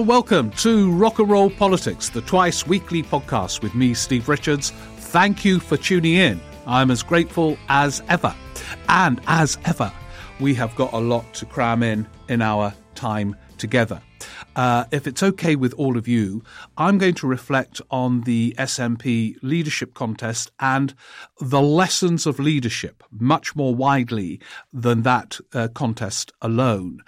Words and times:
welcome 0.00 0.50
to 0.50 0.90
Rock 0.92 1.20
and 1.20 1.30
Roll 1.30 1.48
Politics, 1.48 2.08
the 2.08 2.20
twice 2.20 2.66
weekly 2.66 3.02
podcast 3.02 3.62
with 3.62 3.74
me, 3.74 3.94
Steve 3.94 4.28
Richards. 4.28 4.70
Thank 4.70 5.44
you 5.44 5.60
for 5.60 5.76
tuning 5.76 6.14
in. 6.14 6.40
I'm 6.66 6.90
as 6.90 7.02
grateful 7.02 7.56
as 7.68 8.02
ever. 8.08 8.34
And 8.88 9.20
as 9.26 9.56
ever, 9.64 9.92
we 10.40 10.54
have 10.54 10.74
got 10.74 10.92
a 10.92 10.98
lot 10.98 11.32
to 11.34 11.46
cram 11.46 11.82
in 11.82 12.06
in 12.28 12.42
our 12.42 12.74
time 12.94 13.36
together. 13.58 14.02
Uh, 14.56 14.84
if 14.90 15.06
it's 15.06 15.22
okay 15.22 15.54
with 15.54 15.74
all 15.74 15.96
of 15.98 16.08
you, 16.08 16.42
I'm 16.76 16.96
going 16.96 17.14
to 17.14 17.26
reflect 17.26 17.80
on 17.90 18.22
the 18.22 18.54
SNP 18.58 19.36
leadership 19.42 19.92
contest 19.92 20.50
and 20.58 20.94
the 21.38 21.60
lessons 21.60 22.26
of 22.26 22.38
leadership 22.38 23.04
much 23.10 23.54
more 23.54 23.74
widely 23.74 24.40
than 24.72 25.02
that 25.02 25.38
uh, 25.52 25.68
contest 25.74 26.32
alone. 26.40 27.00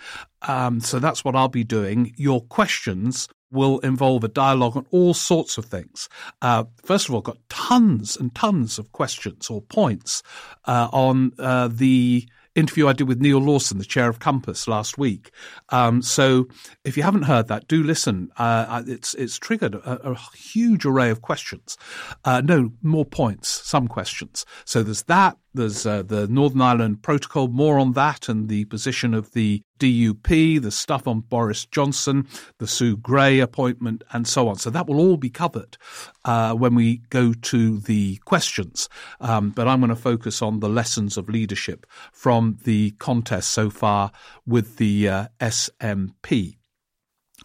Um, 0.43 0.81
so 0.81 0.99
that's 0.99 1.25
what 1.25 1.35
I'll 1.35 1.49
be 1.49 1.65
doing. 1.65 2.13
Your 2.17 2.43
questions 2.43 3.29
will 3.51 3.79
involve 3.79 4.25
a 4.25 4.29
dialogue 4.29 4.77
on 4.77 4.87
all 4.91 5.15
sorts 5.15 5.57
of 5.57 5.65
things. 5.65 6.09
Uh, 6.43 6.65
first 6.85 7.09
of 7.09 7.15
all, 7.15 7.23
got 7.23 7.39
tons 7.49 8.15
and 8.15 8.35
tons 8.35 8.79
of 8.79 8.93
questions 8.93 9.49
or 9.49 9.63
points 9.63 10.23
uh, 10.67 10.89
on 10.93 11.33
uh, 11.39 11.69
the 11.69 12.29
interview 12.55 12.89
I 12.89 12.93
did 12.93 13.09
with 13.09 13.21
Neal 13.21 13.39
Lawson, 13.39 13.79
the 13.79 13.85
chair 13.85 14.09
of 14.09 14.19
Compass, 14.19 14.67
last 14.69 14.99
week. 14.99 15.31
Um, 15.71 16.03
so 16.03 16.49
if 16.85 16.97
you 16.97 17.03
haven't 17.03 17.23
heard 17.23 17.49
that, 17.49 17.69
do 17.69 17.83
listen. 17.83 18.31
Uh, 18.37 18.83
it's 18.87 19.15
it's 19.15 19.39
triggered 19.39 19.75
a, 19.75 20.13
a 20.13 20.19
huge 20.37 20.85
array 20.85 21.11
of 21.11 21.23
questions. 21.23 21.77
Uh, 22.25 22.41
no, 22.41 22.73
more 22.83 23.05
points, 23.05 23.49
some 23.49 23.89
questions. 23.89 24.45
So 24.65 24.83
there's 24.83 25.05
that. 25.05 25.37
There's 25.55 25.87
uh, 25.87 26.03
the 26.03 26.29
Northern 26.29 26.61
Ireland 26.61 27.03
Protocol, 27.03 27.49
more 27.49 27.79
on 27.79 27.93
that 27.93 28.29
and 28.29 28.49
the 28.49 28.67
position 28.67 29.15
of 29.15 29.33
the 29.33 29.63
DUP, 29.79 30.61
the 30.61 30.71
stuff 30.71 31.07
on 31.07 31.21
Boris 31.21 31.65
Johnson, 31.65 32.27
the 32.59 32.67
Sue 32.67 32.97
Gray 32.97 33.41
appointment, 33.41 34.05
and 34.13 34.27
so 34.27 34.49
on. 34.49 34.57
So 34.57 34.71
that 34.71 34.87
will 34.87 34.99
all 34.99 35.17
be 35.17 35.31
covered 35.31 35.77
uh, 36.25 36.55
when 36.55 36.75
we 36.75 36.99
go 37.11 37.33
to 37.33 37.79
the 37.79 38.17
questions. 38.25 38.89
Um, 39.21 39.51
but 39.51 39.69
I'm 39.69 39.81
going 39.81 39.91
to 39.91 39.97
focus 39.97 40.43
on 40.43 40.61
the 40.61 40.69
lessons 40.69 41.17
of 41.17 41.29
leadership 41.29 41.87
from 42.13 42.59
the 42.65 42.91
contest 42.93 43.51
so 43.51 43.71
far 43.71 44.13
with 44.47 44.77
the 44.77 45.09
uh. 45.09 45.27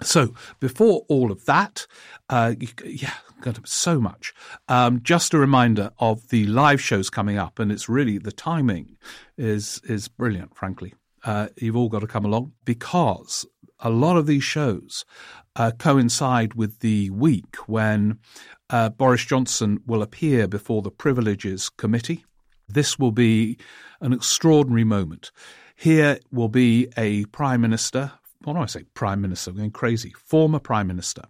So 0.03 0.33
before 0.59 1.05
all 1.09 1.31
of 1.31 1.45
that, 1.45 1.87
uh, 2.29 2.55
yeah, 2.85 3.13
God, 3.41 3.59
so 3.67 3.99
much. 3.99 4.33
Um, 4.67 5.01
just 5.03 5.33
a 5.33 5.37
reminder 5.37 5.91
of 5.99 6.29
the 6.29 6.45
live 6.45 6.81
shows 6.81 7.09
coming 7.09 7.37
up, 7.37 7.59
and 7.59 7.71
it's 7.71 7.89
really 7.89 8.17
the 8.17 8.31
timing 8.31 8.97
is 9.37 9.81
is 9.83 10.07
brilliant. 10.07 10.55
Frankly, 10.55 10.93
uh, 11.23 11.47
you've 11.57 11.75
all 11.75 11.89
got 11.89 11.99
to 11.99 12.07
come 12.07 12.25
along 12.25 12.53
because 12.63 13.45
a 13.79 13.89
lot 13.89 14.17
of 14.17 14.27
these 14.27 14.43
shows 14.43 15.05
uh, 15.55 15.71
coincide 15.77 16.53
with 16.53 16.79
the 16.79 17.09
week 17.09 17.55
when 17.67 18.19
uh, 18.69 18.89
Boris 18.89 19.25
Johnson 19.25 19.81
will 19.85 20.01
appear 20.01 20.47
before 20.47 20.81
the 20.81 20.91
Privileges 20.91 21.69
Committee. 21.69 22.25
This 22.67 22.97
will 22.97 23.11
be 23.11 23.57
an 23.99 24.13
extraordinary 24.13 24.85
moment. 24.85 25.31
Here 25.75 26.19
will 26.31 26.49
be 26.49 26.87
a 26.95 27.25
Prime 27.25 27.61
Minister 27.61 28.13
what 28.43 28.53
do 28.53 28.59
I 28.59 28.65
say, 28.65 28.83
Prime 28.93 29.21
Minister, 29.21 29.51
I'm 29.51 29.57
going 29.57 29.71
crazy, 29.71 30.13
former 30.25 30.59
Prime 30.59 30.87
Minister, 30.87 31.23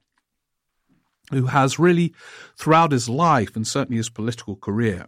who 1.31 1.47
has 1.47 1.79
really, 1.79 2.13
throughout 2.57 2.91
his 2.91 3.07
life 3.09 3.55
and 3.55 3.67
certainly 3.67 3.97
his 3.97 4.09
political 4.09 4.55
career, 4.55 5.07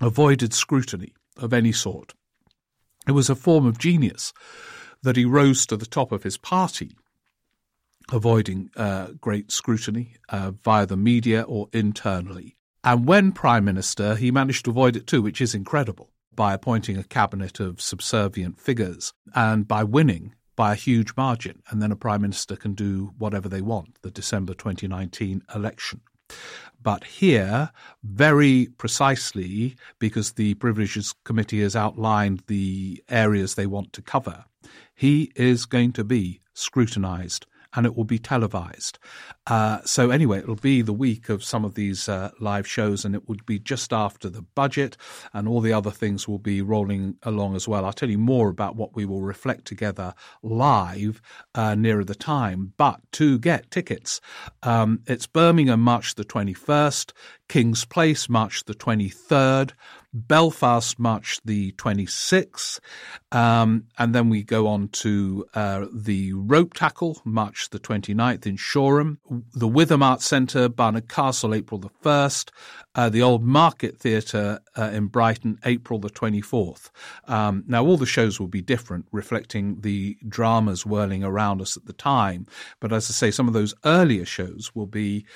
avoided 0.00 0.52
scrutiny 0.52 1.14
of 1.36 1.52
any 1.52 1.72
sort. 1.72 2.14
It 3.06 3.12
was 3.12 3.30
a 3.30 3.34
form 3.34 3.66
of 3.66 3.78
genius 3.78 4.32
that 5.02 5.16
he 5.16 5.24
rose 5.24 5.66
to 5.66 5.76
the 5.76 5.86
top 5.86 6.10
of 6.12 6.22
his 6.22 6.38
party, 6.38 6.96
avoiding 8.10 8.70
uh, 8.76 9.08
great 9.20 9.52
scrutiny 9.52 10.16
uh, 10.30 10.52
via 10.62 10.86
the 10.86 10.96
media 10.96 11.42
or 11.42 11.68
internally. 11.72 12.56
And 12.82 13.06
when 13.06 13.32
Prime 13.32 13.64
Minister, 13.64 14.14
he 14.16 14.30
managed 14.30 14.64
to 14.64 14.70
avoid 14.70 14.96
it 14.96 15.06
too, 15.06 15.22
which 15.22 15.40
is 15.40 15.54
incredible, 15.54 16.10
by 16.34 16.54
appointing 16.54 16.96
a 16.98 17.04
cabinet 17.04 17.60
of 17.60 17.80
subservient 17.80 18.60
figures 18.60 19.12
and 19.34 19.68
by 19.68 19.84
winning 19.84 20.34
by 20.56 20.72
a 20.72 20.76
huge 20.76 21.16
margin, 21.16 21.62
and 21.70 21.82
then 21.82 21.92
a 21.92 21.96
prime 21.96 22.22
minister 22.22 22.56
can 22.56 22.74
do 22.74 23.12
whatever 23.18 23.48
they 23.48 23.60
want, 23.60 23.98
the 24.02 24.10
December 24.10 24.54
2019 24.54 25.42
election. 25.54 26.00
But 26.82 27.04
here, 27.04 27.70
very 28.02 28.68
precisely, 28.78 29.76
because 29.98 30.32
the 30.32 30.54
Privileges 30.54 31.14
Committee 31.24 31.62
has 31.62 31.74
outlined 31.74 32.42
the 32.46 33.02
areas 33.08 33.54
they 33.54 33.66
want 33.66 33.92
to 33.94 34.02
cover, 34.02 34.44
he 34.94 35.32
is 35.34 35.66
going 35.66 35.92
to 35.92 36.04
be 36.04 36.40
scrutinized 36.52 37.46
and 37.74 37.86
it 37.86 37.96
will 37.96 38.04
be 38.04 38.18
televised. 38.18 38.98
Uh, 39.46 39.80
so 39.84 40.10
anyway, 40.10 40.38
it'll 40.38 40.56
be 40.56 40.82
the 40.82 40.92
week 40.92 41.28
of 41.28 41.44
some 41.44 41.64
of 41.64 41.74
these 41.74 42.08
uh, 42.08 42.30
live 42.40 42.66
shows, 42.66 43.04
and 43.04 43.14
it 43.14 43.28
would 43.28 43.44
be 43.44 43.58
just 43.58 43.92
after 43.92 44.30
the 44.30 44.42
budget, 44.42 44.96
and 45.32 45.46
all 45.46 45.60
the 45.60 45.72
other 45.72 45.90
things 45.90 46.26
will 46.26 46.38
be 46.38 46.62
rolling 46.62 47.16
along 47.22 47.54
as 47.54 47.68
well. 47.68 47.84
I'll 47.84 47.92
tell 47.92 48.10
you 48.10 48.18
more 48.18 48.48
about 48.48 48.76
what 48.76 48.94
we 48.96 49.04
will 49.04 49.22
reflect 49.22 49.64
together 49.66 50.14
live 50.42 51.20
uh, 51.54 51.74
nearer 51.74 52.04
the 52.04 52.14
time. 52.14 52.72
But 52.76 53.00
to 53.12 53.38
get 53.38 53.70
tickets, 53.70 54.20
um, 54.62 55.00
it's 55.06 55.26
Birmingham, 55.26 55.80
March 55.80 56.14
the 56.14 56.24
twenty 56.24 56.54
first, 56.54 57.12
King's 57.48 57.84
Place, 57.84 58.28
March 58.28 58.64
the 58.64 58.74
twenty 58.74 59.08
third. 59.08 59.74
Belfast, 60.14 60.98
March 60.98 61.40
the 61.44 61.72
26th. 61.72 62.78
Um, 63.32 63.86
and 63.98 64.14
then 64.14 64.30
we 64.30 64.44
go 64.44 64.68
on 64.68 64.88
to 64.88 65.44
uh, 65.54 65.86
the 65.92 66.32
Ropetackle, 66.32 67.18
March 67.24 67.70
the 67.70 67.80
29th 67.80 68.46
in 68.46 68.56
Shoreham. 68.56 69.18
The 69.52 69.66
Witham 69.66 70.04
Arts 70.04 70.24
Centre, 70.24 70.68
Barnard 70.68 71.08
Castle, 71.08 71.52
April 71.52 71.80
the 71.80 71.90
1st. 72.04 72.50
Uh, 72.94 73.08
the 73.08 73.22
Old 73.22 73.42
Market 73.42 73.98
Theatre 73.98 74.60
uh, 74.78 74.90
in 74.92 75.08
Brighton, 75.08 75.58
April 75.64 75.98
the 75.98 76.10
24th. 76.10 76.90
Um, 77.26 77.64
now, 77.66 77.84
all 77.84 77.96
the 77.96 78.06
shows 78.06 78.38
will 78.38 78.46
be 78.46 78.62
different, 78.62 79.06
reflecting 79.10 79.80
the 79.80 80.16
dramas 80.28 80.86
whirling 80.86 81.24
around 81.24 81.60
us 81.60 81.76
at 81.76 81.86
the 81.86 81.92
time. 81.92 82.46
But 82.78 82.92
as 82.92 83.10
I 83.10 83.12
say, 83.12 83.30
some 83.32 83.48
of 83.48 83.54
those 83.54 83.74
earlier 83.84 84.24
shows 84.24 84.70
will 84.76 84.86
be 84.86 85.26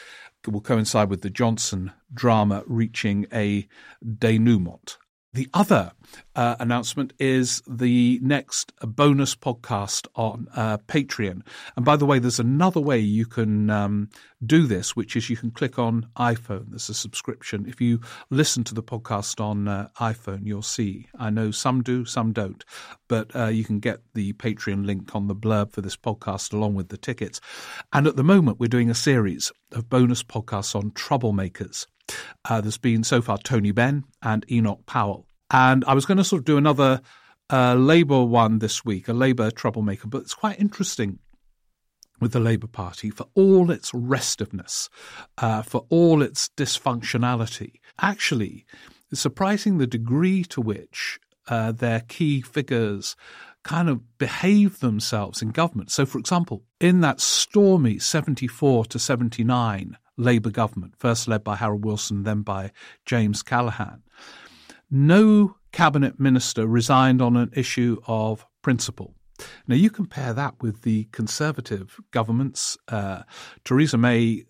will 0.47 0.60
coincide 0.60 1.10
with 1.10 1.22
the 1.22 1.31
Johnson 1.31 1.93
drama 2.12 2.62
reaching 2.66 3.26
a 3.32 3.69
denouement. 4.03 4.99
The 5.38 5.49
other 5.54 5.93
uh, 6.34 6.56
announcement 6.59 7.12
is 7.21 7.62
the 7.65 8.19
next 8.21 8.72
bonus 8.81 9.37
podcast 9.37 10.09
on 10.16 10.49
uh, 10.53 10.78
Patreon. 10.78 11.43
And 11.76 11.84
by 11.84 11.94
the 11.94 12.06
way, 12.06 12.19
there's 12.19 12.41
another 12.41 12.81
way 12.81 12.99
you 12.99 13.25
can 13.25 13.71
um, 13.71 14.10
do 14.44 14.66
this, 14.66 14.97
which 14.97 15.15
is 15.15 15.31
you 15.31 15.37
can 15.37 15.53
click 15.53 15.78
on 15.78 16.09
iPhone. 16.16 16.71
There's 16.71 16.88
a 16.88 16.94
subscription. 16.94 17.66
If 17.69 17.81
you 17.81 18.00
listen 18.31 18.65
to 18.65 18.75
the 18.75 18.82
podcast 18.82 19.41
on 19.41 19.69
uh, 19.69 19.91
iPhone, 20.00 20.44
you'll 20.44 20.60
see. 20.60 21.06
I 21.16 21.31
know 21.31 21.53
some 21.53 21.84
do, 21.84 22.05
some 22.05 22.32
don't, 22.32 22.65
but 23.06 23.31
uh, 23.37 23.47
you 23.47 23.62
can 23.62 23.78
get 23.78 24.00
the 24.15 24.32
Patreon 24.32 24.87
link 24.87 25.15
on 25.15 25.28
the 25.28 25.37
blurb 25.37 25.70
for 25.70 25.82
this 25.82 25.97
podcast 25.97 26.53
along 26.53 26.75
with 26.75 26.88
the 26.88 26.99
tickets. 26.99 27.41
And 27.93 28.09
at 28.09 28.16
the 28.16 28.25
moment, 28.25 28.59
we're 28.59 28.66
doing 28.66 28.91
a 28.91 28.94
series 28.94 29.52
of 29.70 29.88
bonus 29.88 30.25
podcasts 30.25 30.75
on 30.75 30.91
troublemakers. 30.91 31.87
Uh, 32.44 32.61
there's 32.61 32.76
been 32.76 33.05
so 33.05 33.23
far 33.23 33.38
Tony 33.38 33.70
Benn 33.70 34.02
and 34.20 34.44
Enoch 34.50 34.84
Powell. 34.84 35.27
And 35.50 35.84
I 35.86 35.94
was 35.94 36.06
going 36.06 36.18
to 36.18 36.24
sort 36.24 36.40
of 36.40 36.44
do 36.44 36.58
another 36.58 37.00
uh, 37.50 37.74
Labour 37.74 38.24
one 38.24 38.58
this 38.58 38.84
week, 38.84 39.08
a 39.08 39.12
Labour 39.12 39.50
troublemaker, 39.50 40.08
but 40.08 40.22
it's 40.22 40.34
quite 40.34 40.60
interesting 40.60 41.18
with 42.20 42.32
the 42.32 42.40
Labour 42.40 42.66
Party 42.66 43.10
for 43.10 43.26
all 43.34 43.70
its 43.70 43.92
restiveness, 43.94 44.88
uh, 45.38 45.62
for 45.62 45.86
all 45.88 46.20
its 46.20 46.50
dysfunctionality. 46.56 47.74
Actually, 48.00 48.66
it's 49.10 49.20
surprising 49.20 49.78
the 49.78 49.86
degree 49.86 50.44
to 50.44 50.60
which 50.60 51.18
uh, 51.48 51.72
their 51.72 52.00
key 52.00 52.40
figures 52.40 53.16
kind 53.62 53.88
of 53.88 54.18
behave 54.18 54.80
themselves 54.80 55.42
in 55.42 55.50
government. 55.50 55.90
So, 55.90 56.06
for 56.06 56.18
example, 56.18 56.62
in 56.80 57.00
that 57.00 57.20
stormy 57.20 57.98
74 57.98 58.86
to 58.86 58.98
79 58.98 59.96
Labour 60.16 60.50
government, 60.50 60.94
first 60.98 61.28
led 61.28 61.44
by 61.44 61.56
Harold 61.56 61.84
Wilson, 61.84 62.24
then 62.24 62.42
by 62.42 62.72
James 63.06 63.42
Callaghan, 63.42 64.02
no 64.90 65.56
cabinet 65.73 66.19
minister 66.19 66.67
resigned 66.67 67.20
on 67.20 67.37
an 67.37 67.50
issue 67.55 68.00
of 68.06 68.46
principle. 68.62 69.14
Now, 69.67 69.76
you 69.76 69.90
compare 69.90 70.32
that 70.32 70.61
with 70.61 70.82
the 70.82 71.05
Conservative 71.12 72.00
governments. 72.11 72.76
Uh, 72.88 73.23
Theresa 73.64 73.96
May, 73.96 74.44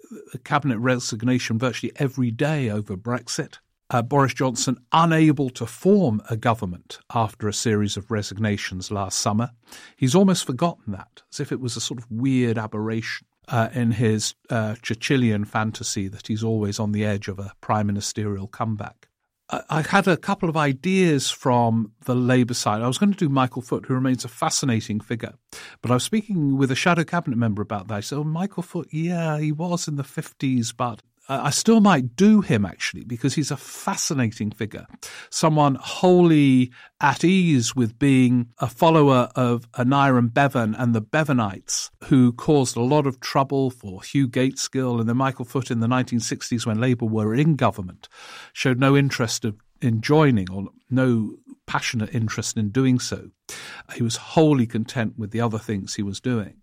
cabinet 0.45 0.79
resignation 0.79 1.59
virtually 1.59 1.93
every 1.97 2.31
day 2.31 2.71
over 2.71 2.97
Brexit. 2.97 3.59
Uh, 3.91 4.03
Boris 4.03 4.35
Johnson 4.35 4.77
unable 4.93 5.49
to 5.51 5.67
form 5.67 6.21
a 6.29 6.37
government 6.37 6.99
after 7.15 7.49
a 7.49 7.55
series 7.55 7.97
of 7.97 8.11
resignations 8.11 8.91
last 8.91 9.19
summer. 9.19 9.51
He's 9.97 10.15
almost 10.15 10.45
forgotten 10.45 10.93
that, 10.93 11.23
as 11.33 11.41
if 11.41 11.53
it 11.53 11.61
was 11.61 11.77
a 11.77 11.81
sort 11.81 11.99
of 11.99 12.11
weird 12.11 12.59
aberration 12.59 13.27
uh, 13.49 13.71
in 13.73 13.93
his 13.93 14.35
uh, 14.51 14.75
Churchillian 14.83 15.47
fantasy 15.47 16.07
that 16.09 16.27
he's 16.27 16.45
always 16.45 16.79
on 16.79 16.93
the 16.93 17.05
edge 17.05 17.29
of 17.29 17.39
a 17.39 17.53
prime 17.63 17.87
ministerial 17.87 18.47
comeback. 18.47 19.08
I 19.51 19.81
had 19.81 20.07
a 20.07 20.17
couple 20.19 20.51
of 20.51 20.59
ideas 20.59 21.31
from 21.31 21.93
the 22.05 22.15
Labour 22.15 22.53
side. 22.53 22.83
I 22.83 22.87
was 22.87 22.99
going 22.99 23.13
to 23.13 23.19
do 23.19 23.31
Michael 23.31 23.63
Foot, 23.63 23.87
who 23.87 23.95
remains 23.95 24.25
a 24.25 24.29
fascinating 24.29 25.01
figure, 25.01 25.35
but 25.81 25.91
I 25.91 25.95
was 25.95 26.05
speaking 26.05 26.59
with 26.59 26.71
a 26.71 26.75
shadow 26.75 27.05
cabinet 27.05 27.37
member 27.37 27.63
about 27.63 27.89
that. 27.89 28.05
Said, 28.05 28.19
"Oh, 28.19 28.25
Michael 28.25 28.63
Foot, 28.63 28.89
yeah, 28.91 29.39
he 29.39 29.51
was 29.51 29.89
in 29.89 29.97
the 29.97 30.05
fifties, 30.05 30.73
but 30.73 31.03
I 31.29 31.51
still 31.51 31.81
might 31.81 32.17
do 32.17 32.41
him 32.41 32.65
actually 32.65 33.05
because 33.05 33.35
he's 33.35 33.51
a 33.51 33.57
fascinating 33.57 34.51
figure. 34.51 34.87
Someone 35.31 35.75
wholly 35.75 36.73
at 37.03 37.23
ease 37.23 37.77
with 37.77 37.99
being 37.99 38.49
a 38.59 38.67
follower 38.67 39.29
of 39.37 39.71
Aneurin 39.73 40.33
Bevan 40.33 40.75
and 40.75 40.95
the 40.95 41.03
Bevanites, 41.03 41.91
who 42.05 42.33
caused 42.33 42.77
a 42.77 42.83
lot 42.83 43.07
of 43.07 43.21
trouble 43.21 43.71
for 43.71 44.03
Hugh 44.03 44.27
Gaitskell 44.27 45.01
and 45.01 45.09
then 45.09 45.19
Michael 45.19 45.45
Foot 45.45 45.71
in 45.71 45.81
the 45.81 45.87
1960s 45.87 46.65
when 46.65 46.81
Labour 46.81 47.07
were 47.07 47.35
in 47.35 47.57
government, 47.57 48.09
showed 48.55 48.79
no 48.79 48.97
interest 48.97 49.45
of, 49.45 49.57
in 49.83 50.01
joining 50.01 50.51
or 50.51 50.69
no 50.89 51.35
passionate 51.67 52.15
interest 52.15 52.57
in 52.57 52.71
doing 52.71 52.99
so. 52.99 53.31
He 53.95 54.03
was 54.03 54.17
wholly 54.17 54.67
content 54.67 55.19
with 55.19 55.33
the 55.33 55.43
other 55.43 55.59
things 55.59 55.95
he 55.95 56.03
was 56.03 56.21
doing 56.21 56.63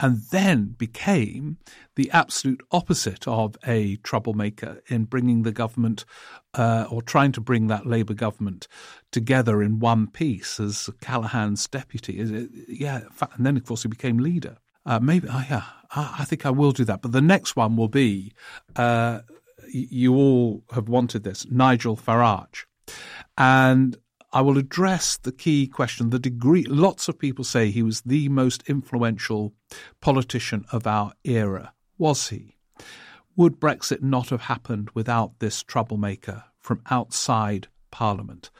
and 0.00 0.22
then 0.30 0.74
became 0.78 1.58
the 1.96 2.10
absolute 2.12 2.62
opposite 2.70 3.26
of 3.26 3.56
a 3.66 3.96
troublemaker 3.96 4.80
in 4.88 5.04
bringing 5.04 5.42
the 5.42 5.52
government 5.52 6.04
uh, 6.54 6.86
or 6.90 7.02
trying 7.02 7.32
to 7.32 7.40
bring 7.40 7.66
that 7.66 7.86
Labour 7.86 8.14
government 8.14 8.68
together 9.10 9.62
in 9.62 9.80
one 9.80 10.06
piece 10.06 10.60
as 10.60 10.88
Callaghan's 11.00 11.66
deputy. 11.66 12.48
Yeah, 12.68 13.02
and 13.34 13.44
then 13.44 13.56
of 13.56 13.64
course 13.64 13.82
he 13.82 13.88
became 13.88 14.18
leader. 14.18 14.58
Uh, 14.86 15.00
maybe, 15.00 15.28
oh 15.30 15.44
yeah, 15.50 15.64
I, 15.94 16.24
think 16.24 16.46
I 16.46 16.50
will 16.50 16.72
do 16.72 16.84
that. 16.84 17.02
But 17.02 17.12
the 17.12 17.20
next 17.20 17.56
one 17.56 17.76
will 17.76 17.88
be 17.88 18.32
uh, 18.76 19.20
you 19.70 20.14
all 20.14 20.62
have 20.72 20.88
wanted 20.88 21.24
this 21.24 21.46
Nigel 21.50 21.96
Farage. 21.96 22.64
And 23.36 23.96
I 24.30 24.42
will 24.42 24.58
address 24.58 25.16
the 25.16 25.32
key 25.32 25.66
question 25.66 26.10
the 26.10 26.18
degree. 26.18 26.64
Lots 26.64 27.08
of 27.08 27.18
people 27.18 27.44
say 27.44 27.70
he 27.70 27.82
was 27.82 28.02
the 28.02 28.28
most 28.28 28.62
influential 28.68 29.54
politician 30.02 30.66
of 30.70 30.86
our 30.86 31.12
era. 31.24 31.72
Was 31.96 32.28
he? 32.28 32.56
Would 33.36 33.58
Brexit 33.58 34.02
not 34.02 34.28
have 34.28 34.42
happened 34.42 34.90
without 34.92 35.38
this 35.38 35.62
troublemaker 35.62 36.44
from 36.58 36.82
outside 36.90 37.68
Parliament? 37.90 38.50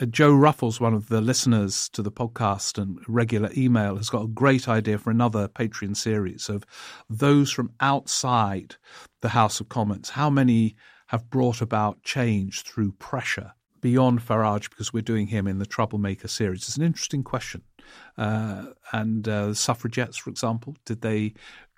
Uh, 0.00 0.06
Joe 0.06 0.32
Ruffles, 0.32 0.80
one 0.80 0.94
of 0.94 1.08
the 1.08 1.20
listeners 1.20 1.88
to 1.88 2.02
the 2.02 2.12
podcast 2.12 2.78
and 2.80 3.00
regular 3.08 3.50
email, 3.56 3.96
has 3.96 4.10
got 4.10 4.24
a 4.24 4.28
great 4.28 4.68
idea 4.68 4.96
for 4.96 5.10
another 5.10 5.48
Patreon 5.48 5.96
series 5.96 6.48
of 6.48 6.64
those 7.10 7.50
from 7.50 7.72
outside 7.80 8.76
the 9.22 9.30
House 9.30 9.58
of 9.58 9.68
Commons. 9.68 10.10
How 10.10 10.30
many 10.30 10.76
have 11.08 11.30
brought 11.30 11.60
about 11.60 12.04
change 12.04 12.62
through 12.62 12.92
pressure? 12.92 13.54
Beyond 13.86 14.20
Farage 14.20 14.68
because 14.68 14.92
we're 14.92 15.00
doing 15.00 15.28
him 15.28 15.46
in 15.46 15.60
the 15.60 15.64
Troublemaker 15.64 16.26
series? 16.26 16.62
It's 16.62 16.76
an 16.76 16.82
interesting 16.82 17.22
question. 17.22 17.62
Uh, 18.18 18.70
and 18.90 19.28
uh, 19.28 19.54
suffragettes, 19.54 20.16
for 20.16 20.28
example, 20.28 20.74
did 20.84 21.02
they? 21.02 21.34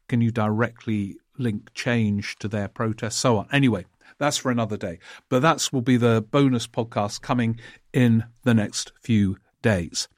Can 0.08 0.22
you 0.22 0.30
directly 0.30 1.18
link 1.36 1.70
change 1.74 2.38
to 2.38 2.48
their 2.48 2.66
protests? 2.66 3.16
So 3.16 3.36
on. 3.36 3.46
Anyway, 3.52 3.84
that's 4.16 4.38
for 4.38 4.50
another 4.50 4.78
day. 4.78 5.00
But 5.28 5.42
that 5.42 5.68
will 5.70 5.82
be 5.82 5.98
the 5.98 6.24
bonus 6.30 6.66
podcast 6.66 7.20
coming 7.20 7.60
in 7.92 8.24
the 8.42 8.54
next 8.54 8.92
few 9.02 9.36
days. 9.60 10.08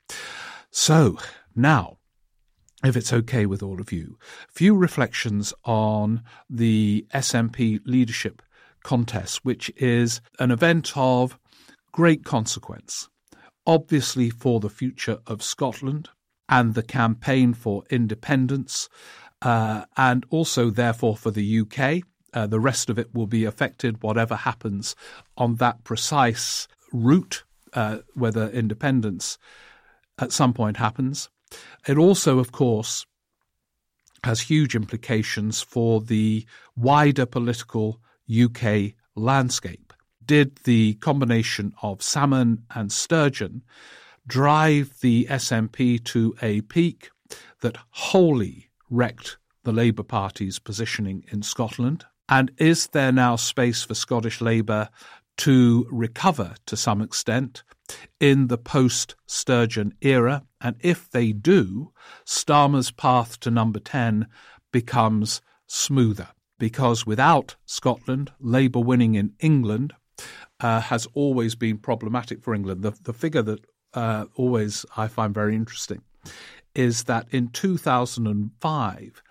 So 0.70 1.18
now 1.56 1.96
if 2.84 2.96
it's 2.96 3.12
okay 3.12 3.46
with 3.46 3.64
all 3.64 3.80
of 3.80 3.90
you, 3.90 4.16
few 4.48 4.76
reflections 4.76 5.52
on 5.64 6.22
the 6.48 7.04
SNP 7.12 7.80
leadership 7.84 8.42
contest, 8.84 9.44
which 9.44 9.72
is 9.76 10.20
an 10.38 10.52
event 10.52 10.92
of 10.96 11.36
great 11.92 12.24
consequence, 12.24 13.08
obviously 13.66 14.30
for 14.30 14.60
the 14.60 14.70
future 14.70 15.18
of 15.26 15.42
Scotland 15.42 16.08
and 16.48 16.74
the 16.74 16.82
campaign 16.82 17.54
for 17.54 17.84
independence, 17.90 18.88
uh, 19.42 19.84
and 19.96 20.26
also, 20.30 20.70
therefore, 20.70 21.16
for 21.16 21.30
the 21.30 21.60
UK. 21.60 22.02
Uh, 22.32 22.46
the 22.46 22.60
rest 22.60 22.90
of 22.90 22.98
it 22.98 23.12
will 23.14 23.26
be 23.26 23.44
affected, 23.44 24.02
whatever 24.02 24.36
happens 24.36 24.94
on 25.36 25.56
that 25.56 25.82
precise 25.82 26.68
route, 26.92 27.44
uh, 27.72 27.98
whether 28.14 28.48
independence 28.50 29.38
at 30.18 30.32
some 30.32 30.52
point 30.52 30.76
happens. 30.76 31.28
It 31.88 31.98
also, 31.98 32.38
of 32.38 32.52
course, 32.52 33.06
has 34.22 34.42
huge 34.42 34.76
implications 34.76 35.62
for 35.62 36.00
the 36.00 36.44
wider 36.76 37.26
political 37.26 38.00
UK 38.30 38.92
landscape 39.16 39.89
did 40.30 40.58
the 40.62 40.94
combination 41.00 41.74
of 41.82 41.98
Salmond 41.98 42.58
and 42.72 42.92
Sturgeon 42.92 43.64
drive 44.28 44.94
the 45.00 45.26
SNP 45.28 46.04
to 46.04 46.36
a 46.40 46.60
peak 46.60 47.10
that 47.62 47.76
wholly 47.90 48.70
wrecked 48.88 49.38
the 49.64 49.72
Labour 49.72 50.04
Party's 50.04 50.60
positioning 50.60 51.24
in 51.32 51.42
Scotland? 51.42 52.04
And 52.28 52.52
is 52.58 52.86
there 52.92 53.10
now 53.10 53.34
space 53.34 53.82
for 53.82 53.94
Scottish 53.94 54.40
Labour 54.40 54.88
to 55.38 55.84
recover 55.90 56.54
to 56.66 56.76
some 56.76 57.02
extent 57.02 57.64
in 58.20 58.46
the 58.46 58.58
post 58.58 59.16
Sturgeon 59.26 59.94
era? 60.00 60.44
And 60.60 60.76
if 60.78 61.10
they 61.10 61.32
do, 61.32 61.90
Starmer's 62.24 62.92
path 62.92 63.40
to 63.40 63.50
number 63.50 63.80
10 63.80 64.28
becomes 64.70 65.40
smoother. 65.66 66.28
Because 66.60 67.04
without 67.04 67.56
Scotland, 67.66 68.30
Labour 68.38 68.80
winning 68.80 69.16
in 69.16 69.32
England 69.40 69.92
uh, 70.60 70.80
has 70.80 71.06
always 71.14 71.54
been 71.54 71.78
problematic 71.78 72.42
for 72.42 72.54
England. 72.54 72.82
The, 72.82 72.92
the 73.02 73.12
figure 73.12 73.42
that 73.42 73.64
uh, 73.94 74.26
always 74.36 74.86
I 74.96 75.08
find 75.08 75.34
very 75.34 75.54
interesting 75.54 76.02
is 76.74 77.04
that 77.04 77.26
in 77.30 77.48
2005, 77.48 79.22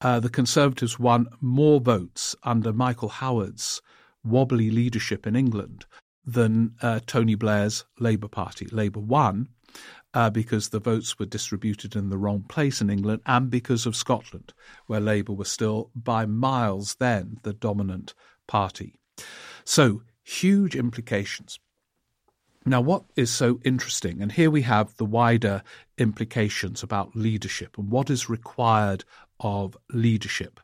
uh, 0.00 0.20
the 0.20 0.28
Conservatives 0.28 0.98
won 0.98 1.26
more 1.40 1.80
votes 1.80 2.34
under 2.42 2.72
Michael 2.72 3.08
Howard's 3.08 3.80
wobbly 4.24 4.70
leadership 4.70 5.26
in 5.26 5.36
England 5.36 5.86
than 6.24 6.74
uh, 6.82 7.00
Tony 7.06 7.34
Blair's 7.34 7.84
Labour 7.98 8.28
Party. 8.28 8.66
Labour 8.66 9.00
won 9.00 9.48
uh, 10.14 10.30
because 10.30 10.68
the 10.68 10.80
votes 10.80 11.18
were 11.18 11.26
distributed 11.26 11.96
in 11.96 12.08
the 12.08 12.18
wrong 12.18 12.44
place 12.48 12.80
in 12.80 12.88
England 12.88 13.20
and 13.26 13.50
because 13.50 13.86
of 13.86 13.96
Scotland, 13.96 14.52
where 14.86 15.00
Labour 15.00 15.32
was 15.32 15.50
still 15.50 15.90
by 15.94 16.24
miles 16.24 16.96
then 16.96 17.38
the 17.42 17.52
dominant 17.52 18.14
party. 18.46 18.94
So 19.64 20.02
huge 20.24 20.74
implications. 20.74 21.60
Now, 22.66 22.80
what 22.80 23.04
is 23.14 23.30
so 23.30 23.60
interesting, 23.62 24.22
and 24.22 24.32
here 24.32 24.50
we 24.50 24.62
have 24.62 24.96
the 24.96 25.04
wider 25.04 25.62
implications 25.98 26.82
about 26.82 27.14
leadership 27.14 27.76
and 27.76 27.90
what 27.90 28.08
is 28.08 28.30
required 28.30 29.04
of 29.38 29.76
leadership. 29.92 30.60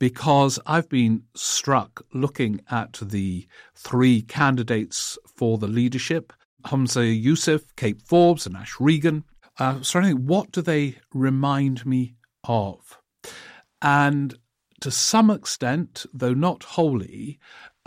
Because 0.00 0.58
I've 0.66 0.88
been 0.88 1.22
struck 1.34 2.04
looking 2.12 2.60
at 2.70 2.98
the 3.00 3.46
three 3.74 4.22
candidates 4.22 5.18
for 5.36 5.58
the 5.58 5.68
leadership 5.68 6.32
Hamza 6.66 7.00
Yousaf, 7.00 7.62
Kate 7.76 8.02
Forbes, 8.02 8.46
and 8.46 8.56
Ash 8.56 8.74
Regan. 8.78 9.24
Uh, 9.58 9.82
so 9.82 10.00
what 10.10 10.52
do 10.52 10.62
they 10.62 10.96
remind 11.14 11.86
me 11.86 12.14
of? 12.44 12.98
And 13.80 14.34
to 14.80 14.90
some 14.90 15.30
extent, 15.30 16.06
though 16.12 16.34
not 16.34 16.62
wholly, 16.64 17.38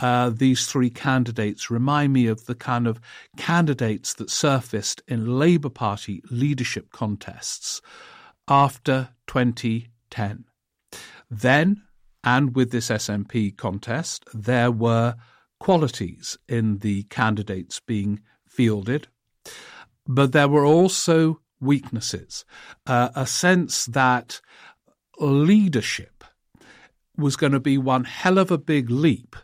uh, 0.04 0.28
these 0.28 0.66
three 0.66 0.90
candidates 0.90 1.70
remind 1.70 2.12
me 2.12 2.26
of 2.26 2.44
the 2.44 2.54
kind 2.54 2.86
of 2.86 3.00
candidates 3.38 4.12
that 4.12 4.28
surfaced 4.28 5.00
in 5.08 5.38
Labour 5.38 5.70
Party 5.70 6.22
leadership 6.30 6.90
contests 6.90 7.80
after 8.46 9.08
2010. 9.28 10.44
Then, 11.30 11.84
and 12.22 12.54
with 12.54 12.70
this 12.70 12.90
SNP 12.90 13.56
contest, 13.56 14.26
there 14.34 14.70
were 14.70 15.16
qualities 15.58 16.36
in 16.50 16.80
the 16.80 17.04
candidates 17.04 17.80
being 17.80 18.20
fielded, 18.46 19.08
but 20.06 20.32
there 20.32 20.48
were 20.48 20.66
also 20.66 21.40
weaknesses. 21.60 22.44
Uh, 22.84 23.08
a 23.14 23.26
sense 23.26 23.86
that 23.86 24.42
leadership 25.18 26.24
was 27.16 27.36
going 27.36 27.52
to 27.52 27.60
be 27.60 27.78
one 27.78 28.04
hell 28.04 28.36
of 28.36 28.50
a 28.50 28.58
big 28.58 28.90
leap 28.90 29.34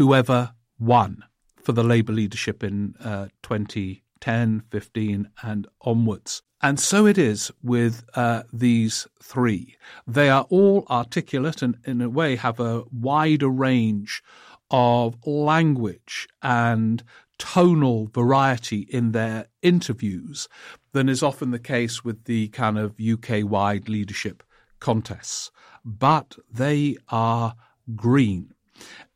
whoever 0.00 0.54
won 0.78 1.22
for 1.62 1.72
the 1.72 1.84
Labour 1.84 2.14
leadership 2.14 2.64
in 2.64 2.94
uh, 3.04 3.28
2010, 3.42 4.62
15, 4.70 5.28
and 5.42 5.66
onwards. 5.82 6.42
And 6.62 6.80
so 6.80 7.04
it 7.04 7.18
is 7.18 7.50
with 7.62 8.02
uh, 8.14 8.44
these 8.50 9.06
three. 9.22 9.76
They 10.06 10.30
are 10.30 10.46
all 10.48 10.86
articulate 10.88 11.60
and, 11.60 11.76
in 11.84 12.00
a 12.00 12.08
way, 12.08 12.36
have 12.36 12.58
a 12.58 12.84
wider 12.90 13.50
range 13.50 14.22
of 14.70 15.16
language 15.26 16.26
and 16.40 17.02
tonal 17.36 18.06
variety 18.06 18.86
in 18.88 19.12
their 19.12 19.48
interviews 19.60 20.48
than 20.92 21.10
is 21.10 21.22
often 21.22 21.50
the 21.50 21.58
case 21.58 22.02
with 22.02 22.24
the 22.24 22.48
kind 22.48 22.78
of 22.78 22.98
UK 22.98 23.44
wide 23.44 23.86
leadership 23.86 24.42
contests. 24.78 25.50
But 25.84 26.38
they 26.50 26.96
are 27.10 27.54
green. 27.94 28.54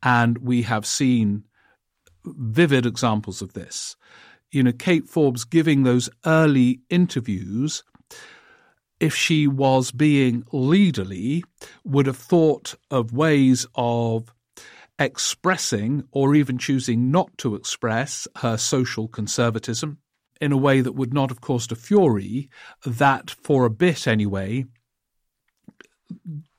And 0.03 0.39
we 0.39 0.63
have 0.63 0.87
seen 0.87 1.45
vivid 2.25 2.87
examples 2.87 3.43
of 3.43 3.53
this. 3.53 3.97
You 4.51 4.63
know, 4.63 4.73
Kate 4.73 5.09
Forbes 5.09 5.45
giving 5.45 5.83
those 5.83 6.09
early 6.25 6.81
interviews, 6.89 7.83
if 9.01 9.15
she 9.15 9.47
was 9.47 9.91
being 9.91 10.43
leaderly, 10.53 11.43
would 11.85 12.07
have 12.07 12.17
thought 12.17 12.75
of 12.91 13.13
ways 13.13 13.67
of 13.75 14.33
expressing 14.99 16.05
or 16.13 16.35
even 16.35 16.57
choosing 16.57 17.11
not 17.11 17.37
to 17.39 17.57
express 17.57 18.29
her 18.37 18.57
social 18.57 19.09
conservatism 19.09 19.99
in 20.41 20.53
a 20.53 20.57
way 20.57 20.81
that 20.81 20.93
would 20.93 21.13
not 21.13 21.31
have 21.31 21.41
caused 21.41 21.73
a 21.73 21.77
fury 21.77 22.49
that, 22.85 23.31
for 23.31 23.65
a 23.65 23.71
bit 23.71 24.07
anyway, 24.07 24.65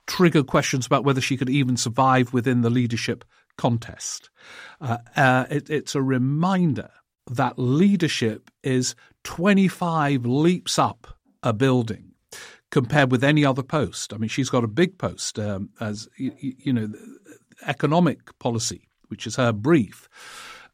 trigger 0.08 0.44
questions 0.44 0.86
about 0.86 1.04
whether 1.04 1.22
she 1.22 1.38
could 1.38 1.50
even 1.50 1.78
survive 1.78 2.34
within 2.34 2.62
the 2.62 2.70
leadership 2.70 3.26
contest. 3.58 4.30
Uh, 4.82 4.98
uh, 5.16 5.46
it, 5.50 5.70
it's 5.70 5.96
a 5.96 6.02
reminder 6.02 6.90
that 7.30 7.58
leadership 7.58 8.52
is 8.64 8.96
25 9.24 10.26
leaps 10.26 10.78
up 10.78 11.18
a 11.42 11.54
building 11.54 12.12
compared 12.72 13.12
with 13.12 13.24
any 13.24 13.46
other 13.46 13.64
post. 13.64 14.14
I 14.14 14.18
mean, 14.18 14.30
she's 14.30 14.50
got 14.50 14.64
a 14.64 14.68
big 14.68 14.98
post 14.98 15.40
um, 15.40 15.70
as, 15.80 16.08
you, 16.18 16.34
you 16.40 16.74
know, 16.74 16.92
economic 17.66 18.38
policy, 18.40 18.90
which 19.08 19.26
is 19.26 19.38
her 19.38 19.52
brief, 19.52 20.10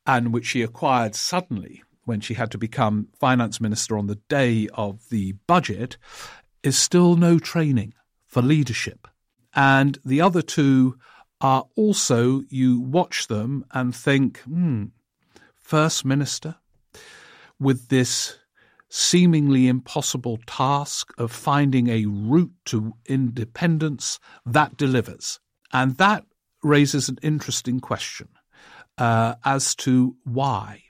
and 0.05 0.33
which 0.33 0.45
she 0.45 0.61
acquired 0.61 1.15
suddenly 1.15 1.83
when 2.05 2.19
she 2.19 2.33
had 2.33 2.51
to 2.51 2.57
become 2.57 3.07
finance 3.19 3.61
minister 3.61 3.97
on 3.97 4.07
the 4.07 4.15
day 4.27 4.67
of 4.73 5.09
the 5.09 5.33
budget, 5.45 5.97
is 6.63 6.77
still 6.77 7.15
no 7.15 7.37
training 7.37 7.93
for 8.25 8.41
leadership. 8.41 9.07
And 9.53 9.97
the 10.05 10.21
other 10.21 10.41
two 10.41 10.97
are 11.41 11.65
also, 11.75 12.43
you 12.49 12.79
watch 12.79 13.27
them 13.27 13.65
and 13.71 13.95
think, 13.95 14.39
hmm, 14.41 14.85
First 15.59 16.05
Minister, 16.05 16.55
with 17.59 17.89
this 17.89 18.37
seemingly 18.89 19.67
impossible 19.67 20.37
task 20.45 21.13
of 21.17 21.31
finding 21.31 21.87
a 21.87 22.05
route 22.05 22.51
to 22.65 22.93
independence 23.05 24.19
that 24.45 24.75
delivers. 24.75 25.39
And 25.71 25.95
that 25.97 26.25
raises 26.61 27.07
an 27.07 27.17
interesting 27.21 27.79
question 27.79 28.27
uh, 28.97 29.35
as 29.45 29.75
to 29.75 30.15
why. 30.25 30.83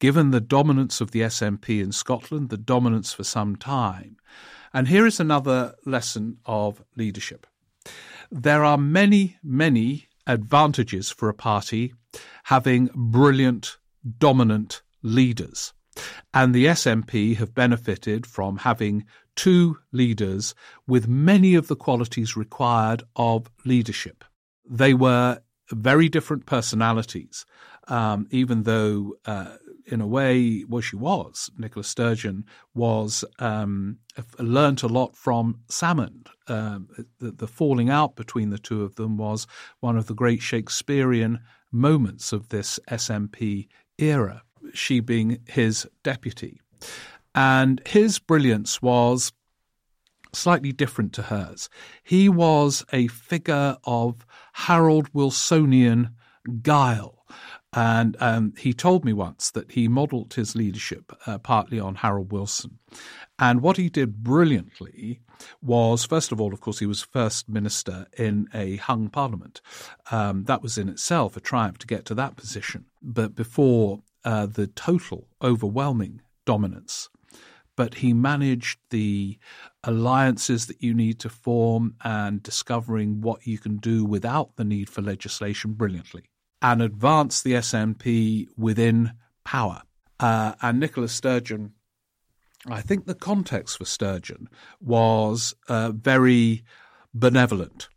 Given 0.00 0.30
the 0.30 0.40
dominance 0.40 1.00
of 1.00 1.12
the 1.12 1.20
SNP 1.20 1.80
in 1.80 1.92
Scotland, 1.92 2.48
the 2.48 2.56
dominance 2.56 3.12
for 3.12 3.24
some 3.24 3.54
time. 3.54 4.16
And 4.72 4.88
here 4.88 5.06
is 5.06 5.20
another 5.20 5.74
lesson 5.84 6.38
of 6.46 6.82
leadership. 6.96 7.46
There 8.30 8.64
are 8.64 8.78
many, 8.78 9.36
many 9.42 10.08
advantages 10.26 11.10
for 11.10 11.28
a 11.28 11.34
party 11.34 11.92
having 12.44 12.90
brilliant, 12.94 13.78
dominant 14.18 14.82
leaders. 15.02 15.72
And 16.32 16.54
the 16.54 16.66
SNP 16.66 17.36
have 17.36 17.54
benefited 17.54 18.26
from 18.26 18.58
having 18.58 19.04
two 19.34 19.78
leaders 19.92 20.54
with 20.86 21.08
many 21.08 21.54
of 21.54 21.68
the 21.68 21.76
qualities 21.76 22.36
required 22.36 23.02
of 23.16 23.50
leadership. 23.64 24.24
They 24.68 24.94
were 24.94 25.40
very 25.70 26.08
different 26.08 26.46
personalities, 26.46 27.46
um, 27.88 28.26
even 28.30 28.64
though, 28.64 29.14
uh, 29.24 29.56
in 29.90 30.00
a 30.00 30.06
way, 30.06 30.64
well, 30.68 30.80
she 30.80 30.96
was. 30.96 31.50
Nicola 31.58 31.84
Sturgeon 31.84 32.44
was 32.74 33.24
um, 33.38 33.98
learnt 34.38 34.82
a 34.82 34.88
lot 34.88 35.16
from 35.16 35.60
Salmond. 35.68 36.28
Um, 36.48 36.88
the, 37.18 37.32
the, 37.32 37.46
falling 37.46 37.90
out 37.90 38.16
between 38.16 38.50
the 38.50 38.58
two 38.58 38.82
of 38.82 38.96
them 38.96 39.16
was 39.16 39.46
one 39.80 39.96
of 39.96 40.06
the 40.06 40.14
great 40.14 40.42
Shakespearean 40.42 41.40
moments 41.72 42.32
of 42.32 42.48
this 42.48 42.78
SNP 42.88 43.68
era. 43.98 44.42
She 44.72 45.00
being 45.00 45.40
his 45.48 45.88
deputy, 46.02 46.60
and 47.34 47.80
his 47.86 48.18
brilliance 48.18 48.82
was 48.82 49.32
slightly 50.32 50.72
different 50.72 51.12
to 51.14 51.22
hers. 51.22 51.68
He 52.02 52.28
was 52.28 52.84
a 52.92 53.08
figure 53.08 53.76
of 53.84 54.26
Harold 54.52 55.08
Wilsonian 55.12 56.10
guile. 56.62 57.19
And 57.72 58.16
um, 58.18 58.54
he 58.58 58.72
told 58.72 59.04
me 59.04 59.12
once 59.12 59.50
that 59.52 59.72
he 59.72 59.86
modelled 59.86 60.34
his 60.34 60.56
leadership 60.56 61.12
uh, 61.26 61.38
partly 61.38 61.78
on 61.78 61.96
Harold 61.96 62.32
Wilson. 62.32 62.78
And 63.38 63.62
what 63.62 63.76
he 63.76 63.88
did 63.88 64.24
brilliantly 64.24 65.20
was, 65.62 66.04
first 66.04 66.32
of 66.32 66.40
all, 66.40 66.52
of 66.52 66.60
course, 66.60 66.80
he 66.80 66.86
was 66.86 67.02
first 67.02 67.48
minister 67.48 68.08
in 68.18 68.48
a 68.52 68.76
hung 68.76 69.08
parliament. 69.08 69.60
Um, 70.10 70.44
that 70.44 70.62
was 70.62 70.78
in 70.78 70.88
itself 70.88 71.36
a 71.36 71.40
triumph 71.40 71.78
to 71.78 71.86
get 71.86 72.04
to 72.06 72.14
that 72.16 72.36
position. 72.36 72.86
But 73.00 73.36
before 73.36 74.02
uh, 74.24 74.46
the 74.46 74.66
total, 74.66 75.28
overwhelming 75.42 76.22
dominance 76.44 77.08
but 77.76 77.94
he 77.94 78.12
managed 78.12 78.78
the 78.90 79.38
alliances 79.84 80.66
that 80.66 80.82
you 80.82 80.92
need 80.92 81.18
to 81.18 81.30
form 81.30 81.94
and 82.04 82.42
discovering 82.42 83.22
what 83.22 83.46
you 83.46 83.56
can 83.56 83.78
do 83.78 84.04
without 84.04 84.56
the 84.56 84.64
need 84.64 84.90
for 84.90 85.00
legislation 85.00 85.72
brilliantly 85.72 86.24
and 86.62 86.82
advance 86.82 87.42
the 87.42 87.52
SNP 87.54 88.48
within 88.56 89.12
power. 89.44 89.82
Uh, 90.18 90.54
and 90.60 90.80
Nicola 90.80 91.08
Sturgeon, 91.08 91.72
I 92.66 92.82
think 92.82 93.06
the 93.06 93.14
context 93.14 93.78
for 93.78 93.84
Sturgeon 93.84 94.48
was 94.80 95.54
uh, 95.68 95.92
very 95.92 96.64
benevolent. 97.14 97.88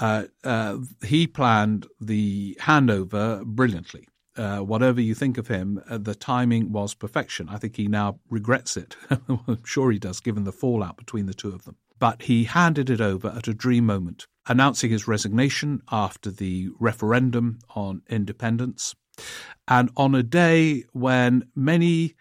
Uh, 0.00 0.24
uh 0.42 0.78
he 1.04 1.28
planned 1.28 1.86
the 2.00 2.58
handover 2.60 3.44
brilliantly 3.44 4.08
uh, 4.36 4.58
whatever 4.58 5.00
you 5.00 5.14
think 5.14 5.38
of 5.38 5.48
him, 5.48 5.82
uh, 5.88 5.98
the 5.98 6.14
timing 6.14 6.72
was 6.72 6.94
perfection. 6.94 7.48
I 7.48 7.58
think 7.58 7.76
he 7.76 7.88
now 7.88 8.20
regrets 8.30 8.76
it. 8.76 8.96
I'm 9.28 9.64
sure 9.64 9.90
he 9.90 9.98
does, 9.98 10.20
given 10.20 10.44
the 10.44 10.52
fallout 10.52 10.96
between 10.96 11.26
the 11.26 11.34
two 11.34 11.50
of 11.50 11.64
them. 11.64 11.76
But 11.98 12.22
he 12.22 12.44
handed 12.44 12.88
it 12.88 13.00
over 13.00 13.28
at 13.28 13.48
a 13.48 13.54
dream 13.54 13.84
moment, 13.86 14.26
announcing 14.50 14.90
his 14.90 15.06
resignation 15.06 15.80
after 15.92 16.28
the 16.28 16.68
referendum 16.80 17.60
on 17.76 18.02
independence, 18.10 18.96
and 19.68 19.88
on 19.96 20.12
a 20.12 20.24
day 20.24 20.82
when 20.92 21.48
many 21.54 22.16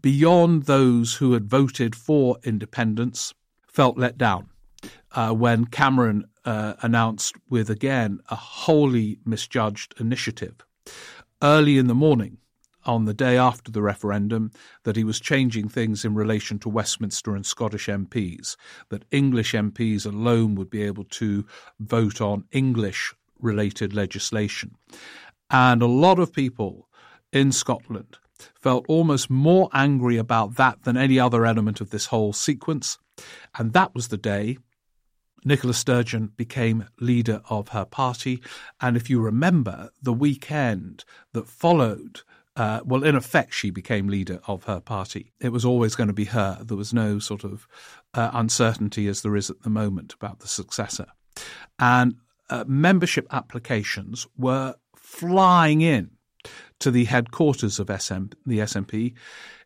beyond 0.00 0.62
those 0.62 1.16
who 1.16 1.34
had 1.34 1.44
voted 1.44 1.94
for 1.94 2.38
independence 2.44 3.34
felt 3.68 3.98
let 3.98 4.16
down. 4.16 4.48
Uh, 5.12 5.32
when 5.32 5.66
Cameron 5.66 6.24
uh, 6.46 6.72
announced, 6.80 7.34
with 7.50 7.68
again 7.68 8.20
a 8.30 8.36
wholly 8.36 9.18
misjudged 9.26 9.94
initiative, 10.00 10.54
early 11.42 11.76
in 11.76 11.88
the 11.88 11.94
morning 11.94 12.38
on 12.84 13.04
the 13.04 13.14
day 13.14 13.36
after 13.36 13.70
the 13.70 13.82
referendum 13.82 14.50
that 14.84 14.96
he 14.96 15.04
was 15.04 15.20
changing 15.20 15.68
things 15.68 16.04
in 16.04 16.14
relation 16.14 16.58
to 16.60 16.68
Westminster 16.68 17.34
and 17.34 17.44
Scottish 17.44 17.86
MPs, 17.86 18.56
that 18.88 19.04
English 19.10 19.52
MPs 19.52 20.06
alone 20.06 20.54
would 20.54 20.70
be 20.70 20.82
able 20.82 21.04
to 21.04 21.46
vote 21.78 22.20
on 22.20 22.44
English 22.52 23.14
related 23.38 23.94
legislation. 23.94 24.74
And 25.50 25.82
a 25.82 25.86
lot 25.86 26.18
of 26.18 26.32
people 26.32 26.88
in 27.32 27.52
Scotland 27.52 28.18
felt 28.54 28.86
almost 28.88 29.28
more 29.30 29.68
angry 29.72 30.16
about 30.16 30.56
that 30.56 30.82
than 30.84 30.96
any 30.96 31.18
other 31.18 31.44
element 31.44 31.80
of 31.80 31.90
this 31.90 32.06
whole 32.06 32.32
sequence. 32.32 32.98
And 33.58 33.72
that 33.72 33.94
was 33.94 34.08
the 34.08 34.16
day 34.16 34.58
Nicola 35.44 35.72
Sturgeon 35.72 36.32
became 36.36 36.86
leader 37.00 37.40
of 37.48 37.68
her 37.68 37.84
party. 37.84 38.42
And 38.80 38.96
if 38.96 39.08
you 39.08 39.20
remember, 39.20 39.90
the 40.02 40.12
weekend 40.12 41.04
that 41.32 41.48
followed, 41.48 42.20
uh, 42.56 42.80
well, 42.84 43.04
in 43.04 43.14
effect, 43.14 43.54
she 43.54 43.70
became 43.70 44.08
leader 44.08 44.40
of 44.46 44.64
her 44.64 44.80
party. 44.80 45.32
It 45.40 45.50
was 45.50 45.64
always 45.64 45.94
going 45.94 46.08
to 46.08 46.14
be 46.14 46.26
her. 46.26 46.58
There 46.62 46.76
was 46.76 46.92
no 46.92 47.18
sort 47.18 47.44
of 47.44 47.66
uh, 48.14 48.30
uncertainty 48.32 49.06
as 49.06 49.22
there 49.22 49.36
is 49.36 49.50
at 49.50 49.62
the 49.62 49.70
moment 49.70 50.14
about 50.14 50.40
the 50.40 50.48
successor. 50.48 51.06
And 51.78 52.16
uh, 52.50 52.64
membership 52.66 53.26
applications 53.30 54.26
were 54.36 54.74
flying 54.96 55.80
in 55.80 56.10
to 56.80 56.90
the 56.90 57.04
headquarters 57.04 57.78
of 57.78 57.86
SM, 57.86 58.26
the 58.46 58.58
SNP 58.58 59.14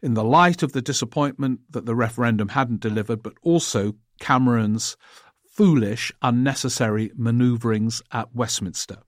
in 0.03 0.15
the 0.15 0.25
light 0.25 0.63
of 0.63 0.73
the 0.73 0.83
disappointment 0.83 1.61
that 1.71 1.87
the 1.87 1.95
referendum 1.95 2.49
hadn't 2.49 2.81
delivered, 2.81 3.23
but 3.23 3.35
also 3.43 3.95
Cameron's 4.21 4.97
foolish, 5.49 6.13
unnecessary 6.23 7.11
manoeuvrings 7.19 8.03
at 8.13 8.35
Westminster. 8.35 8.99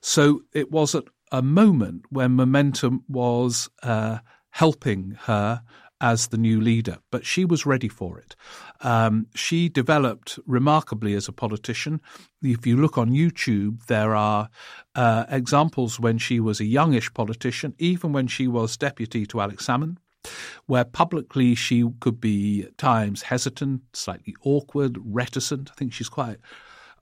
So 0.00 0.42
it 0.52 0.70
was 0.70 0.94
at 0.94 1.04
a 1.32 1.42
moment 1.42 2.04
when 2.10 2.32
momentum 2.32 3.02
was 3.08 3.68
uh, 3.82 4.18
helping 4.50 5.16
her 5.22 5.62
as 6.00 6.28
the 6.28 6.36
new 6.36 6.60
leader, 6.60 6.98
but 7.12 7.24
she 7.24 7.44
was 7.44 7.64
ready 7.64 7.88
for 7.88 8.18
it. 8.18 8.34
Um, 8.80 9.28
she 9.34 9.68
developed 9.68 10.38
remarkably 10.46 11.14
as 11.14 11.28
a 11.28 11.32
politician. 11.32 12.00
If 12.42 12.66
you 12.66 12.76
look 12.76 12.98
on 12.98 13.10
YouTube, 13.10 13.86
there 13.86 14.14
are 14.14 14.48
uh, 14.96 15.24
examples 15.30 16.00
when 16.00 16.18
she 16.18 16.40
was 16.40 16.60
a 16.60 16.64
youngish 16.64 17.14
politician, 17.14 17.74
even 17.78 18.12
when 18.12 18.26
she 18.26 18.48
was 18.48 18.76
deputy 18.76 19.24
to 19.26 19.40
Alex 19.40 19.66
Salmond 19.66 19.96
where 20.66 20.84
publicly 20.84 21.54
she 21.54 21.84
could 21.98 22.20
be 22.20 22.62
at 22.62 22.78
times 22.78 23.22
hesitant, 23.22 23.82
slightly 23.92 24.36
awkward, 24.44 24.96
reticent. 25.04 25.70
I 25.70 25.74
think 25.74 25.92
she's 25.92 26.08
quite 26.08 26.38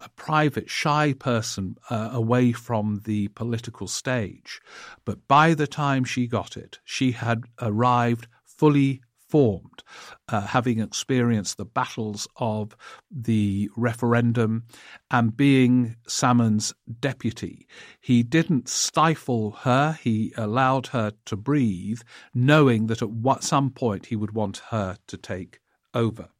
a 0.00 0.08
private, 0.10 0.70
shy 0.70 1.12
person 1.12 1.76
uh, 1.90 2.10
away 2.12 2.52
from 2.52 3.02
the 3.04 3.28
political 3.28 3.86
stage. 3.86 4.60
But 5.04 5.26
by 5.28 5.54
the 5.54 5.66
time 5.66 6.04
she 6.04 6.26
got 6.26 6.56
it, 6.56 6.78
she 6.84 7.12
had 7.12 7.44
arrived 7.60 8.26
fully 8.44 9.02
formed, 9.30 9.84
uh, 10.28 10.40
having 10.40 10.80
experienced 10.80 11.56
the 11.56 11.64
battles 11.64 12.26
of 12.36 12.76
the 13.10 13.70
referendum 13.76 14.64
and 15.10 15.36
being 15.36 15.96
Salmond's 16.08 16.74
deputy. 16.98 17.68
He 18.00 18.22
didn't 18.24 18.68
stifle 18.68 19.52
her, 19.62 19.98
he 20.02 20.34
allowed 20.36 20.88
her 20.88 21.12
to 21.26 21.36
breathe, 21.36 22.00
knowing 22.34 22.88
that 22.88 23.02
at 23.02 23.44
some 23.44 23.70
point 23.70 24.06
he 24.06 24.16
would 24.16 24.32
want 24.32 24.62
her 24.70 24.98
to 25.06 25.16
take 25.16 25.60
over. 25.94 26.30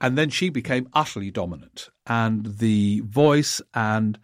And 0.00 0.16
then 0.16 0.30
she 0.30 0.48
became 0.48 0.88
utterly 0.94 1.30
dominant, 1.30 1.90
and 2.06 2.58
the 2.58 3.00
voice 3.04 3.60
and 3.74 4.18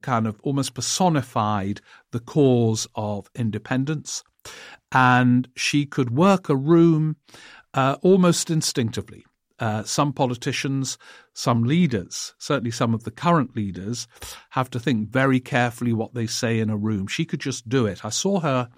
kind 0.00 0.26
of 0.26 0.40
almost 0.42 0.74
personified 0.74 1.80
the 2.12 2.20
cause 2.20 2.86
of 2.94 3.28
independence 3.34 4.22
and 4.92 5.48
she 5.56 5.84
could 5.84 6.10
work 6.10 6.48
a 6.48 6.56
room 6.56 7.16
uh, 7.74 7.96
almost 8.02 8.50
instinctively. 8.50 9.24
Uh, 9.58 9.82
some 9.82 10.12
politicians, 10.12 10.98
some 11.34 11.64
leaders, 11.64 12.32
certainly 12.38 12.70
some 12.70 12.94
of 12.94 13.02
the 13.02 13.10
current 13.10 13.56
leaders, 13.56 14.06
have 14.50 14.70
to 14.70 14.78
think 14.78 15.08
very 15.08 15.40
carefully 15.40 15.92
what 15.92 16.14
they 16.14 16.28
say 16.28 16.60
in 16.60 16.70
a 16.70 16.76
room. 16.76 17.08
She 17.08 17.24
could 17.24 17.40
just 17.40 17.68
do 17.68 17.84
it. 17.84 18.04
I 18.04 18.10
saw 18.10 18.38
her 18.40 18.68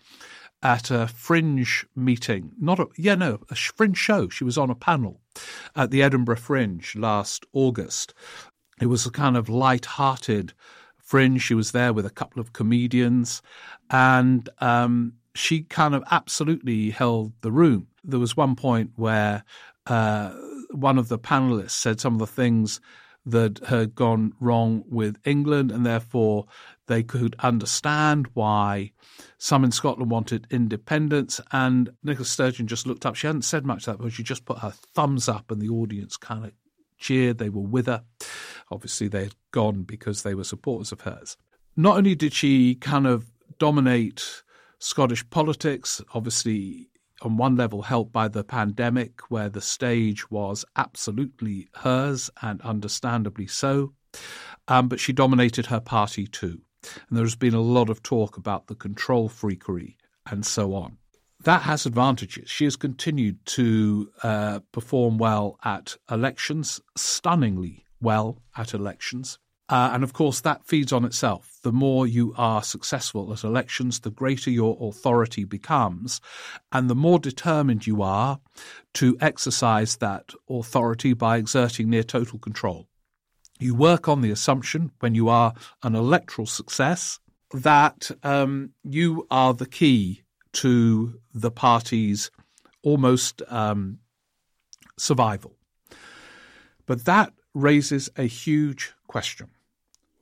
at 0.63 0.91
a 0.91 1.07
fringe 1.09 1.87
meeting, 1.97 2.53
not 2.61 2.79
a, 2.79 2.87
yeah, 2.97 3.15
no, 3.15 3.39
a 3.51 3.55
fringe 3.55 3.97
show. 3.97 4.29
She 4.29 4.45
was 4.45 4.59
on 4.59 4.71
a 4.71 4.75
panel 4.75 5.21
at 5.75 5.91
the 5.91 6.03
Edinburgh 6.03 6.37
Fringe 6.37 6.95
last 6.97 7.47
August. 7.53 8.13
It 8.81 8.87
was 8.87 9.07
a 9.07 9.11
kind 9.11 9.37
of 9.37 9.49
light-hearted 9.49 10.53
fringe. 10.99 11.43
She 11.43 11.55
was 11.55 11.73
there 11.73 11.93
with 11.93 12.07
a 12.07 12.11
couple 12.11 12.41
of 12.41 12.53
comedians, 12.53 13.43
and 13.91 14.49
um, 14.59 15.15
she 15.35 15.63
kind 15.63 15.95
of 15.95 16.05
absolutely 16.11 16.91
held 16.91 17.33
the 17.41 17.53
room. 17.53 17.87
There 18.05 18.21
was 18.21 18.37
one 18.37 18.57
point 18.57 18.93
where 18.97 19.45
uh, 19.87 20.31
one 20.71 20.99
of 20.99 21.09
the 21.09 21.19
panelists 21.19 21.71
said 21.71 22.01
some 22.01 22.15
of 22.15 22.21
the 22.21 22.27
things 22.27 22.81
that 23.31 23.61
had 23.67 23.95
gone 23.95 24.33
wrong 24.41 24.85
with 24.89 25.17
England, 25.25 25.71
and 25.73 25.85
therefore 25.85 26.47
they 26.87 27.03
could 27.03 27.37
understand 27.41 28.29
why 28.35 28.93
some 29.39 29.65
in 29.65 29.73
Scotland 29.73 30.11
wanted 30.11 30.47
independence. 30.51 31.41
And 31.53 31.91
Nicola 32.03 32.25
Sturgeon 32.25 32.67
just 32.67 32.87
looked 32.87 33.07
up. 33.07 33.15
She 33.15 33.27
hadn't 33.27 33.43
said 33.43 33.65
much 33.65 33.87
that, 33.87 33.99
but 33.99 34.13
she 34.13 34.23
just 34.23 34.45
put 34.45 34.59
her 34.59 34.73
thumbs 34.95 35.29
up, 35.29 35.51
and 35.51 35.61
the 35.61 35.69
audience 35.69 36.17
kind 36.17 36.45
of 36.45 36.53
cheered. 36.99 37.39
They 37.39 37.49
were 37.49 37.63
with 37.63 37.87
her. 37.87 38.05
Obviously, 38.71 39.09
they 39.09 39.25
had 39.25 39.35
gone 39.51 39.83
because 39.83 40.23
they 40.23 40.35
were 40.35 40.45
supporters 40.45 40.93
of 40.93 41.01
hers. 41.03 41.37
Not 41.77 41.97
only 41.97 42.15
did 42.15 42.33
she 42.33 42.75
kind 42.75 43.07
of 43.07 43.31
dominate 43.59 44.43
Scottish 44.79 45.29
politics, 45.31 46.03
obviously 46.15 46.89
on 47.23 47.37
one 47.37 47.57
level 47.57 47.83
helped 47.83 48.13
by 48.13 48.29
the 48.29 48.45
pandemic, 48.45 49.31
where 49.31 49.49
the 49.49 49.61
stage 49.61 50.31
was 50.31 50.65
absolutely 50.77 51.69
hers 51.77 52.31
and 52.43 52.61
understandably 52.63 53.47
so. 53.47 53.93
Um, 54.69 54.89
but 54.89 55.01
she 55.01 55.13
dominated 55.13 55.67
her 55.67 55.81
party 55.81 56.27
too. 56.27 56.61
And 57.09 57.19
there's 57.19 57.37
been 57.37 57.55
a 57.55 57.61
lot 57.61 57.91
of 57.91 58.03
talk 58.03 58.37
about 58.37 58.67
the 58.67 58.75
control 58.75 59.29
freakery 59.29 59.97
and 60.31 60.45
so 60.45 60.75
on. 60.75 60.97
That 61.45 61.63
has 61.63 61.87
advantages. 61.87 62.51
She 62.51 62.65
has 62.65 62.77
continued 62.77 63.45
to 63.47 64.11
uh, 64.23 64.61
perform 64.73 65.17
well 65.19 65.59
at 65.65 65.97
elections, 66.11 66.81
stunningly 66.97 67.87
well 68.01 68.43
at 68.57 68.75
elections. 68.75 69.39
Uh, 69.71 69.91
and 69.93 70.03
of 70.03 70.13
course, 70.13 70.41
that 70.41 70.67
feeds 70.67 70.93
on 70.93 71.05
itself. 71.05 71.59
The 71.63 71.71
more 71.71 72.05
you 72.05 72.35
are 72.37 72.63
successful 72.63 73.33
at 73.33 73.45
elections, 73.45 74.01
the 74.01 74.11
greater 74.11 74.51
your 74.51 74.77
authority 74.81 75.45
becomes, 75.45 76.21
and 76.73 76.91
the 76.91 76.97
more 76.97 77.21
determined 77.21 77.87
you 77.87 78.03
are 78.03 78.41
to 78.95 79.17
exercise 79.21 79.97
that 79.99 80.35
authority 80.49 81.13
by 81.13 81.37
exerting 81.37 81.89
near 81.89 82.03
total 82.03 82.41
control. 82.41 82.89
You 83.61 83.77
work 83.77 84.09
on 84.09 84.23
the 84.23 84.33
assumption, 84.33 84.91
when 84.99 85.15
you 85.15 85.29
are 85.29 85.55
an 85.85 85.95
electoral 85.95 86.47
success, 86.47 87.21
that 87.55 88.11
um, 88.25 88.73
you 88.83 89.27
are 89.31 89.55
the 89.55 89.67
key 89.67 90.23
to 90.55 91.21
the 91.33 91.51
party's 91.53 92.33
almost 92.83 93.41
um, 93.47 93.99
survival. 94.99 95.55
But 96.87 97.05
that 97.05 97.33
raises 97.55 98.09
a 98.17 98.25
huge 98.25 98.95
question. 99.07 99.49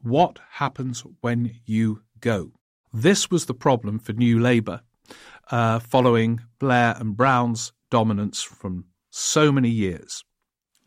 What 0.03 0.39
happens 0.53 1.05
when 1.21 1.57
you 1.67 2.03
go? 2.21 2.53
This 2.93 3.31
was 3.31 3.47
the 3.47 3.55
problem 3.55 3.99
for 3.99 4.13
New 4.13 4.39
Labour 4.39 4.83
uh, 5.51 5.81
following 5.81 6.41
Blair 6.59 6.95
and 6.99 7.17
Brown's 7.17 7.73
dominance 7.91 8.43
from 8.43 8.85
so 9.11 9.51
many 9.51 9.71
years. 9.71 10.25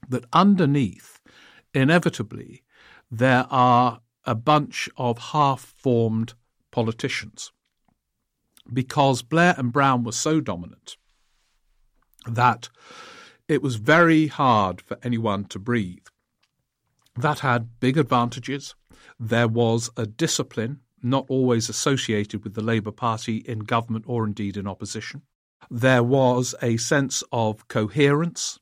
That 0.08 0.26
underneath, 0.32 1.20
inevitably, 1.74 2.64
there 3.10 3.48
are 3.50 4.00
a 4.26 4.36
bunch 4.36 4.88
of 4.98 5.18
half 5.18 5.62
formed 5.62 6.34
politicians. 6.72 7.52
Because 8.72 9.22
Blair 9.22 9.56
and 9.58 9.74
Brown 9.74 10.04
were 10.04 10.12
so 10.14 10.40
dominant 10.40 10.96
that 12.26 12.70
it 13.48 13.62
was 13.62 13.76
very 13.76 14.28
hard 14.28 14.80
for 14.80 14.98
anyone 15.04 15.44
to 15.46 15.60
breathe. 15.60 16.06
That 17.18 17.40
had 17.40 17.80
big 17.82 17.98
advantages 17.98 18.76
there 19.22 19.48
was 19.48 19.90
a 19.96 20.08
discipline 20.08 20.80
not 21.04 21.26
always 21.30 21.70
associated 21.70 22.44
with 22.44 22.56
the 22.56 22.64
Labour 22.64 22.92
Party 22.92 23.38
in 23.38 23.60
government 23.60 24.06
or 24.08 24.26
indeed 24.26 24.58
in 24.58 24.68
opposition. 24.68 25.22
There 25.70 26.04
was 26.04 26.56
a 26.62 26.78
sense 26.78 27.24
of 27.32 27.68
coherence. 27.68 28.60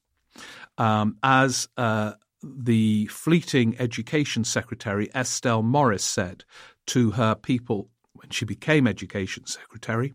Um, 0.78 1.18
as 1.24 1.68
uh, 1.78 2.14
the 2.44 3.08
fleeting 3.08 3.76
Education 3.80 4.44
Secretary 4.44 5.10
Estelle 5.16 5.64
Morris 5.64 6.04
said 6.04 6.44
to 6.88 7.12
her 7.12 7.36
people 7.36 7.90
when 8.14 8.30
she 8.30 8.46
became 8.46 8.88
Education 8.88 9.46
Secretary, 9.46 10.14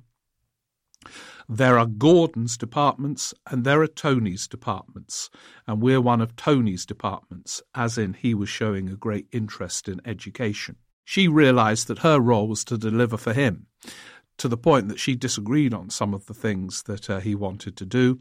there 1.49 1.79
are 1.79 1.87
Gordon's 1.87 2.57
departments 2.57 3.35
and 3.51 3.65
there 3.65 3.81
are 3.83 3.87
Tony's 3.87 4.47
departments, 4.47 5.31
and 5.67 5.83
we're 5.83 6.01
one 6.01 6.21
of 6.21 6.37
Tony's 6.37 6.87
departments, 6.87 7.63
as 7.75 7.99
in 7.99 8.15
he 8.15 8.35
was 8.35 8.49
showing 8.49 8.89
a 8.89 8.97
great 8.97 9.27
interest 9.33 9.89
in 9.89 10.01
education. 10.05 10.77
She 11.05 11.29
realized 11.29 11.89
that 11.89 11.99
her 11.99 12.19
role 12.19 12.49
was 12.49 12.65
to 12.65 12.79
deliver 12.79 13.17
for 13.17 13.35
him, 13.35 13.67
to 14.39 14.49
the 14.49 14.57
point 14.57 14.89
that 14.89 14.99
she 14.99 15.15
disagreed 15.15 15.75
on 15.75 15.91
some 15.91 16.15
of 16.15 16.27
the 16.27 16.35
things 16.35 16.83
that 16.85 17.11
uh, 17.11 17.21
he 17.21 17.35
wanted 17.35 17.77
to 17.77 17.85
do, 17.85 18.21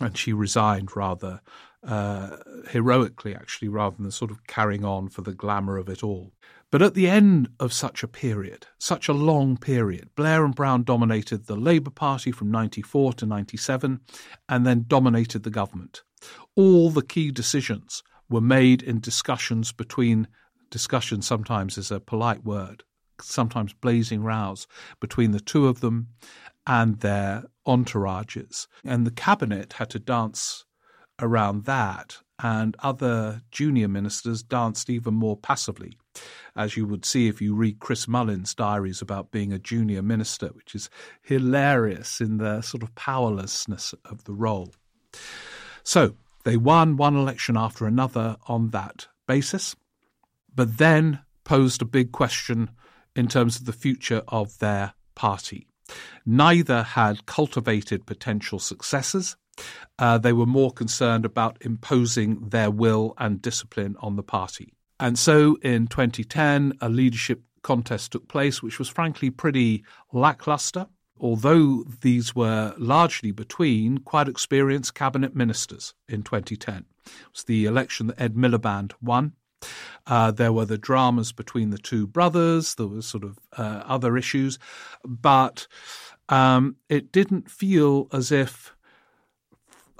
and 0.00 0.16
she 0.16 0.32
resigned 0.32 0.96
rather 0.96 1.40
uh, 1.86 2.36
heroically, 2.70 3.34
actually, 3.34 3.68
rather 3.68 3.96
than 3.98 4.10
sort 4.10 4.30
of 4.30 4.46
carrying 4.46 4.84
on 4.84 5.08
for 5.08 5.22
the 5.22 5.34
glamour 5.34 5.76
of 5.76 5.88
it 5.88 6.02
all. 6.02 6.32
But 6.72 6.80
at 6.80 6.94
the 6.94 7.06
end 7.06 7.50
of 7.60 7.70
such 7.70 8.02
a 8.02 8.08
period, 8.08 8.66
such 8.78 9.06
a 9.06 9.12
long 9.12 9.58
period, 9.58 10.08
Blair 10.16 10.42
and 10.42 10.54
Brown 10.54 10.84
dominated 10.84 11.46
the 11.46 11.54
Labour 11.54 11.90
Party 11.90 12.32
from 12.32 12.50
94 12.50 13.12
to 13.12 13.26
97 13.26 14.00
and 14.48 14.66
then 14.66 14.86
dominated 14.88 15.42
the 15.42 15.50
government. 15.50 16.02
All 16.56 16.88
the 16.88 17.02
key 17.02 17.30
decisions 17.30 18.02
were 18.30 18.40
made 18.40 18.82
in 18.82 19.00
discussions 19.00 19.70
between, 19.70 20.28
discussion 20.70 21.20
sometimes 21.20 21.76
is 21.76 21.90
a 21.90 22.00
polite 22.00 22.42
word, 22.42 22.84
sometimes 23.20 23.74
blazing 23.74 24.22
rows 24.22 24.66
between 24.98 25.32
the 25.32 25.40
two 25.40 25.68
of 25.68 25.80
them 25.80 26.08
and 26.66 27.00
their 27.00 27.44
entourages. 27.66 28.66
And 28.82 29.06
the 29.06 29.10
cabinet 29.10 29.74
had 29.74 29.90
to 29.90 29.98
dance 29.98 30.64
around 31.20 31.66
that, 31.66 32.16
and 32.42 32.76
other 32.80 33.42
junior 33.50 33.88
ministers 33.88 34.42
danced 34.42 34.90
even 34.90 35.14
more 35.14 35.36
passively 35.36 35.96
as 36.56 36.76
you 36.76 36.86
would 36.86 37.04
see 37.04 37.28
if 37.28 37.40
you 37.40 37.54
read 37.54 37.78
Chris 37.78 38.06
Mullin's 38.06 38.54
diaries 38.54 39.00
about 39.00 39.30
being 39.30 39.52
a 39.52 39.58
junior 39.58 40.02
minister, 40.02 40.48
which 40.48 40.74
is 40.74 40.90
hilarious 41.22 42.20
in 42.20 42.38
the 42.38 42.60
sort 42.60 42.82
of 42.82 42.94
powerlessness 42.94 43.94
of 44.04 44.24
the 44.24 44.34
role. 44.34 44.70
So 45.82 46.14
they 46.44 46.56
won 46.56 46.96
one 46.96 47.16
election 47.16 47.56
after 47.56 47.86
another 47.86 48.36
on 48.46 48.70
that 48.70 49.06
basis, 49.26 49.74
but 50.54 50.78
then 50.78 51.20
posed 51.44 51.82
a 51.82 51.86
big 51.86 52.12
question 52.12 52.70
in 53.16 53.28
terms 53.28 53.56
of 53.56 53.66
the 53.66 53.72
future 53.72 54.22
of 54.28 54.58
their 54.58 54.94
party. 55.14 55.66
Neither 56.24 56.82
had 56.82 57.26
cultivated 57.26 58.06
potential 58.06 58.58
successors. 58.58 59.36
Uh, 59.98 60.18
they 60.18 60.32
were 60.32 60.46
more 60.46 60.72
concerned 60.72 61.24
about 61.24 61.58
imposing 61.60 62.48
their 62.48 62.70
will 62.70 63.14
and 63.18 63.42
discipline 63.42 63.96
on 64.00 64.16
the 64.16 64.22
party. 64.22 64.72
And 64.98 65.18
so 65.18 65.56
in 65.62 65.86
2010, 65.88 66.74
a 66.80 66.88
leadership 66.88 67.42
contest 67.62 68.12
took 68.12 68.28
place, 68.28 68.62
which 68.62 68.78
was 68.78 68.88
frankly 68.88 69.30
pretty 69.30 69.84
lackluster, 70.12 70.86
although 71.18 71.84
these 72.00 72.34
were 72.34 72.74
largely 72.78 73.30
between 73.30 73.98
quite 73.98 74.28
experienced 74.28 74.94
cabinet 74.94 75.34
ministers 75.34 75.94
in 76.08 76.22
2010. 76.22 76.84
It 77.04 77.12
was 77.32 77.44
the 77.44 77.64
election 77.66 78.08
that 78.08 78.20
Ed 78.20 78.34
Miliband 78.34 78.92
won. 79.00 79.32
Uh, 80.06 80.32
there 80.32 80.52
were 80.52 80.64
the 80.64 80.78
dramas 80.78 81.32
between 81.32 81.70
the 81.70 81.78
two 81.78 82.06
brothers. 82.06 82.74
There 82.74 82.88
were 82.88 83.02
sort 83.02 83.22
of 83.22 83.38
uh, 83.56 83.82
other 83.86 84.16
issues, 84.16 84.58
but 85.04 85.68
um, 86.28 86.76
it 86.88 87.12
didn't 87.12 87.50
feel 87.50 88.08
as 88.12 88.32
if 88.32 88.74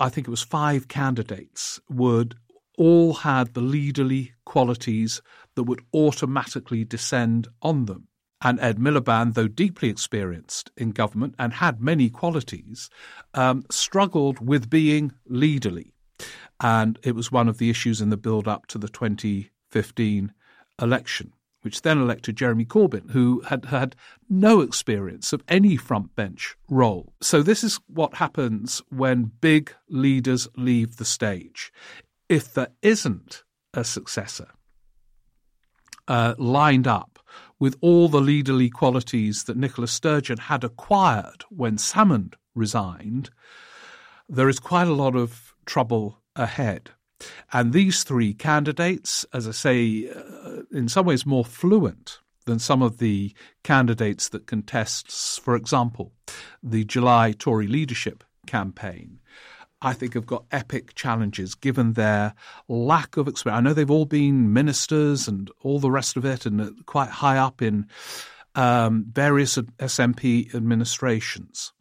I 0.02 0.08
think 0.08 0.26
it 0.26 0.32
was 0.32 0.42
five 0.42 0.88
candidates 0.88 1.78
would 1.88 2.34
all 2.76 3.14
had 3.14 3.54
the 3.54 3.60
leaderly 3.60 4.32
qualities 4.44 5.22
that 5.54 5.62
would 5.62 5.80
automatically 5.94 6.84
descend 6.84 7.46
on 7.62 7.84
them. 7.84 8.08
And 8.40 8.58
Ed 8.58 8.78
Miliband, 8.78 9.34
though 9.34 9.46
deeply 9.46 9.88
experienced 9.88 10.72
in 10.76 10.90
government 10.90 11.36
and 11.38 11.52
had 11.52 11.80
many 11.80 12.10
qualities, 12.10 12.90
um, 13.34 13.62
struggled 13.70 14.44
with 14.44 14.68
being 14.68 15.12
leaderly. 15.30 15.92
And 16.58 16.98
it 17.04 17.14
was 17.14 17.30
one 17.30 17.48
of 17.48 17.58
the 17.58 17.70
issues 17.70 18.00
in 18.00 18.10
the 18.10 18.16
build 18.16 18.48
up 18.48 18.66
to 18.68 18.78
the 18.78 18.88
2015 18.88 20.32
election, 20.80 21.32
which 21.62 21.82
then 21.82 21.98
elected 21.98 22.36
Jeremy 22.36 22.64
Corbyn, 22.64 23.10
who 23.10 23.40
had 23.40 23.66
had 23.66 23.96
no 24.28 24.60
experience 24.60 25.32
of 25.32 25.42
any 25.48 25.76
front 25.76 26.14
bench 26.14 26.56
role. 26.68 27.12
So, 27.20 27.42
this 27.42 27.64
is 27.64 27.80
what 27.86 28.14
happens 28.16 28.82
when 28.90 29.32
big 29.40 29.74
leaders 29.88 30.48
leave 30.56 30.96
the 30.96 31.04
stage. 31.04 31.72
If 32.28 32.52
there 32.52 32.70
isn't 32.82 33.44
a 33.74 33.84
successor 33.84 34.48
uh, 36.08 36.34
lined 36.38 36.86
up 36.86 37.18
with 37.58 37.76
all 37.80 38.08
the 38.08 38.20
leaderly 38.20 38.70
qualities 38.70 39.44
that 39.44 39.56
Nicola 39.56 39.86
Sturgeon 39.86 40.38
had 40.38 40.64
acquired 40.64 41.44
when 41.48 41.76
Salmond 41.76 42.34
resigned, 42.54 43.30
there 44.28 44.48
is 44.48 44.58
quite 44.58 44.88
a 44.88 44.94
lot 44.94 45.14
of 45.14 45.54
trouble 45.64 46.18
ahead. 46.34 46.90
And 47.52 47.72
these 47.72 48.02
three 48.02 48.34
candidates, 48.34 49.24
as 49.32 49.46
I 49.46 49.52
say, 49.52 50.10
uh, 50.10 50.41
in 50.72 50.88
some 50.88 51.06
ways 51.06 51.26
more 51.26 51.44
fluent 51.44 52.18
than 52.44 52.58
some 52.58 52.82
of 52.82 52.98
the 52.98 53.32
candidates 53.62 54.28
that 54.30 54.46
contests, 54.46 55.38
for 55.38 55.54
example, 55.54 56.12
the 56.62 56.84
July 56.84 57.32
Tory 57.32 57.66
leadership 57.66 58.24
campaign, 58.46 59.20
I 59.80 59.92
think 59.92 60.14
have 60.14 60.26
got 60.26 60.44
epic 60.50 60.94
challenges 60.94 61.54
given 61.54 61.92
their 61.92 62.34
lack 62.68 63.16
of 63.16 63.28
experience. 63.28 63.58
I 63.58 63.60
know 63.62 63.74
they've 63.74 63.90
all 63.90 64.06
been 64.06 64.52
ministers 64.52 65.28
and 65.28 65.50
all 65.60 65.78
the 65.78 65.90
rest 65.90 66.16
of 66.16 66.24
it, 66.24 66.46
and 66.46 66.84
quite 66.86 67.10
high 67.10 67.38
up 67.38 67.62
in 67.62 67.86
um, 68.54 69.06
various 69.10 69.56
SNP 69.56 70.54
administrations, 70.54 71.72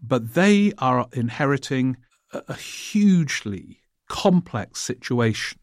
but 0.00 0.34
they 0.34 0.72
are 0.78 1.08
inheriting 1.12 1.96
a 2.32 2.54
hugely 2.54 3.80
complex 4.08 4.80
situation 4.80 5.58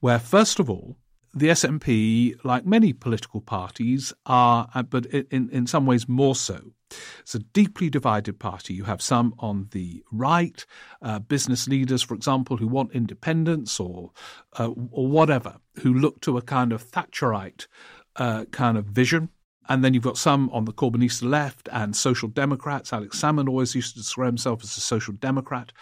where, 0.00 0.18
first 0.18 0.60
of 0.60 0.70
all, 0.70 0.96
the 1.32 1.48
SNP, 1.48 2.44
like 2.44 2.66
many 2.66 2.92
political 2.92 3.40
parties, 3.40 4.12
are, 4.26 4.68
uh, 4.74 4.82
but 4.82 5.06
in, 5.06 5.48
in 5.50 5.66
some 5.66 5.86
ways 5.86 6.08
more 6.08 6.34
so, 6.34 6.72
it's 7.20 7.34
a 7.34 7.38
deeply 7.38 7.88
divided 7.88 8.38
party. 8.38 8.74
You 8.74 8.84
have 8.84 9.00
some 9.00 9.34
on 9.38 9.68
the 9.70 10.02
right, 10.10 10.64
uh, 11.02 11.20
business 11.20 11.68
leaders, 11.68 12.02
for 12.02 12.14
example, 12.14 12.56
who 12.56 12.66
want 12.66 12.92
independence 12.92 13.78
or 13.78 14.10
uh, 14.58 14.70
or 14.90 15.06
whatever, 15.06 15.58
who 15.82 15.94
look 15.94 16.20
to 16.22 16.36
a 16.36 16.42
kind 16.42 16.72
of 16.72 16.84
Thatcherite 16.90 17.66
uh, 18.16 18.46
kind 18.46 18.76
of 18.76 18.86
vision. 18.86 19.28
And 19.68 19.84
then 19.84 19.94
you've 19.94 20.02
got 20.02 20.18
some 20.18 20.50
on 20.50 20.64
the 20.64 20.72
Corbynista 20.72 21.22
left 21.22 21.68
and 21.70 21.94
social 21.94 22.28
democrats. 22.28 22.92
Alex 22.92 23.20
Salmond 23.20 23.48
always 23.48 23.72
used 23.76 23.94
to 23.94 24.00
describe 24.00 24.30
himself 24.30 24.64
as 24.64 24.76
a 24.76 24.80
social 24.80 25.14
democrat. 25.14 25.72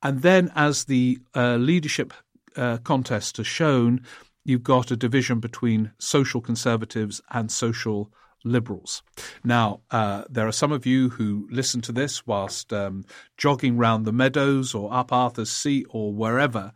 And 0.00 0.22
then, 0.22 0.52
as 0.54 0.84
the 0.84 1.18
uh, 1.34 1.56
leadership 1.56 2.12
uh, 2.54 2.76
contest 2.78 3.38
has 3.38 3.46
shown, 3.48 4.02
you've 4.44 4.62
got 4.62 4.90
a 4.90 4.96
division 4.96 5.40
between 5.40 5.92
social 5.98 6.40
conservatives 6.40 7.20
and 7.30 7.50
social 7.50 8.12
liberals. 8.44 9.02
Now, 9.44 9.80
uh, 9.90 10.24
there 10.28 10.46
are 10.46 10.52
some 10.52 10.72
of 10.72 10.86
you 10.86 11.10
who 11.10 11.46
listen 11.50 11.80
to 11.82 11.92
this 11.92 12.26
whilst 12.26 12.72
um, 12.72 13.04
jogging 13.36 13.76
round 13.76 14.04
the 14.04 14.12
meadows 14.12 14.74
or 14.74 14.92
up 14.92 15.12
Arthur's 15.12 15.50
Seat 15.50 15.86
or 15.90 16.12
wherever, 16.12 16.72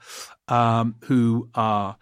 um, 0.49 0.97
who 1.05 1.49
are 1.55 1.97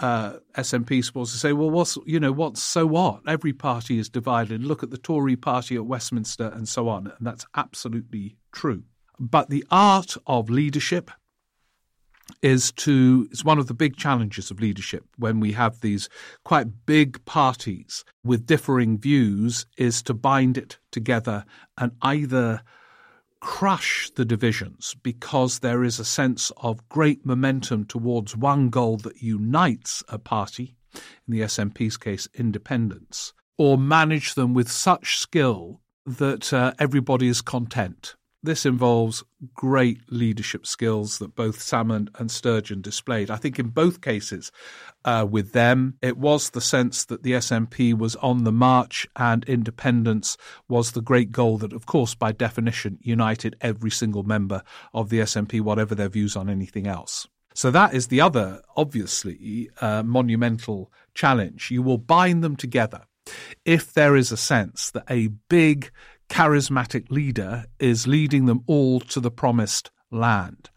uh, 0.00 0.38
SNP 0.56 1.04
supporters 1.04 1.32
to 1.32 1.38
say, 1.38 1.52
well, 1.52 1.70
what's 1.70 1.98
you 2.06 2.18
know 2.18 2.32
what's 2.32 2.62
so 2.62 2.86
what? 2.86 3.20
Every 3.26 3.52
party 3.52 3.98
is 3.98 4.08
divided. 4.08 4.64
Look 4.64 4.82
at 4.82 4.90
the 4.90 4.98
Tory 4.98 5.36
party 5.36 5.76
at 5.76 5.86
Westminster 5.86 6.50
and 6.54 6.68
so 6.68 6.88
on, 6.88 7.06
and 7.06 7.26
that's 7.26 7.46
absolutely 7.54 8.36
true. 8.52 8.84
But 9.18 9.50
the 9.50 9.64
art 9.70 10.16
of 10.26 10.48
leadership 10.48 11.10
is 12.42 12.72
to 12.72 13.28
it's 13.30 13.44
one 13.44 13.58
of 13.58 13.66
the 13.66 13.74
big 13.74 13.96
challenges 13.96 14.50
of 14.50 14.60
leadership 14.60 15.04
when 15.16 15.40
we 15.40 15.52
have 15.52 15.80
these 15.80 16.08
quite 16.44 16.86
big 16.86 17.24
parties 17.24 18.04
with 18.24 18.46
differing 18.46 18.98
views 18.98 19.66
is 19.76 20.02
to 20.02 20.14
bind 20.14 20.56
it 20.56 20.78
together 20.90 21.44
and 21.78 21.92
either 22.02 22.62
crush 23.40 24.10
the 24.16 24.24
divisions 24.24 24.94
because 25.02 25.60
there 25.60 25.82
is 25.82 25.98
a 25.98 26.04
sense 26.04 26.52
of 26.58 26.86
great 26.88 27.24
momentum 27.24 27.84
towards 27.84 28.36
one 28.36 28.68
goal 28.68 28.96
that 28.98 29.22
unites 29.22 30.04
a 30.08 30.18
party 30.18 30.76
in 30.94 31.00
the 31.28 31.40
SNP's 31.40 31.96
case 31.96 32.28
independence 32.34 33.32
or 33.56 33.78
manage 33.78 34.34
them 34.34 34.52
with 34.54 34.70
such 34.70 35.18
skill 35.18 35.80
that 36.04 36.52
uh, 36.52 36.72
everybody 36.78 37.28
is 37.28 37.40
content 37.40 38.14
this 38.42 38.64
involves 38.64 39.22
great 39.54 40.00
leadership 40.10 40.66
skills 40.66 41.18
that 41.18 41.34
both 41.34 41.58
Salmond 41.58 42.08
and 42.18 42.30
Sturgeon 42.30 42.80
displayed. 42.80 43.30
I 43.30 43.36
think 43.36 43.58
in 43.58 43.68
both 43.68 44.00
cases, 44.00 44.50
uh, 45.04 45.26
with 45.28 45.52
them, 45.52 45.94
it 46.00 46.16
was 46.16 46.50
the 46.50 46.60
sense 46.60 47.04
that 47.06 47.22
the 47.22 47.32
SNP 47.32 47.96
was 47.96 48.16
on 48.16 48.44
the 48.44 48.52
march 48.52 49.06
and 49.16 49.44
independence 49.44 50.36
was 50.68 50.92
the 50.92 51.02
great 51.02 51.32
goal 51.32 51.58
that, 51.58 51.72
of 51.72 51.86
course, 51.86 52.14
by 52.14 52.32
definition, 52.32 52.98
united 53.02 53.56
every 53.60 53.90
single 53.90 54.22
member 54.22 54.62
of 54.94 55.10
the 55.10 55.20
SNP, 55.20 55.60
whatever 55.60 55.94
their 55.94 56.08
views 56.08 56.36
on 56.36 56.48
anything 56.48 56.86
else. 56.86 57.26
So 57.54 57.70
that 57.72 57.94
is 57.94 58.06
the 58.06 58.20
other, 58.20 58.62
obviously, 58.76 59.70
uh, 59.80 60.02
monumental 60.02 60.92
challenge. 61.14 61.70
You 61.70 61.82
will 61.82 61.98
bind 61.98 62.44
them 62.44 62.56
together 62.56 63.02
if 63.64 63.92
there 63.92 64.16
is 64.16 64.32
a 64.32 64.36
sense 64.36 64.90
that 64.92 65.04
a 65.10 65.28
big 65.48 65.90
charismatic 66.30 67.10
leader 67.10 67.66
is 67.78 68.06
leading 68.06 68.46
them 68.46 68.62
all 68.66 69.00
to 69.00 69.20
the 69.20 69.30
promised 69.30 69.90
land. 70.10 70.70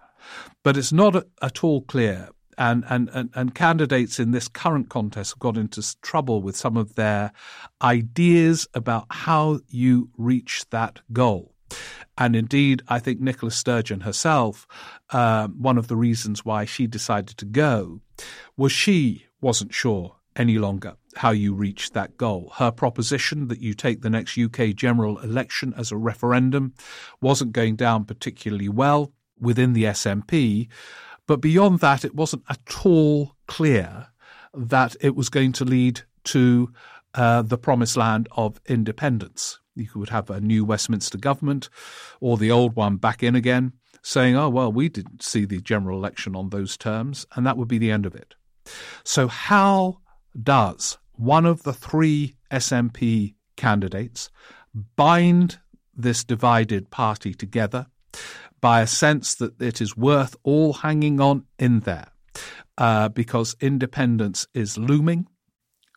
But 0.63 0.75
it's 0.75 0.91
not 0.91 1.25
at 1.41 1.63
all 1.63 1.81
clear. 1.83 2.29
And, 2.57 2.83
and, 2.89 3.09
and, 3.13 3.29
and 3.33 3.55
candidates 3.55 4.19
in 4.19 4.31
this 4.31 4.47
current 4.47 4.89
contest 4.89 5.33
have 5.33 5.39
got 5.39 5.57
into 5.57 5.81
trouble 6.01 6.41
with 6.41 6.55
some 6.55 6.77
of 6.77 6.95
their 6.95 7.31
ideas 7.81 8.67
about 8.73 9.05
how 9.09 9.59
you 9.69 10.09
reach 10.17 10.65
that 10.69 10.99
goal. 11.11 11.55
And 12.15 12.35
indeed, 12.35 12.83
I 12.87 12.99
think 12.99 13.19
Nicola 13.19 13.51
Sturgeon 13.51 14.01
herself, 14.01 14.67
uh, 15.09 15.47
one 15.47 15.79
of 15.79 15.87
the 15.87 15.95
reasons 15.95 16.45
why 16.45 16.65
she 16.65 16.85
decided 16.85 17.37
to 17.37 17.45
go 17.45 18.01
was 18.55 18.71
she 18.71 19.25
wasn't 19.41 19.73
sure 19.73 20.17
any 20.35 20.57
longer 20.57 20.95
how 21.15 21.31
you 21.31 21.53
reach 21.53 21.91
that 21.91 22.17
goal. 22.17 22.51
Her 22.55 22.71
proposition 22.71 23.47
that 23.47 23.61
you 23.61 23.73
take 23.73 24.01
the 24.01 24.09
next 24.09 24.37
UK 24.37 24.75
general 24.75 25.19
election 25.19 25.73
as 25.77 25.91
a 25.91 25.97
referendum 25.97 26.73
wasn't 27.21 27.53
going 27.53 27.75
down 27.75 28.05
particularly 28.05 28.69
well 28.69 29.13
within 29.39 29.73
the 29.73 29.83
SNP, 29.83 30.67
but 31.27 31.41
beyond 31.41 31.79
that, 31.79 32.03
it 32.03 32.15
wasn't 32.15 32.43
at 32.49 32.85
all 32.85 33.35
clear 33.47 34.07
that 34.53 34.95
it 35.01 35.15
was 35.15 35.29
going 35.29 35.51
to 35.53 35.65
lead 35.65 36.01
to 36.25 36.71
uh, 37.13 37.41
the 37.41 37.57
promised 37.57 37.97
land 37.97 38.27
of 38.31 38.59
independence. 38.65 39.59
You 39.75 39.87
would 39.95 40.09
have 40.09 40.29
a 40.29 40.41
new 40.41 40.65
Westminster 40.65 41.17
government 41.17 41.69
or 42.19 42.37
the 42.37 42.51
old 42.51 42.75
one 42.75 42.97
back 42.97 43.23
in 43.23 43.35
again, 43.35 43.73
saying, 44.01 44.35
oh, 44.35 44.49
well, 44.49 44.71
we 44.71 44.89
didn't 44.89 45.23
see 45.23 45.45
the 45.45 45.61
general 45.61 45.97
election 45.97 46.35
on 46.35 46.49
those 46.49 46.77
terms, 46.77 47.25
and 47.35 47.45
that 47.45 47.57
would 47.57 47.67
be 47.67 47.77
the 47.77 47.91
end 47.91 48.05
of 48.05 48.15
it. 48.15 48.35
So, 49.03 49.27
how 49.27 49.99
does 50.41 50.97
one 51.13 51.45
of 51.45 51.63
the 51.63 51.73
three 51.73 52.35
SNP 52.51 53.35
candidates 53.55 54.29
bind 54.95 55.59
this 55.95 56.23
divided 56.23 56.89
party 56.89 57.33
together 57.33 57.87
by 58.59 58.81
a 58.81 58.87
sense 58.87 59.35
that 59.35 59.61
it 59.61 59.81
is 59.81 59.97
worth 59.97 60.35
all 60.43 60.73
hanging 60.73 61.19
on 61.19 61.45
in 61.59 61.81
there 61.81 62.07
uh, 62.77 63.09
because 63.09 63.55
independence 63.59 64.47
is 64.53 64.77
looming 64.77 65.27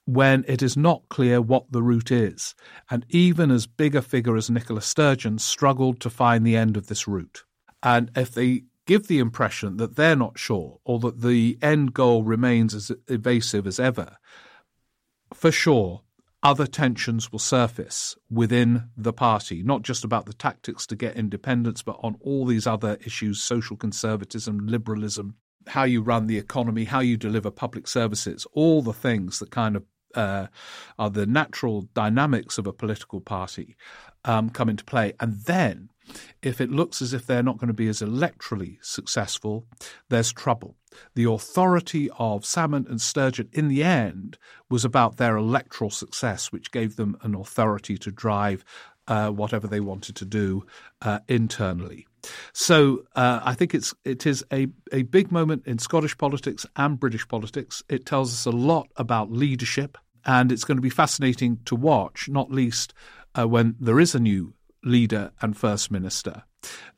when 0.04 0.44
it 0.46 0.62
is 0.62 0.76
not 0.76 1.08
clear 1.08 1.40
what 1.40 1.70
the 1.72 1.82
route 1.82 2.10
is. 2.10 2.54
And 2.90 3.04
even 3.08 3.50
as 3.50 3.66
big 3.66 3.94
a 3.94 4.02
figure 4.02 4.36
as 4.36 4.50
Nicola 4.50 4.80
Sturgeon 4.82 5.38
struggled 5.38 6.00
to 6.00 6.10
find 6.10 6.46
the 6.46 6.56
end 6.56 6.76
of 6.76 6.86
this 6.86 7.08
route. 7.08 7.44
And 7.82 8.10
if 8.14 8.32
they 8.32 8.64
give 8.86 9.06
the 9.08 9.18
impression 9.18 9.76
that 9.76 9.96
they're 9.96 10.16
not 10.16 10.38
sure 10.38 10.78
or 10.84 10.98
that 11.00 11.20
the 11.20 11.58
end 11.60 11.92
goal 11.92 12.22
remains 12.22 12.74
as 12.74 12.92
evasive 13.08 13.66
as 13.66 13.78
ever, 13.78 14.16
for 15.34 15.52
sure, 15.52 16.02
other 16.42 16.66
tensions 16.66 17.32
will 17.32 17.40
surface 17.40 18.16
within 18.30 18.90
the 18.96 19.12
party, 19.12 19.62
not 19.64 19.82
just 19.82 20.04
about 20.04 20.26
the 20.26 20.32
tactics 20.32 20.86
to 20.86 20.94
get 20.94 21.16
independence, 21.16 21.82
but 21.82 21.98
on 22.02 22.16
all 22.20 22.46
these 22.46 22.66
other 22.66 22.96
issues 23.04 23.42
social 23.42 23.76
conservatism, 23.76 24.66
liberalism. 24.66 25.34
how 25.68 25.84
you 25.84 26.02
run 26.02 26.26
the 26.26 26.38
economy, 26.38 26.84
how 26.84 27.00
you 27.00 27.16
deliver 27.16 27.50
public 27.50 27.88
services, 27.88 28.46
all 28.52 28.82
the 28.82 28.92
things 28.92 29.38
that 29.38 29.50
kind 29.50 29.76
of 29.76 29.84
uh, 30.14 30.46
are 30.98 31.10
the 31.10 31.26
natural 31.26 31.82
dynamics 31.94 32.58
of 32.58 32.66
a 32.66 32.72
political 32.72 33.20
party 33.20 33.76
um, 34.24 34.48
come 34.48 34.68
into 34.68 34.84
play. 34.84 35.12
And 35.20 35.34
then, 35.44 35.90
if 36.42 36.60
it 36.60 36.70
looks 36.70 37.02
as 37.02 37.12
if 37.12 37.26
they're 37.26 37.42
not 37.42 37.58
going 37.58 37.68
to 37.68 37.74
be 37.74 37.88
as 37.88 38.00
electorally 38.00 38.78
successful, 38.82 39.66
there's 40.08 40.32
trouble. 40.32 40.76
The 41.14 41.28
authority 41.30 42.08
of 42.18 42.42
Salmond 42.42 42.88
and 42.88 43.00
Sturgeon 43.00 43.48
in 43.52 43.68
the 43.68 43.82
end 43.82 44.38
was 44.70 44.84
about 44.84 45.16
their 45.16 45.36
electoral 45.36 45.90
success, 45.90 46.52
which 46.52 46.70
gave 46.70 46.96
them 46.96 47.16
an 47.22 47.34
authority 47.34 47.98
to 47.98 48.10
drive 48.10 48.64
uh, 49.08 49.30
whatever 49.30 49.66
they 49.66 49.80
wanted 49.80 50.16
to 50.16 50.24
do 50.24 50.64
uh, 51.02 51.20
internally. 51.28 52.06
So 52.52 53.04
uh, 53.14 53.40
I 53.44 53.54
think 53.54 53.74
it's 53.74 53.94
it 54.04 54.26
is 54.26 54.44
a, 54.52 54.66
a 54.92 55.02
big 55.02 55.30
moment 55.30 55.64
in 55.66 55.78
Scottish 55.78 56.18
politics 56.18 56.66
and 56.74 56.98
British 56.98 57.26
politics. 57.28 57.84
It 57.88 58.04
tells 58.04 58.32
us 58.32 58.46
a 58.46 58.56
lot 58.56 58.88
about 58.96 59.30
leadership, 59.30 59.96
and 60.24 60.50
it's 60.50 60.64
going 60.64 60.78
to 60.78 60.82
be 60.82 60.90
fascinating 60.90 61.60
to 61.66 61.76
watch, 61.76 62.28
not 62.28 62.50
least 62.50 62.94
uh, 63.38 63.46
when 63.46 63.76
there 63.78 64.00
is 64.00 64.14
a 64.14 64.20
new 64.20 64.54
leader 64.86 65.32
and 65.42 65.56
first 65.56 65.90
minister, 65.90 66.44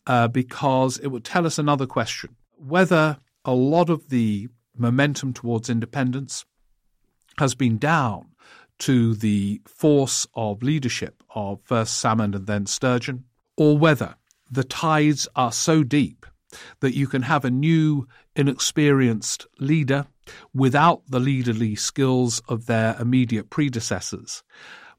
uh, 0.07 0.29
because 0.29 0.99
it 0.99 1.09
would 1.09 1.25
tell 1.25 1.47
us 1.47 1.59
another 1.59 1.87
question: 1.87 2.37
whether 2.57 3.19
a 3.45 3.55
lot 3.55 3.91
of 3.91 4.09
the 4.11 4.49
momentum 4.77 5.33
towards 5.33 5.69
independence 5.69 6.45
has 7.39 7.55
been 7.55 7.79
down 7.79 8.27
to 8.79 9.15
the 9.15 9.61
force 9.67 10.27
of 10.35 10.63
leadership 10.63 11.23
of 11.35 11.61
first 11.65 12.03
Salmond 12.03 12.35
and 12.35 12.47
then 12.47 12.67
Sturgeon, 12.67 13.25
or 13.57 13.77
whether 13.77 14.15
the 14.51 14.65
tides 14.65 15.29
are 15.35 15.53
so 15.53 15.83
deep 15.83 16.27
that 16.81 16.95
you 16.95 17.07
can 17.07 17.23
have 17.23 17.45
a 17.45 17.51
new, 17.51 18.07
inexperienced 18.37 19.47
leader 19.59 20.07
without 20.55 21.03
the 21.09 21.19
leaderly 21.19 21.79
skills 21.79 22.41
of 22.49 22.67
their 22.67 22.97
immediate 23.01 23.51
predecessors, 23.51 24.43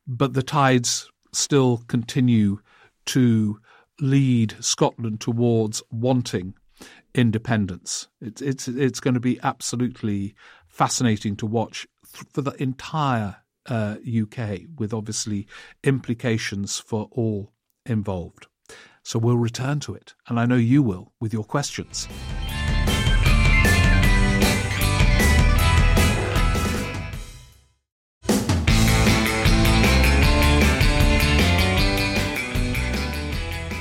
but 0.07 0.33
the 0.33 0.43
tides 0.43 1.09
still 1.31 1.83
continue 1.87 2.59
to 3.09 3.59
lead 3.99 4.55
Scotland 4.59 5.19
towards 5.19 5.81
wanting 5.91 6.53
independence. 7.13 8.07
It's 8.21 8.41
it's 8.41 8.67
it's 8.67 8.99
going 8.99 9.15
to 9.15 9.19
be 9.19 9.39
absolutely 9.41 10.35
fascinating 10.67 11.35
to 11.37 11.45
watch 11.45 11.87
for 12.03 12.41
the 12.41 12.51
entire 12.61 13.37
uh, 13.67 13.95
UK, 14.05 14.61
with 14.77 14.93
obviously 14.93 15.47
implications 15.83 16.79
for 16.79 17.07
all 17.11 17.51
involved. 17.85 18.47
So 19.03 19.19
we'll 19.19 19.37
return 19.37 19.79
to 19.81 19.95
it, 19.95 20.13
and 20.27 20.39
I 20.39 20.45
know 20.45 20.55
you 20.55 20.83
will 20.83 21.13
with 21.19 21.33
your 21.33 21.43
questions. 21.43 22.07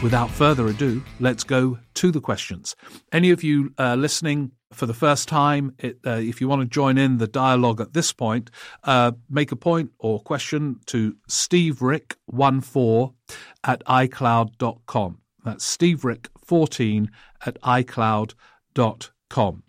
Without 0.01 0.31
further 0.31 0.69
ado, 0.69 1.03
let's 1.19 1.43
go 1.43 1.77
to 1.95 2.13
the 2.13 2.21
questions. 2.21 2.77
Any 3.11 3.33
of 3.33 3.43
you 3.43 3.75
uh, 3.79 3.97
listening 3.97 4.53
for 4.73 4.87
the 4.87 4.95
first 4.95 5.27
time, 5.27 5.75
it, 5.81 5.99
uh, 6.07 6.13
if 6.13 6.41
you 6.41 6.47
want 6.47 6.63
to 6.63 6.69
join 6.69 6.99
in 6.99 7.19
the 7.19 7.27
dialogue 7.27 7.81
at 7.81 7.95
this 7.95 8.13
point, 8.13 8.49
uh, 8.85 9.11
make 9.29 9.51
a 9.51 9.57
point 9.57 9.91
or 9.99 10.21
question 10.21 10.79
to 10.87 11.17
steverick14 11.29 13.13
at 13.65 13.85
icloud.com. 13.87 15.19
That's 15.45 15.77
steverick14 15.77 17.09
at 17.45 17.61
icloud.com. 17.63 19.63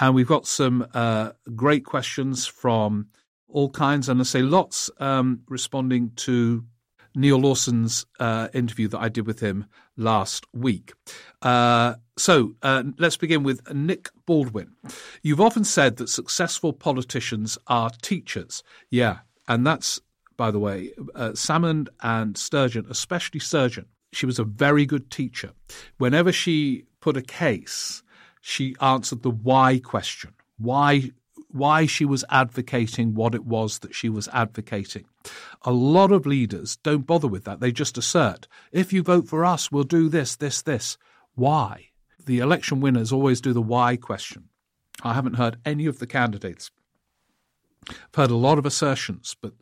And 0.00 0.14
we've 0.14 0.26
got 0.26 0.48
some 0.48 0.88
uh, 0.92 1.30
great 1.54 1.84
questions 1.84 2.48
from 2.48 3.10
all 3.48 3.70
kinds, 3.70 4.08
and 4.08 4.20
I 4.20 4.24
say 4.24 4.42
lots 4.42 4.90
um, 4.98 5.42
responding 5.48 6.10
to 6.16 6.64
Neal 7.14 7.38
Lawson's 7.38 8.06
uh, 8.20 8.48
interview 8.52 8.88
that 8.88 8.98
I 8.98 9.08
did 9.08 9.26
with 9.26 9.40
him 9.40 9.66
last 9.96 10.46
week. 10.52 10.92
Uh, 11.42 11.94
so 12.16 12.54
uh, 12.62 12.84
let's 12.98 13.16
begin 13.16 13.42
with 13.42 13.72
Nick 13.72 14.10
Baldwin. 14.26 14.72
You've 15.22 15.40
often 15.40 15.64
said 15.64 15.96
that 15.96 16.08
successful 16.08 16.72
politicians 16.72 17.58
are 17.66 17.90
teachers. 18.02 18.62
Yeah, 18.90 19.18
and 19.46 19.66
that's, 19.66 20.00
by 20.36 20.50
the 20.50 20.58
way, 20.58 20.92
uh, 21.14 21.30
Salmond 21.30 21.88
and 22.02 22.36
Sturgeon, 22.36 22.86
especially 22.90 23.40
Sturgeon. 23.40 23.86
She 24.12 24.26
was 24.26 24.38
a 24.38 24.44
very 24.44 24.86
good 24.86 25.10
teacher. 25.10 25.50
Whenever 25.98 26.32
she 26.32 26.84
put 27.00 27.16
a 27.16 27.22
case, 27.22 28.02
she 28.40 28.74
answered 28.80 29.22
the 29.22 29.30
why 29.30 29.78
question. 29.78 30.32
Why 30.58 31.12
why 31.50 31.86
she 31.86 32.04
was 32.04 32.24
advocating 32.30 33.14
what 33.14 33.34
it 33.34 33.44
was 33.44 33.78
that 33.80 33.94
she 33.94 34.08
was 34.08 34.28
advocating. 34.32 35.04
A 35.62 35.72
lot 35.72 36.12
of 36.12 36.26
leaders 36.26 36.76
don't 36.76 37.06
bother 37.06 37.28
with 37.28 37.44
that. 37.44 37.60
They 37.60 37.72
just 37.72 37.98
assert, 37.98 38.46
if 38.72 38.92
you 38.92 39.02
vote 39.02 39.28
for 39.28 39.44
us, 39.44 39.72
we'll 39.72 39.84
do 39.84 40.08
this, 40.08 40.36
this, 40.36 40.62
this. 40.62 40.98
Why? 41.34 41.86
The 42.24 42.38
election 42.38 42.80
winners 42.80 43.12
always 43.12 43.40
do 43.40 43.52
the 43.52 43.62
why 43.62 43.96
question. 43.96 44.48
I 45.02 45.14
haven't 45.14 45.34
heard 45.34 45.58
any 45.64 45.86
of 45.86 45.98
the 45.98 46.06
candidates. 46.06 46.70
I've 47.88 48.14
heard 48.14 48.30
a 48.30 48.36
lot 48.36 48.58
of 48.58 48.66
assertions, 48.66 49.36
but 49.40 49.54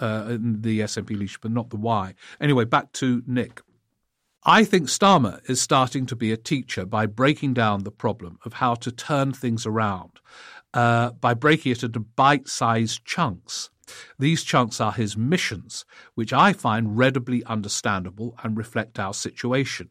uh, 0.00 0.26
in 0.28 0.62
the 0.62 0.80
SNP 0.80 1.10
leadership, 1.10 1.42
but 1.42 1.50
not 1.50 1.70
the 1.70 1.76
why. 1.76 2.14
Anyway, 2.40 2.64
back 2.64 2.92
to 2.92 3.22
Nick. 3.26 3.60
I 4.46 4.64
think 4.64 4.88
Starmer 4.88 5.40
is 5.48 5.60
starting 5.60 6.04
to 6.06 6.16
be 6.16 6.30
a 6.30 6.36
teacher 6.36 6.84
by 6.84 7.06
breaking 7.06 7.54
down 7.54 7.84
the 7.84 7.90
problem 7.90 8.38
of 8.44 8.54
how 8.54 8.74
to 8.76 8.92
turn 8.92 9.32
things 9.32 9.64
around 9.64 10.20
uh, 10.74 11.12
by 11.12 11.32
breaking 11.32 11.72
it 11.72 11.82
into 11.82 12.00
bite 12.00 12.48
sized 12.48 13.04
chunks. 13.04 13.70
These 14.18 14.44
chunks 14.44 14.80
are 14.80 14.92
his 14.92 15.16
missions, 15.16 15.84
which 16.14 16.32
I 16.32 16.52
find 16.52 16.96
readily 16.96 17.44
understandable 17.44 18.36
and 18.42 18.56
reflect 18.56 18.98
our 18.98 19.14
situation. 19.14 19.90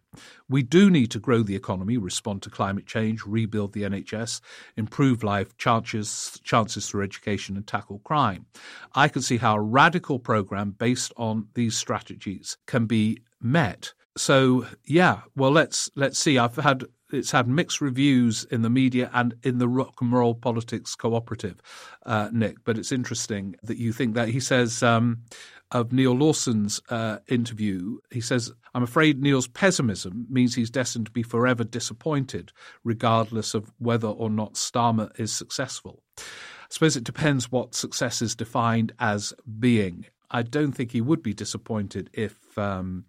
We 0.50 0.64
do 0.64 0.90
need 0.90 1.12
to 1.12 1.20
grow 1.20 1.44
the 1.44 1.56
economy, 1.56 1.98
respond 1.98 2.42
to 2.44 2.50
climate 2.50 2.86
change, 2.86 3.26
rebuild 3.26 3.74
the 3.74 3.84
NHS, 3.84 4.42
improve 4.76 5.24
life 5.24 5.56
chances, 5.58 6.40
chances 6.44 6.90
through 6.90 7.04
education, 7.04 7.56
and 7.56 7.68
tackle 7.68 8.00
crime. 8.00 8.46
I 8.94 9.08
can 9.08 9.22
see 9.22 9.38
how 9.38 9.56
a 9.56 9.62
radical 9.62 10.20
program 10.20 10.72
based 10.72 11.14
on 11.18 11.48
these 11.54 11.78
strategies 11.78 12.58
can 12.66 12.86
be 12.86 13.20
met. 13.42 13.94
So 14.18 14.68
yeah, 14.86 15.22
well 15.36 15.52
let's 15.52 15.90
let's 15.96 16.20
see. 16.20 16.38
I've 16.38 16.56
had 16.56 16.86
it's 17.14 17.32
had 17.32 17.48
mixed 17.48 17.82
reviews 17.82 18.46
in 18.46 18.62
the 18.62 18.70
media 18.70 19.10
and 19.14 19.36
in 19.44 19.58
the 19.58 19.68
rock 19.68 20.02
and 20.02 20.12
roll 20.12 20.36
politics 20.36 20.96
cooperative, 20.96 21.62
uh, 22.06 22.30
Nick. 22.32 22.58
But 22.64 22.78
it's 22.78 22.92
interesting 22.92 23.56
that 23.64 23.78
you 23.78 23.94
think 23.94 24.16
that 24.16 24.30
he 24.30 24.40
says 24.40 24.84
um, 24.84 25.24
of 25.72 25.92
Neal 25.92 26.14
Lawson's 26.14 26.82
uh, 26.90 27.18
interview. 27.28 27.98
He 28.12 28.22
says, 28.22 28.52
"I'm 28.74 28.84
afraid 28.84 29.22
Neal's 29.22 29.48
pessimism 29.48 30.28
means 30.30 30.56
he's 30.56 30.70
destined 30.70 31.08
to 31.08 31.12
be 31.12 31.24
forever 31.24 31.64
disappointed, 31.64 32.52
regardless 32.84 33.54
of 33.54 33.72
whether 33.80 34.08
or 34.08 34.30
not 34.30 34.54
Starmer 34.54 35.18
is 35.20 35.34
successful." 35.34 36.04
I 36.18 36.24
suppose 36.70 36.96
it 36.96 37.04
depends 37.04 37.52
what 37.52 37.76
success 37.76 38.22
is 38.22 38.36
defined 38.36 38.94
as 39.00 39.34
being. 39.60 40.06
I 40.32 40.42
don't 40.42 40.72
think 40.72 40.92
he 40.92 41.02
would 41.02 41.22
be 41.22 41.34
disappointed 41.34 42.10
if 42.14 42.58
um, 42.58 43.06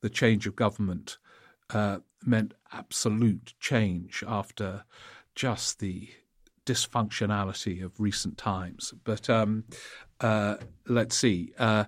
the 0.00 0.08
change 0.08 0.46
of 0.46 0.54
government 0.54 1.18
uh, 1.70 1.98
meant 2.24 2.54
absolute 2.72 3.54
change 3.60 4.24
after 4.26 4.84
just 5.34 5.78
the 5.78 6.08
dysfunctionality 6.66 7.82
of 7.82 7.98
recent 7.98 8.36
times. 8.36 8.92
But 9.04 9.30
um, 9.30 9.64
uh, 10.20 10.56
let's 10.86 11.16
see. 11.16 11.52
Uh, 11.58 11.84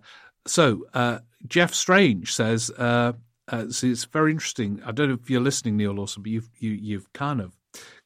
so 0.47 0.87
uh, 0.95 1.19
Jeff 1.47 1.75
Strange 1.75 2.33
says, 2.33 2.71
uh, 2.79 3.13
uh, 3.53 3.65
it's 3.67 4.05
very 4.05 4.31
interesting. 4.31 4.81
I 4.85 4.93
don't 4.93 5.09
know 5.09 5.19
if 5.21 5.29
you're 5.29 5.41
listening, 5.41 5.77
Neal 5.77 5.93
Lawson, 5.93 6.23
but 6.23 6.31
you've 6.31 6.51
you, 6.59 6.71
you 6.71 6.99
have 6.99 7.13
kind 7.13 7.41
of 7.41 7.57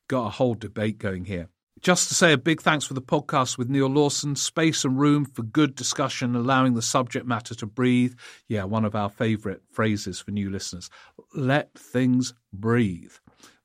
got 0.09 0.27
a 0.27 0.31
whole 0.31 0.55
debate 0.55 0.99
going 0.99 1.27
here. 1.27 1.49
Just 1.85 2.09
to 2.09 2.15
say 2.15 2.33
a 2.33 2.39
big 2.39 2.63
thanks 2.63 2.87
for 2.87 2.95
the 2.95 3.03
podcast 3.03 3.59
with 3.59 3.69
Neal 3.69 3.89
Lawson. 3.89 4.37
Space 4.37 4.87
and 4.87 4.99
room 4.99 5.27
for 5.27 5.43
good 5.43 5.75
discussion, 5.75 6.35
allowing 6.35 6.73
the 6.73 6.81
subject 6.81 7.27
matter 7.27 7.55
to 7.57 7.67
breathe. 7.67 8.15
Yeah, 8.49 8.65
one 8.65 8.87
of 8.87 8.95
our 8.95 9.11
favourite 9.11 9.61
phrases 9.71 10.19
for 10.19 10.31
new 10.31 10.49
listeners. 10.49 10.89
Let 11.35 11.75
things 11.77 12.33
breathe. 12.55 13.13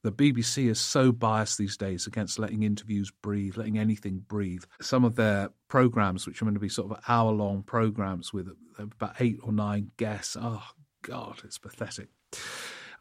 The 0.03 0.11
BBC 0.11 0.69
is 0.69 0.81
so 0.81 1.13
biased 1.13 1.57
these 1.57 1.77
days 1.77 2.07
against 2.07 2.37
letting 2.37 2.63
interviews 2.63 3.09
breathe, 3.21 3.55
letting 3.55 3.79
anything 3.79 4.25
breathe. 4.27 4.65
Some 4.81 5.05
of 5.05 5.15
their 5.15 5.51
programs, 5.69 6.27
which 6.27 6.41
are 6.41 6.45
going 6.45 6.55
to 6.55 6.59
be 6.59 6.67
sort 6.67 6.91
of 6.91 7.01
hour 7.07 7.31
long 7.31 7.63
programs 7.63 8.33
with 8.33 8.49
about 8.77 9.15
eight 9.21 9.39
or 9.43 9.53
nine 9.53 9.91
guests, 9.95 10.35
oh, 10.37 10.63
God, 11.03 11.39
it's 11.45 11.57
pathetic. 11.57 12.09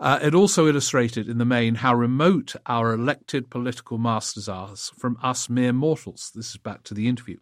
Uh, 0.01 0.19
it 0.23 0.35
also 0.35 0.69
illustrated 0.69 1.29
in 1.29 1.39
the 1.39 1.45
main 1.45 1.77
how 1.77 1.95
remote 1.95 2.55
our 2.67 2.93
elected 2.93 3.51
political 3.51 3.99
masters 3.99 4.49
are 4.49 4.77
from 4.77 5.17
us 5.23 5.49
mere 5.49 5.73
mortals. 5.73 6.31
This 6.35 6.51
is 6.51 6.57
back 6.57 6.85
to 6.85 6.95
the 6.95 7.09
interview. 7.09 7.39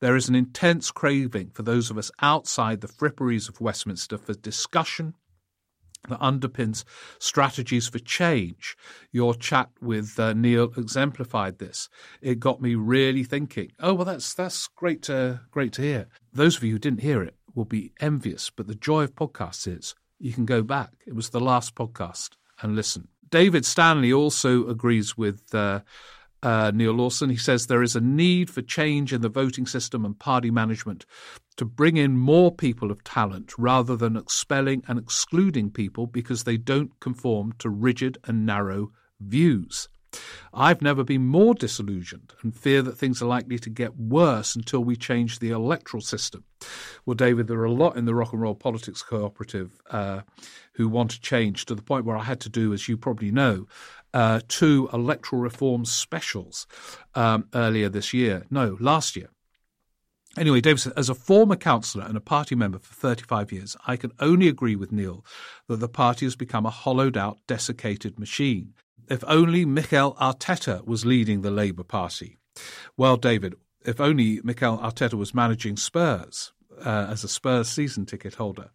There 0.00 0.14
is 0.14 0.28
an 0.28 0.34
intense 0.34 0.90
craving 0.92 1.50
for 1.50 1.62
those 1.62 1.90
of 1.90 1.98
us 1.98 2.10
outside 2.22 2.80
the 2.80 2.88
fripperies 2.88 3.48
of 3.48 3.60
Westminster 3.60 4.18
for 4.18 4.34
discussion 4.34 5.14
that 6.08 6.20
underpins 6.20 6.84
strategies 7.18 7.88
for 7.88 7.98
change. 7.98 8.76
Your 9.12 9.34
chat 9.34 9.68
with 9.82 10.18
uh, 10.18 10.32
Neal 10.32 10.72
exemplified 10.76 11.58
this. 11.58 11.88
It 12.22 12.40
got 12.40 12.62
me 12.62 12.74
really 12.74 13.24
thinking. 13.24 13.72
Oh 13.80 13.94
well, 13.94 14.06
that's 14.06 14.32
that's 14.32 14.68
great 14.68 15.02
to 15.02 15.40
great 15.50 15.72
to 15.74 15.82
hear. 15.82 16.06
Those 16.32 16.56
of 16.56 16.64
you 16.64 16.72
who 16.72 16.78
didn't 16.78 17.02
hear 17.02 17.22
it 17.22 17.34
will 17.54 17.66
be 17.66 17.92
envious, 18.00 18.48
but 18.48 18.68
the 18.68 18.74
joy 18.74 19.02
of 19.02 19.14
podcasts 19.14 19.66
is 19.66 19.94
you 20.20 20.32
can 20.32 20.44
go 20.44 20.62
back. 20.62 20.92
It 21.06 21.14
was 21.14 21.30
the 21.30 21.40
last 21.40 21.74
podcast 21.74 22.30
and 22.62 22.76
listen. 22.76 23.08
David 23.30 23.64
Stanley 23.64 24.12
also 24.12 24.68
agrees 24.68 25.16
with. 25.16 25.54
Uh, 25.54 25.80
uh, 26.42 26.70
Neal 26.74 26.92
Lawson. 26.92 27.28
He 27.28 27.36
says 27.36 27.66
there 27.66 27.82
is 27.82 27.94
a 27.94 28.00
need 28.00 28.48
for 28.48 28.62
change 28.62 29.12
in 29.12 29.20
the 29.20 29.28
voting 29.28 29.66
system 29.66 30.04
and 30.04 30.18
party 30.18 30.50
management 30.50 31.04
to 31.56 31.64
bring 31.64 31.98
in 31.98 32.16
more 32.16 32.50
people 32.50 32.90
of 32.90 33.04
talent 33.04 33.52
rather 33.58 33.96
than 33.96 34.16
expelling 34.16 34.82
and 34.88 34.98
excluding 34.98 35.70
people 35.70 36.06
because 36.06 36.44
they 36.44 36.56
don't 36.56 36.98
conform 37.00 37.52
to 37.58 37.68
rigid 37.68 38.16
and 38.24 38.46
narrow 38.46 38.90
views. 39.20 39.88
I've 40.52 40.82
never 40.82 41.04
been 41.04 41.26
more 41.26 41.54
disillusioned 41.54 42.32
and 42.42 42.54
fear 42.54 42.82
that 42.82 42.98
things 42.98 43.22
are 43.22 43.26
likely 43.26 43.58
to 43.60 43.70
get 43.70 43.96
worse 43.96 44.56
until 44.56 44.82
we 44.82 44.96
change 44.96 45.38
the 45.38 45.50
electoral 45.50 46.00
system. 46.00 46.44
Well, 47.06 47.14
David, 47.14 47.46
there 47.46 47.60
are 47.60 47.64
a 47.64 47.72
lot 47.72 47.96
in 47.96 48.04
the 48.04 48.14
Rock 48.14 48.32
and 48.32 48.42
Roll 48.42 48.54
Politics 48.54 49.02
Cooperative 49.02 49.80
uh, 49.90 50.22
who 50.74 50.88
want 50.88 51.12
to 51.12 51.20
change 51.20 51.66
to 51.66 51.74
the 51.74 51.82
point 51.82 52.04
where 52.04 52.16
I 52.16 52.24
had 52.24 52.40
to 52.40 52.48
do, 52.48 52.72
as 52.72 52.88
you 52.88 52.96
probably 52.96 53.30
know, 53.30 53.66
uh, 54.12 54.40
two 54.48 54.88
electoral 54.92 55.40
reform 55.40 55.84
specials 55.84 56.66
um, 57.14 57.46
earlier 57.54 57.88
this 57.88 58.12
year. 58.12 58.44
No, 58.50 58.76
last 58.80 59.16
year. 59.16 59.28
Anyway, 60.38 60.60
David 60.60 60.92
as 60.96 61.08
a 61.08 61.14
former 61.14 61.56
councillor 61.56 62.04
and 62.04 62.16
a 62.16 62.20
party 62.20 62.54
member 62.54 62.78
for 62.78 62.94
35 62.94 63.50
years, 63.50 63.76
I 63.86 63.96
can 63.96 64.12
only 64.20 64.46
agree 64.46 64.76
with 64.76 64.92
Neal 64.92 65.24
that 65.66 65.78
the 65.78 65.88
party 65.88 66.24
has 66.24 66.36
become 66.36 66.64
a 66.64 66.70
hollowed 66.70 67.16
out, 67.16 67.38
desiccated 67.48 68.18
machine. 68.18 68.74
If 69.10 69.24
only 69.26 69.64
Mikel 69.64 70.14
Arteta 70.14 70.86
was 70.86 71.04
leading 71.04 71.42
the 71.42 71.50
Labour 71.50 71.82
Party. 71.82 72.38
Well, 72.96 73.16
David, 73.16 73.56
if 73.84 74.00
only 74.00 74.40
Mikel 74.44 74.78
Arteta 74.78 75.14
was 75.14 75.34
managing 75.34 75.76
Spurs 75.76 76.52
uh, 76.84 77.08
as 77.10 77.24
a 77.24 77.28
Spurs 77.28 77.68
season 77.68 78.06
ticket 78.06 78.36
holder. 78.36 78.70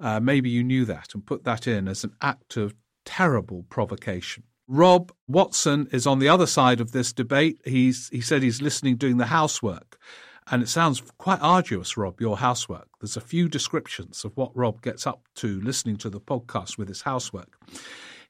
Uh, 0.00 0.20
maybe 0.20 0.48
you 0.48 0.62
knew 0.62 0.84
that 0.84 1.14
and 1.14 1.26
put 1.26 1.44
that 1.44 1.66
in 1.66 1.88
as 1.88 2.04
an 2.04 2.12
act 2.22 2.56
of 2.56 2.74
terrible 3.04 3.64
provocation. 3.68 4.44
Rob 4.66 5.12
Watson 5.28 5.88
is 5.92 6.06
on 6.06 6.20
the 6.20 6.28
other 6.28 6.46
side 6.46 6.80
of 6.80 6.92
this 6.92 7.12
debate. 7.12 7.60
He's 7.64 8.08
he 8.08 8.20
said 8.20 8.42
he's 8.42 8.62
listening 8.62 8.96
doing 8.96 9.18
the 9.18 9.26
housework. 9.26 9.98
And 10.46 10.62
it 10.62 10.68
sounds 10.68 11.02
quite 11.16 11.40
arduous, 11.40 11.96
Rob, 11.96 12.20
your 12.20 12.36
housework. 12.36 12.88
There's 13.00 13.16
a 13.16 13.20
few 13.22 13.48
descriptions 13.48 14.24
of 14.24 14.36
what 14.36 14.54
Rob 14.54 14.82
gets 14.82 15.06
up 15.06 15.26
to 15.36 15.60
listening 15.62 15.96
to 15.98 16.10
the 16.10 16.20
podcast 16.20 16.76
with 16.76 16.88
his 16.88 17.02
housework. 17.02 17.58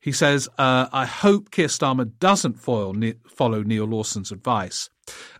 He 0.05 0.12
says, 0.12 0.51
uh, 0.59 0.87
I 0.93 1.07
hope 1.07 1.51
Keir 1.51 1.69
Starmer 1.69 2.12
doesn't 2.21 2.61
foil, 2.61 2.95
follow 3.27 3.62
Neal 3.62 3.87
Lawson's 3.87 4.31
advice 4.31 4.90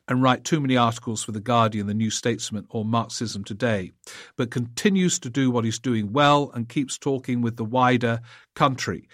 and 0.09 0.22
write 0.22 0.42
too 0.42 0.59
many 0.59 0.74
articles 0.74 1.22
for 1.22 1.33
The 1.33 1.40
Guardian, 1.40 1.87
The 1.87 1.92
New 1.92 2.09
Statesman, 2.09 2.64
or 2.70 2.83
Marxism 2.83 3.44
Today, 3.44 3.92
but 4.38 4.50
continues 4.50 5.18
to 5.18 5.29
do 5.29 5.50
what 5.50 5.66
he's 5.66 5.79
doing 5.79 6.14
well 6.14 6.50
and 6.55 6.66
keeps 6.66 6.96
talking 6.96 7.42
with 7.42 7.59
the 7.59 7.64
wider 7.64 8.20
country. 8.55 9.07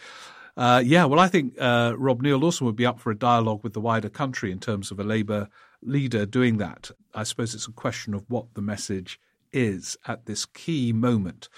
Uh, 0.56 0.84
yeah, 0.84 1.04
well, 1.04 1.18
I 1.18 1.26
think 1.26 1.54
uh, 1.58 1.94
Rob 1.98 2.22
Neal 2.22 2.38
Lawson 2.38 2.66
would 2.66 2.76
be 2.76 2.86
up 2.86 3.00
for 3.00 3.10
a 3.10 3.18
dialogue 3.18 3.64
with 3.64 3.72
the 3.72 3.80
wider 3.80 4.08
country 4.08 4.52
in 4.52 4.60
terms 4.60 4.92
of 4.92 5.00
a 5.00 5.04
Labour 5.04 5.48
leader 5.82 6.26
doing 6.26 6.58
that. 6.58 6.92
I 7.12 7.24
suppose 7.24 7.56
it's 7.56 7.66
a 7.66 7.72
question 7.72 8.14
of 8.14 8.24
what 8.28 8.54
the 8.54 8.62
message 8.62 9.18
is 9.52 9.96
at 10.06 10.26
this 10.26 10.46
key 10.46 10.92
moment 10.92 11.48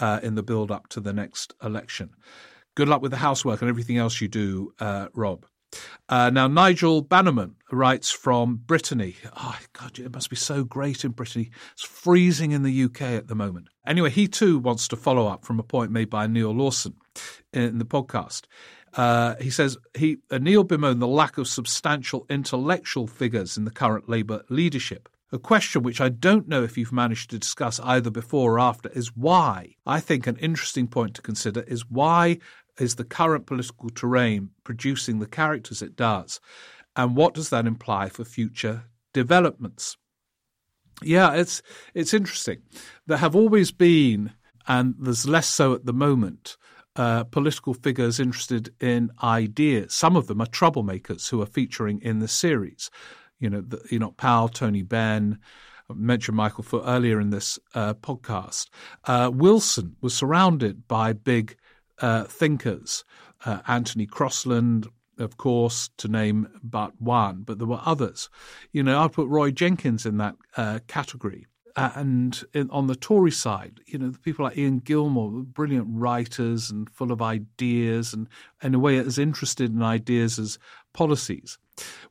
uh, 0.00 0.18
in 0.20 0.34
the 0.34 0.42
build 0.42 0.72
up 0.72 0.88
to 0.88 1.00
the 1.00 1.12
next 1.12 1.54
election. 1.62 2.10
Good 2.76 2.88
luck 2.88 3.00
with 3.00 3.10
the 3.10 3.16
housework 3.16 3.62
and 3.62 3.70
everything 3.70 3.96
else 3.96 4.20
you 4.20 4.28
do, 4.28 4.72
uh, 4.78 5.08
Rob. 5.14 5.46
Uh, 6.10 6.30
now, 6.30 6.46
Nigel 6.46 7.00
Bannerman 7.00 7.56
writes 7.72 8.10
from 8.10 8.56
Brittany. 8.56 9.16
Oh, 9.34 9.58
God, 9.72 9.98
it 9.98 10.12
must 10.12 10.28
be 10.28 10.36
so 10.36 10.62
great 10.62 11.02
in 11.02 11.12
Brittany. 11.12 11.50
It's 11.72 11.82
freezing 11.82 12.52
in 12.52 12.62
the 12.62 12.84
UK 12.84 13.00
at 13.00 13.28
the 13.28 13.34
moment. 13.34 13.68
Anyway, 13.86 14.10
he 14.10 14.28
too 14.28 14.58
wants 14.58 14.88
to 14.88 14.96
follow 14.96 15.26
up 15.26 15.44
from 15.44 15.58
a 15.58 15.62
point 15.62 15.90
made 15.90 16.10
by 16.10 16.26
Neal 16.26 16.52
Lawson 16.52 16.94
in 17.52 17.78
the 17.78 17.86
podcast. 17.86 18.42
Uh, 18.92 19.36
he 19.40 19.50
says 19.50 19.76
he 19.96 20.18
uh, 20.30 20.38
Neal 20.38 20.64
bemoaned 20.64 21.02
the 21.02 21.06
lack 21.06 21.38
of 21.38 21.48
substantial 21.48 22.26
intellectual 22.30 23.06
figures 23.06 23.56
in 23.56 23.64
the 23.64 23.70
current 23.70 24.08
Labour 24.08 24.42
leadership. 24.48 25.08
A 25.32 25.38
question 25.38 25.82
which 25.82 26.00
I 26.00 26.08
don't 26.08 26.46
know 26.46 26.62
if 26.62 26.78
you've 26.78 26.92
managed 26.92 27.30
to 27.30 27.38
discuss 27.38 27.80
either 27.80 28.10
before 28.10 28.54
or 28.54 28.60
after 28.60 28.88
is 28.90 29.16
why. 29.16 29.74
I 29.84 29.98
think 29.98 30.26
an 30.26 30.36
interesting 30.36 30.86
point 30.86 31.14
to 31.16 31.22
consider 31.22 31.62
is 31.62 31.90
why 31.90 32.38
is 32.78 32.96
the 32.96 33.04
current 33.04 33.46
political 33.46 33.90
terrain 33.90 34.50
producing 34.64 35.18
the 35.18 35.26
characters 35.26 35.82
it 35.82 35.96
does? 35.96 36.40
And 36.94 37.16
what 37.16 37.34
does 37.34 37.50
that 37.50 37.66
imply 37.66 38.08
for 38.08 38.24
future 38.24 38.84
developments? 39.12 39.96
Yeah, 41.02 41.34
it's 41.34 41.62
it's 41.94 42.14
interesting. 42.14 42.62
There 43.06 43.18
have 43.18 43.36
always 43.36 43.70
been, 43.70 44.32
and 44.66 44.94
there's 44.98 45.28
less 45.28 45.46
so 45.46 45.74
at 45.74 45.84
the 45.84 45.92
moment, 45.92 46.56
uh, 46.96 47.24
political 47.24 47.74
figures 47.74 48.18
interested 48.18 48.74
in 48.80 49.10
ideas. 49.22 49.94
Some 49.94 50.16
of 50.16 50.26
them 50.26 50.40
are 50.40 50.46
troublemakers 50.46 51.28
who 51.28 51.42
are 51.42 51.46
featuring 51.46 52.00
in 52.00 52.20
the 52.20 52.28
series. 52.28 52.90
You 53.38 53.50
know, 53.50 53.60
the, 53.60 53.82
you 53.90 53.98
know, 53.98 54.12
Powell, 54.12 54.48
Tony 54.48 54.82
Benn. 54.82 55.38
I 55.90 55.92
mentioned 55.94 56.36
Michael 56.36 56.64
Foot 56.64 56.84
earlier 56.86 57.20
in 57.20 57.30
this 57.30 57.58
uh, 57.74 57.94
podcast. 57.94 58.70
Uh, 59.04 59.30
Wilson 59.32 59.96
was 60.00 60.14
surrounded 60.14 60.88
by 60.88 61.12
big 61.12 61.56
uh, 62.00 62.24
thinkers, 62.24 63.04
uh, 63.44 63.60
Anthony 63.66 64.06
Crosland, 64.06 64.88
of 65.18 65.36
course, 65.36 65.90
to 65.96 66.08
name 66.08 66.48
but 66.62 67.00
one, 67.00 67.42
but 67.42 67.58
there 67.58 67.66
were 67.66 67.80
others. 67.84 68.28
You 68.72 68.82
know, 68.82 69.02
I'd 69.02 69.12
put 69.12 69.28
Roy 69.28 69.50
Jenkins 69.50 70.04
in 70.04 70.18
that 70.18 70.36
uh, 70.56 70.80
category. 70.86 71.46
and 71.76 72.42
in, 72.54 72.70
on 72.70 72.86
the 72.86 72.96
Tory 72.96 73.30
side, 73.30 73.80
you 73.86 73.98
know, 73.98 74.10
the 74.10 74.18
people 74.18 74.44
like 74.44 74.56
Ian 74.56 74.80
Gilmour, 74.80 75.44
brilliant 75.44 75.86
writers 75.90 76.70
and 76.70 76.88
full 76.90 77.12
of 77.12 77.20
ideas, 77.20 78.14
and 78.14 78.28
in 78.62 78.74
a 78.74 78.78
way 78.78 78.98
as 78.98 79.18
interested 79.18 79.70
in 79.70 79.82
ideas 79.82 80.38
as 80.38 80.58
policies. 80.92 81.58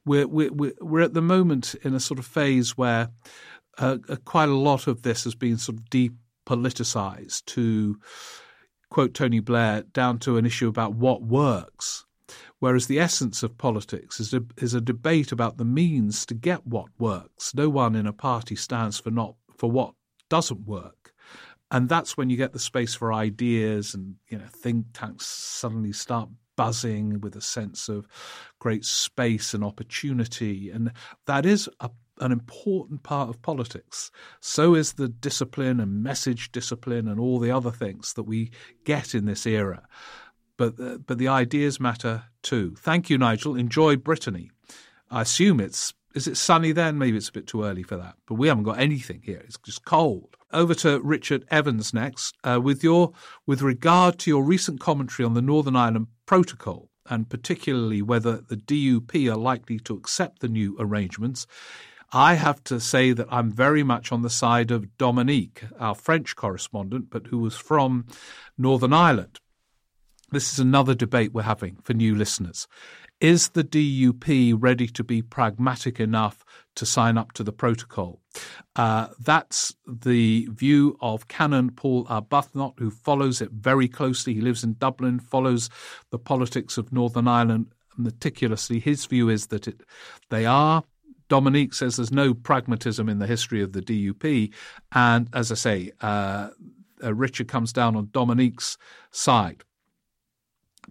We're 0.06 0.28
we're 0.28 0.52
we're 0.80 1.02
at 1.02 1.16
the 1.16 1.22
moment 1.22 1.76
in 1.84 1.96
a 1.96 2.00
sort 2.00 2.20
of 2.20 2.26
phase 2.26 2.78
where 2.78 3.10
uh, 3.78 3.98
quite 4.24 4.50
a 4.50 4.56
lot 4.56 4.88
of 4.88 5.02
this 5.02 5.24
has 5.24 5.36
been 5.36 5.58
sort 5.58 5.80
of 5.80 5.86
depoliticized 5.90 7.46
to 7.46 8.00
quote 8.96 9.14
Tony 9.14 9.42
Blair, 9.42 9.82
down 9.82 10.18
to 10.20 10.38
an 10.38 10.46
issue 10.46 10.70
about 10.70 10.94
what 10.94 11.22
works. 11.22 12.06
Whereas 12.60 12.88
the 12.88 12.98
essence 12.98 13.44
of 13.44 13.58
politics 13.58 14.22
is 14.22 14.34
a, 14.34 14.42
is 14.56 14.74
a 14.74 14.80
debate 14.80 15.34
about 15.34 15.58
the 15.58 15.66
means 15.66 16.26
to 16.28 16.34
get 16.34 16.66
what 16.66 16.88
works. 16.98 17.54
No 17.54 17.68
one 17.68 17.94
in 17.94 18.08
a 18.08 18.14
party 18.14 18.56
stands 18.56 18.98
for 18.98 19.12
not 19.12 19.36
for 19.58 19.70
what 19.70 19.96
doesn't 20.30 20.66
work. 20.66 21.14
And 21.72 21.90
that's 21.90 22.16
when 22.16 22.30
you 22.30 22.38
get 22.38 22.54
the 22.54 22.60
space 22.60 22.96
for 22.96 23.12
ideas 23.12 23.94
and 23.94 24.16
you 24.30 24.38
know 24.38 24.46
think 24.48 24.86
tanks 24.94 25.26
suddenly 25.26 25.92
start 25.92 26.30
buzzing 26.56 27.20
with 27.20 27.36
a 27.36 27.42
sense 27.42 27.90
of 27.90 28.08
great 28.60 28.86
space 28.86 29.54
and 29.54 29.62
opportunity. 29.62 30.70
And 30.70 30.94
that 31.28 31.46
is 31.46 31.68
a 31.82 31.90
an 32.20 32.32
important 32.32 33.04
part 33.04 33.30
of 33.30 33.42
politics. 33.42 34.12
So 34.40 34.76
is 34.76 34.94
the 34.94 35.08
discipline 35.08 35.80
and 35.80 36.04
message 36.04 36.52
discipline 36.52 37.08
and 37.08 37.20
all 37.20 37.40
the 37.40 37.52
other 37.52 37.72
things 37.72 38.14
that 38.14 38.24
we 38.24 38.52
get 38.84 39.14
in 39.14 39.26
this 39.26 39.46
era. 39.46 39.88
But 40.58 40.80
uh, 40.80 40.98
but 41.06 41.18
the 41.18 41.28
ideas 41.28 41.80
matter 41.80 42.24
too. 42.42 42.76
Thank 42.78 43.10
you, 43.10 43.18
Nigel. 43.18 43.56
Enjoy 43.56 43.98
Brittany. 43.98 44.52
I 45.12 45.22
assume 45.22 45.60
it's 45.60 45.94
is 46.16 46.28
it 46.28 46.38
sunny 46.38 46.72
then? 46.72 46.98
Maybe 46.98 47.18
it's 47.18 47.28
a 47.28 47.34
bit 47.34 47.46
too 47.46 47.66
early 47.66 47.84
for 47.84 47.98
that. 47.98 48.16
But 48.26 48.36
we 48.36 48.48
haven't 48.48 48.64
got 48.64 48.80
anything 48.80 49.22
here. 49.24 49.42
It's 49.44 49.58
just 49.66 49.84
cold. 49.84 50.38
Over 50.54 50.74
to 50.76 51.02
Richard 51.02 51.46
Evans 51.52 51.94
next. 51.94 52.36
Uh, 52.44 52.62
with 52.64 52.84
your 52.84 53.12
with 53.46 53.62
regard 53.62 54.18
to 54.20 54.32
your 54.32 54.44
recent 54.44 54.80
commentary 54.80 55.26
on 55.26 55.34
the 55.34 55.42
Northern 55.42 55.76
Ireland 55.76 56.08
Protocol, 56.26 56.90
and 57.10 57.30
particularly 57.30 58.02
whether 58.02 58.38
the 58.38 58.56
DUP 58.56 59.30
are 59.30 59.38
likely 59.38 59.78
to 59.80 59.96
accept 59.96 60.40
the 60.40 60.48
new 60.48 60.78
arrangements. 60.80 61.46
I 62.12 62.36
have 62.36 62.64
to 62.66 62.80
say 62.80 63.12
that 63.12 63.28
I'm 63.30 63.52
very 63.52 63.84
much 63.84 64.12
on 64.12 64.22
the 64.22 64.30
side 64.30 64.72
of 64.72 64.98
Dominique, 64.98 65.64
our 65.80 65.96
French 65.96 66.36
correspondent, 66.36 67.10
but 67.10 67.28
who 67.28 67.40
was 67.40 67.56
from 67.56 68.06
Northern 68.58 68.94
Ireland. 68.94 69.40
This 70.32 70.54
is 70.54 70.60
another 70.60 70.96
debate 70.96 71.34
we're 71.34 71.44
having 71.44 71.78
for 71.84 71.94
new 71.94 72.16
listeners. 72.16 72.68
Is 73.22 73.50
the 73.50 73.64
DUP 73.64 74.56
ready 74.58 74.88
to 74.88 75.04
be 75.04 75.22
pragmatic 75.22 76.00
enough 76.00 76.44
to 76.76 76.86
sign 76.86 77.18
up 77.18 77.32
to 77.34 77.44
the 77.44 77.54
protocol? 77.54 78.22
Uh, 78.76 79.08
that's 79.20 79.74
the 79.88 80.48
view 80.52 80.98
of 81.00 81.30
Canon 81.30 81.72
Paul 81.72 82.06
Arbuthnot, 82.06 82.78
who 82.78 82.92
follows 82.92 83.42
it 83.42 83.52
very 83.52 83.88
closely. 83.88 84.34
He 84.34 84.42
lives 84.42 84.64
in 84.64 84.74
Dublin, 84.74 85.20
follows 85.20 85.70
the 86.12 86.20
politics 86.20 86.78
of 86.78 86.92
Northern 86.92 87.28
Ireland 87.28 87.68
meticulously. 87.98 88.80
His 88.80 89.06
view 89.06 89.30
is 89.30 89.48
that 89.48 89.68
it, 89.70 89.82
they 90.30 90.46
are 90.46 90.84
Dominique 91.28 91.74
says 91.74 91.96
there's 91.96 92.12
no 92.12 92.34
pragmatism 92.34 93.10
in 93.10 93.20
the 93.20 93.28
history 93.28 93.62
of 93.62 93.74
the 93.74 93.82
DUP. 93.82 94.54
And 94.94 95.30
as 95.34 95.52
I 95.52 95.56
say, 95.56 95.92
uh, 96.02 96.50
uh, 97.04 97.14
Richard 97.14 97.48
comes 97.48 97.74
down 97.74 97.96
on 97.96 98.10
Dominique's 98.12 98.78
side. 99.12 99.64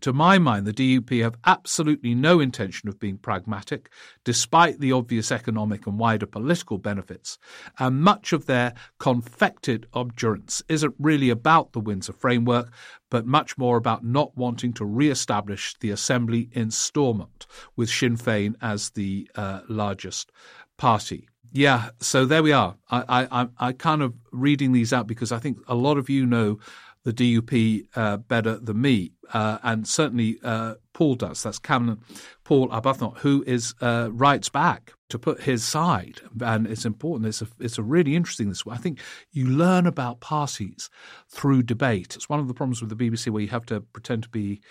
To 0.05 0.13
my 0.13 0.39
mind, 0.39 0.67
the 0.67 0.75
DUP 0.75 1.23
have 1.23 1.39
absolutely 1.47 2.15
no 2.15 2.39
intention 2.39 2.91
of 2.91 3.01
being 3.01 3.17
pragmatic, 3.17 3.89
despite 4.23 4.79
the 4.79 4.93
obvious 4.93 5.33
economic 5.33 5.87
and 5.87 5.99
wider 5.99 6.27
political 6.27 6.77
benefits. 6.77 7.39
And 7.79 8.03
much 8.03 8.35
of 8.35 8.45
their 8.45 8.75
confected 8.99 9.87
obdurance 9.95 10.63
isn't 10.69 10.95
really 10.99 11.31
about 11.31 11.73
the 11.73 11.81
Windsor 11.81 12.13
framework, 12.13 12.71
but 13.09 13.25
much 13.25 13.57
more 13.57 13.79
about 13.79 14.05
not 14.05 14.37
wanting 14.37 14.75
to 14.75 14.85
re 14.85 15.09
establish 15.09 15.75
the 15.81 15.91
Assembly 15.91 16.51
in 16.53 16.71
Stormont, 16.71 17.47
with 17.75 17.89
Sinn 17.89 18.19
Féin 18.19 18.57
as 18.61 18.91
the 18.91 19.27
uh, 19.37 19.61
largest 19.71 20.31
party. 20.77 21.31
Yeah, 21.51 21.91
so 22.01 22.27
there 22.27 22.43
we 22.43 22.53
are. 22.53 22.77
I, 22.91 23.27
I, 23.31 23.49
I'm 23.59 23.75
kind 23.75 24.03
of 24.03 24.13
reading 24.33 24.73
these 24.73 24.93
out 24.93 25.07
because 25.07 25.33
I 25.33 25.39
think 25.39 25.61
a 25.67 25.75
lot 25.75 25.97
of 25.97 26.11
you 26.11 26.27
know 26.27 26.59
the 27.05 27.13
DUP 27.13 27.87
uh, 27.95 28.17
better 28.17 28.57
than 28.57 28.81
me, 28.81 29.13
uh, 29.33 29.59
and 29.63 29.87
certainly 29.87 30.39
uh, 30.43 30.75
Paul 30.95 31.15
does. 31.17 31.43
That's 31.43 31.59
Canon 31.59 32.01
Paul 32.45 32.69
Arbuthnot, 32.69 33.19
who 33.19 33.45
is 33.47 33.75
uh, 33.81 34.09
writes 34.11 34.49
back 34.49 34.95
to 35.11 35.19
put 35.19 35.43
his 35.43 35.63
side, 35.63 36.21
and 36.41 36.67
it's 36.67 36.87
important. 36.87 37.29
It's 37.29 37.43
a, 37.43 37.49
it's 37.61 37.79
a 37.79 37.83
really 37.83 38.17
interesting. 38.17 38.49
This 38.49 38.63
I 38.69 38.79
think 38.79 39.01
you 39.33 39.47
learn 39.47 39.87
about 39.87 40.21
parties 40.21 40.89
through 41.29 41.65
debate. 41.65 42.17
It's 42.17 42.29
one 42.29 42.41
of 42.41 42.49
the 42.49 42.55
problems 42.55 42.81
with 42.81 42.91
the 42.91 42.97
BBC 42.97 43.29
where 43.29 43.43
you 43.43 43.49
have 43.49 43.67
to 43.67 43.81
pretend 43.81 44.23
to 44.25 44.29
be 44.31 44.63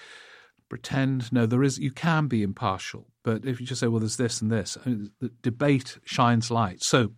pretend. 0.70 1.32
No, 1.32 1.46
there 1.46 1.62
is. 1.62 1.78
You 1.78 1.92
can 1.92 2.26
be 2.28 2.42
impartial, 2.42 3.06
but 3.24 3.46
if 3.46 3.62
you 3.62 3.68
just 3.68 3.80
say, 3.80 3.88
"Well, 3.88 4.00
there's 4.00 4.18
this 4.18 4.42
and 4.42 4.52
this," 4.52 4.76
the 4.86 5.32
debate 5.44 6.00
shines 6.04 6.50
light. 6.50 6.82
So, 6.82 7.12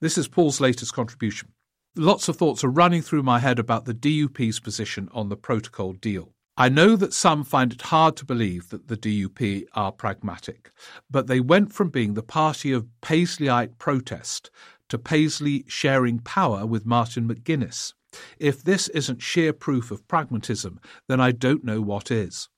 this 0.00 0.18
is 0.18 0.26
Paul's 0.26 0.60
latest 0.60 0.92
contribution 0.92 1.50
lots 1.96 2.28
of 2.28 2.36
thoughts 2.36 2.62
are 2.62 2.68
running 2.68 3.02
through 3.02 3.22
my 3.22 3.38
head 3.38 3.58
about 3.58 3.84
the 3.84 3.94
DUP's 3.94 4.60
position 4.60 5.08
on 5.12 5.28
the 5.28 5.36
protocol 5.36 5.92
deal. 5.92 6.32
I 6.58 6.68
know 6.68 6.96
that 6.96 7.12
some 7.12 7.44
find 7.44 7.72
it 7.72 7.82
hard 7.82 8.16
to 8.16 8.24
believe 8.24 8.70
that 8.70 8.88
the 8.88 8.96
DUP 8.96 9.66
are 9.74 9.92
pragmatic, 9.92 10.70
but 11.10 11.26
they 11.26 11.40
went 11.40 11.72
from 11.72 11.90
being 11.90 12.14
the 12.14 12.22
party 12.22 12.72
of 12.72 12.88
Paisleyite 13.02 13.78
protest 13.78 14.50
to 14.88 14.98
Paisley 14.98 15.64
sharing 15.68 16.18
power 16.20 16.64
with 16.64 16.86
Martin 16.86 17.28
McGuinness. 17.28 17.92
If 18.38 18.62
this 18.62 18.88
isn't 18.88 19.20
sheer 19.20 19.52
proof 19.52 19.90
of 19.90 20.08
pragmatism, 20.08 20.80
then 21.08 21.20
I 21.20 21.32
don't 21.32 21.64
know 21.64 21.82
what 21.82 22.10
is. 22.10 22.48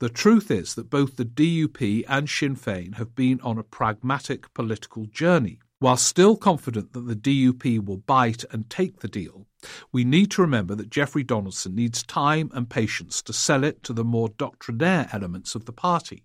The 0.00 0.08
truth 0.08 0.50
is 0.50 0.74
that 0.74 0.90
both 0.90 1.16
the 1.16 1.24
DUP 1.24 2.04
and 2.08 2.28
Sinn 2.28 2.56
Féin 2.56 2.96
have 2.96 3.14
been 3.14 3.40
on 3.40 3.58
a 3.58 3.62
pragmatic 3.62 4.52
political 4.52 5.06
journey. 5.06 5.60
While 5.80 5.96
still 5.96 6.36
confident 6.36 6.92
that 6.92 7.06
the 7.06 7.16
DUP 7.16 7.84
will 7.84 7.98
bite 7.98 8.44
and 8.50 8.70
take 8.70 9.00
the 9.00 9.08
deal, 9.08 9.46
we 9.92 10.04
need 10.04 10.30
to 10.32 10.42
remember 10.42 10.74
that 10.74 10.90
Jeffrey 10.90 11.22
Donaldson 11.22 11.74
needs 11.74 12.02
time 12.02 12.50
and 12.54 12.70
patience 12.70 13.20
to 13.22 13.32
sell 13.32 13.64
it 13.64 13.82
to 13.82 13.92
the 13.92 14.04
more 14.04 14.28
doctrinaire 14.28 15.08
elements 15.12 15.54
of 15.54 15.64
the 15.64 15.72
party. 15.72 16.24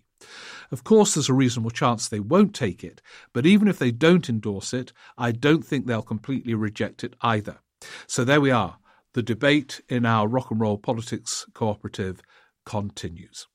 Of 0.70 0.84
course, 0.84 1.14
there's 1.14 1.28
a 1.28 1.34
reasonable 1.34 1.70
chance 1.70 2.06
they 2.06 2.20
won't 2.20 2.54
take 2.54 2.84
it, 2.84 3.00
but 3.32 3.46
even 3.46 3.68
if 3.68 3.78
they 3.78 3.90
don't 3.90 4.28
endorse 4.28 4.72
it, 4.72 4.92
I 5.18 5.32
don't 5.32 5.64
think 5.64 5.86
they'll 5.86 6.02
completely 6.02 6.54
reject 6.54 7.02
it 7.02 7.14
either. 7.22 7.58
So 8.06 8.24
there 8.24 8.40
we 8.40 8.50
are. 8.50 8.78
The 9.14 9.22
debate 9.22 9.80
in 9.88 10.06
our 10.06 10.28
rock 10.28 10.50
and 10.50 10.60
roll 10.60 10.78
politics 10.78 11.46
cooperative 11.54 12.20
continues. 12.64 13.48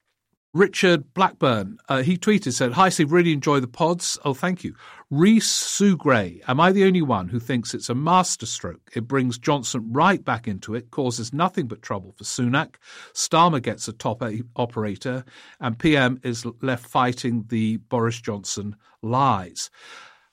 Richard 0.55 1.13
Blackburn, 1.13 1.79
uh, 1.89 2.01
he 2.01 2.17
tweeted, 2.17 2.53
said, 2.53 2.71
Hi, 2.71 2.87
Steve, 2.87 3.11
really 3.11 3.33
enjoy 3.33 3.59
the 3.59 3.67
pods. 3.67 4.17
Oh, 4.23 4.33
thank 4.33 4.63
you. 4.63 4.73
Reese 5.09 5.51
Sue 5.51 5.97
Gray, 5.97 6.41
am 6.47 6.61
I 6.61 6.71
the 6.71 6.85
only 6.85 7.01
one 7.01 7.27
who 7.27 7.41
thinks 7.41 7.73
it's 7.73 7.89
a 7.89 7.93
masterstroke? 7.93 8.89
It 8.95 9.05
brings 9.05 9.37
Johnson 9.37 9.91
right 9.91 10.23
back 10.23 10.47
into 10.47 10.73
it, 10.73 10.91
causes 10.91 11.33
nothing 11.33 11.67
but 11.67 11.81
trouble 11.81 12.13
for 12.13 12.23
Sunak. 12.23 12.75
Starmer 13.13 13.61
gets 13.61 13.89
a 13.89 13.91
top 13.91 14.23
operator, 14.55 15.25
and 15.59 15.77
PM 15.77 16.21
is 16.23 16.45
left 16.61 16.87
fighting 16.87 17.43
the 17.49 17.75
Boris 17.75 18.21
Johnson 18.21 18.77
lies. 19.01 19.69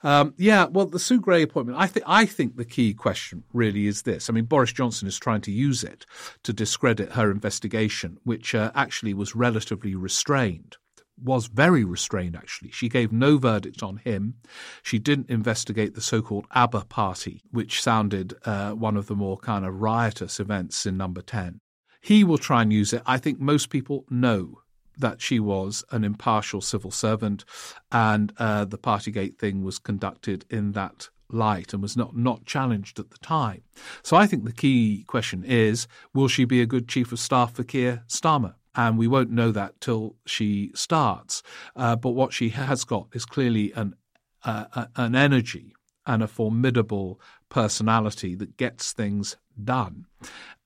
Um, 0.03 0.33
yeah, 0.37 0.65
well, 0.65 0.85
the 0.85 0.99
Sue 0.99 1.21
Gray 1.21 1.41
appointment, 1.41 1.79
I 1.79 1.87
think 1.87 2.05
I 2.07 2.25
think 2.25 2.57
the 2.57 2.65
key 2.65 2.93
question 2.93 3.43
really 3.53 3.87
is 3.87 4.01
this. 4.01 4.29
I 4.29 4.33
mean, 4.33 4.45
Boris 4.45 4.73
Johnson 4.73 5.07
is 5.07 5.17
trying 5.17 5.41
to 5.41 5.51
use 5.51 5.83
it 5.83 6.05
to 6.43 6.51
discredit 6.51 7.13
her 7.13 7.31
investigation, 7.31 8.17
which 8.23 8.53
uh, 8.53 8.71
actually 8.75 9.13
was 9.13 9.35
relatively 9.35 9.95
restrained. 9.95 10.75
Was 11.23 11.47
very 11.47 11.85
restrained, 11.85 12.35
actually. 12.35 12.71
She 12.71 12.89
gave 12.89 13.13
no 13.13 13.37
verdict 13.37 13.81
on 13.81 13.97
him. 13.97 14.35
She 14.81 14.99
didn't 14.99 15.29
investigate 15.29 15.93
the 15.93 16.01
so 16.01 16.21
called 16.21 16.47
ABBA 16.51 16.85
party, 16.89 17.41
which 17.51 17.81
sounded 17.81 18.33
uh, 18.45 18.71
one 18.71 18.97
of 18.97 19.07
the 19.07 19.15
more 19.15 19.37
kind 19.37 19.63
of 19.63 19.79
riotous 19.79 20.39
events 20.39 20.85
in 20.85 20.97
number 20.97 21.21
10. 21.21 21.61
He 22.01 22.25
will 22.25 22.39
try 22.39 22.63
and 22.63 22.73
use 22.73 22.91
it. 22.91 23.03
I 23.05 23.19
think 23.19 23.39
most 23.39 23.69
people 23.69 24.05
know 24.09 24.62
that 24.97 25.21
she 25.21 25.39
was 25.39 25.83
an 25.91 26.03
impartial 26.03 26.61
civil 26.61 26.91
servant, 26.91 27.45
and 27.91 28.33
uh, 28.37 28.65
the 28.65 28.77
Partygate 28.77 29.37
thing 29.37 29.63
was 29.63 29.79
conducted 29.79 30.45
in 30.49 30.71
that 30.73 31.09
light 31.29 31.73
and 31.73 31.81
was 31.81 31.97
not, 31.97 32.15
not 32.15 32.45
challenged 32.45 32.99
at 32.99 33.09
the 33.09 33.17
time. 33.17 33.63
So 34.03 34.15
I 34.15 34.27
think 34.27 34.45
the 34.45 34.51
key 34.51 35.03
question 35.07 35.43
is 35.43 35.87
will 36.13 36.27
she 36.27 36.45
be 36.45 36.61
a 36.61 36.65
good 36.67 36.87
chief 36.87 37.11
of 37.11 37.19
staff 37.19 37.53
for 37.53 37.63
Keir 37.63 38.03
Starmer? 38.07 38.55
And 38.75 38.97
we 38.97 39.07
won't 39.07 39.29
know 39.29 39.51
that 39.51 39.79
till 39.81 40.15
she 40.25 40.71
starts. 40.73 41.43
Uh, 41.75 41.95
but 41.95 42.11
what 42.11 42.33
she 42.33 42.49
has 42.49 42.83
got 42.83 43.07
is 43.13 43.23
clearly 43.23 43.71
an, 43.73 43.95
uh, 44.43 44.85
an 44.95 45.15
energy 45.15 45.75
and 46.07 46.23
a 46.23 46.27
formidable 46.27 47.19
personality 47.49 48.33
that 48.35 48.57
gets 48.57 48.91
things 48.91 49.37
done. 49.63 50.07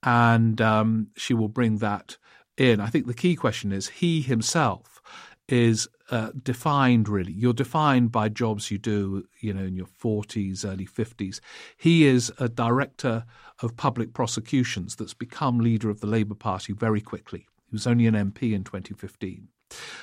And 0.02 0.60
um, 0.60 1.08
she 1.16 1.34
will 1.34 1.48
bring 1.48 1.78
that 1.78 2.16
in. 2.58 2.80
I 2.80 2.88
think 2.88 3.06
the 3.06 3.14
key 3.14 3.36
question 3.36 3.72
is 3.72 3.88
he 3.88 4.20
himself 4.20 5.00
is 5.48 5.88
uh, 6.10 6.30
defined 6.42 7.08
really. 7.08 7.32
You're 7.32 7.52
defined 7.52 8.12
by 8.12 8.28
jobs 8.28 8.70
you 8.70 8.78
do, 8.78 9.26
you 9.40 9.52
know, 9.52 9.64
in 9.64 9.76
your 9.76 9.86
40s, 9.86 10.64
early 10.64 10.86
50s. 10.86 11.40
He 11.76 12.06
is 12.06 12.32
a 12.38 12.48
director 12.48 13.24
of 13.62 13.76
public 13.76 14.12
prosecutions 14.12 14.96
that's 14.96 15.14
become 15.14 15.58
leader 15.58 15.90
of 15.90 16.00
the 16.00 16.06
Labour 16.06 16.34
Party 16.34 16.72
very 16.72 17.00
quickly. 17.00 17.46
He 17.70 17.74
was 17.74 17.86
only 17.86 18.06
an 18.06 18.14
MP 18.14 18.52
in 18.52 18.64
2015. 18.64 19.48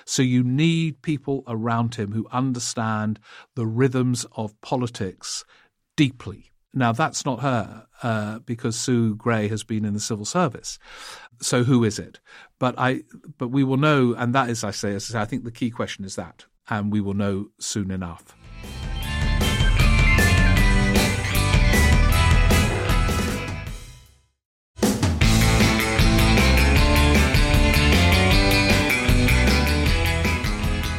So 0.05 0.21
you 0.21 0.43
need 0.43 1.01
people 1.01 1.43
around 1.47 1.95
him 1.95 2.11
who 2.11 2.27
understand 2.31 3.19
the 3.55 3.65
rhythms 3.65 4.25
of 4.35 4.59
politics 4.61 5.43
deeply. 5.95 6.51
Now, 6.77 6.91
that's 6.91 7.25
not 7.25 7.39
her 7.39 7.87
uh, 8.03 8.39
because 8.39 8.75
Sue 8.75 9.15
Gray 9.15 9.47
has 9.47 9.63
been 9.63 9.85
in 9.85 9.93
the 9.93 9.99
civil 10.01 10.25
service. 10.25 10.77
So 11.41 11.63
who 11.63 11.85
is 11.85 11.97
it? 11.97 12.19
But 12.59 12.75
I, 12.77 13.03
but 13.37 13.47
we 13.47 13.63
will 13.63 13.77
know, 13.77 14.13
and 14.13 14.35
that 14.35 14.49
is, 14.49 14.61
I 14.65 14.71
say, 14.71 14.93
as 14.93 15.09
I 15.09 15.13
say, 15.13 15.19
I 15.21 15.25
think 15.25 15.45
the 15.45 15.51
key 15.51 15.71
question 15.71 16.03
is 16.03 16.17
that, 16.17 16.45
and 16.69 16.91
we 16.91 16.99
will 16.99 17.13
know 17.13 17.47
soon 17.59 17.91
enough. 17.91 18.35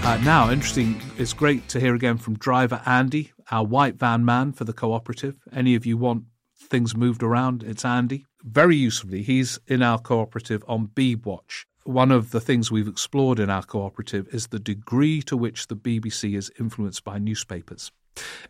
Uh, 0.06 0.16
now, 0.24 0.50
interesting, 0.50 1.02
it's 1.18 1.34
great 1.34 1.68
to 1.68 1.80
hear 1.80 1.94
again 1.94 2.16
from 2.16 2.38
driver 2.38 2.80
Andy, 2.86 3.32
our 3.50 3.64
white 3.64 3.96
van 3.96 4.24
man 4.24 4.52
for 4.52 4.64
the 4.64 4.72
cooperative. 4.72 5.36
Any 5.52 5.74
of 5.74 5.86
you 5.86 5.96
want 5.96 6.24
things 6.58 6.96
moved 6.96 7.22
around, 7.22 7.62
it's 7.62 7.84
Andy. 7.84 8.26
Very 8.42 8.76
usefully, 8.76 9.22
he's 9.22 9.58
in 9.66 9.82
our 9.82 9.98
cooperative 9.98 10.64
on 10.66 10.88
Beeb 10.88 11.26
Watch. 11.26 11.66
One 11.84 12.10
of 12.10 12.30
the 12.30 12.40
things 12.40 12.70
we've 12.70 12.88
explored 12.88 13.38
in 13.38 13.50
our 13.50 13.62
cooperative 13.62 14.26
is 14.32 14.48
the 14.48 14.58
degree 14.58 15.22
to 15.22 15.36
which 15.36 15.68
the 15.68 15.76
BBC 15.76 16.36
is 16.36 16.50
influenced 16.58 17.04
by 17.04 17.18
newspapers. 17.18 17.92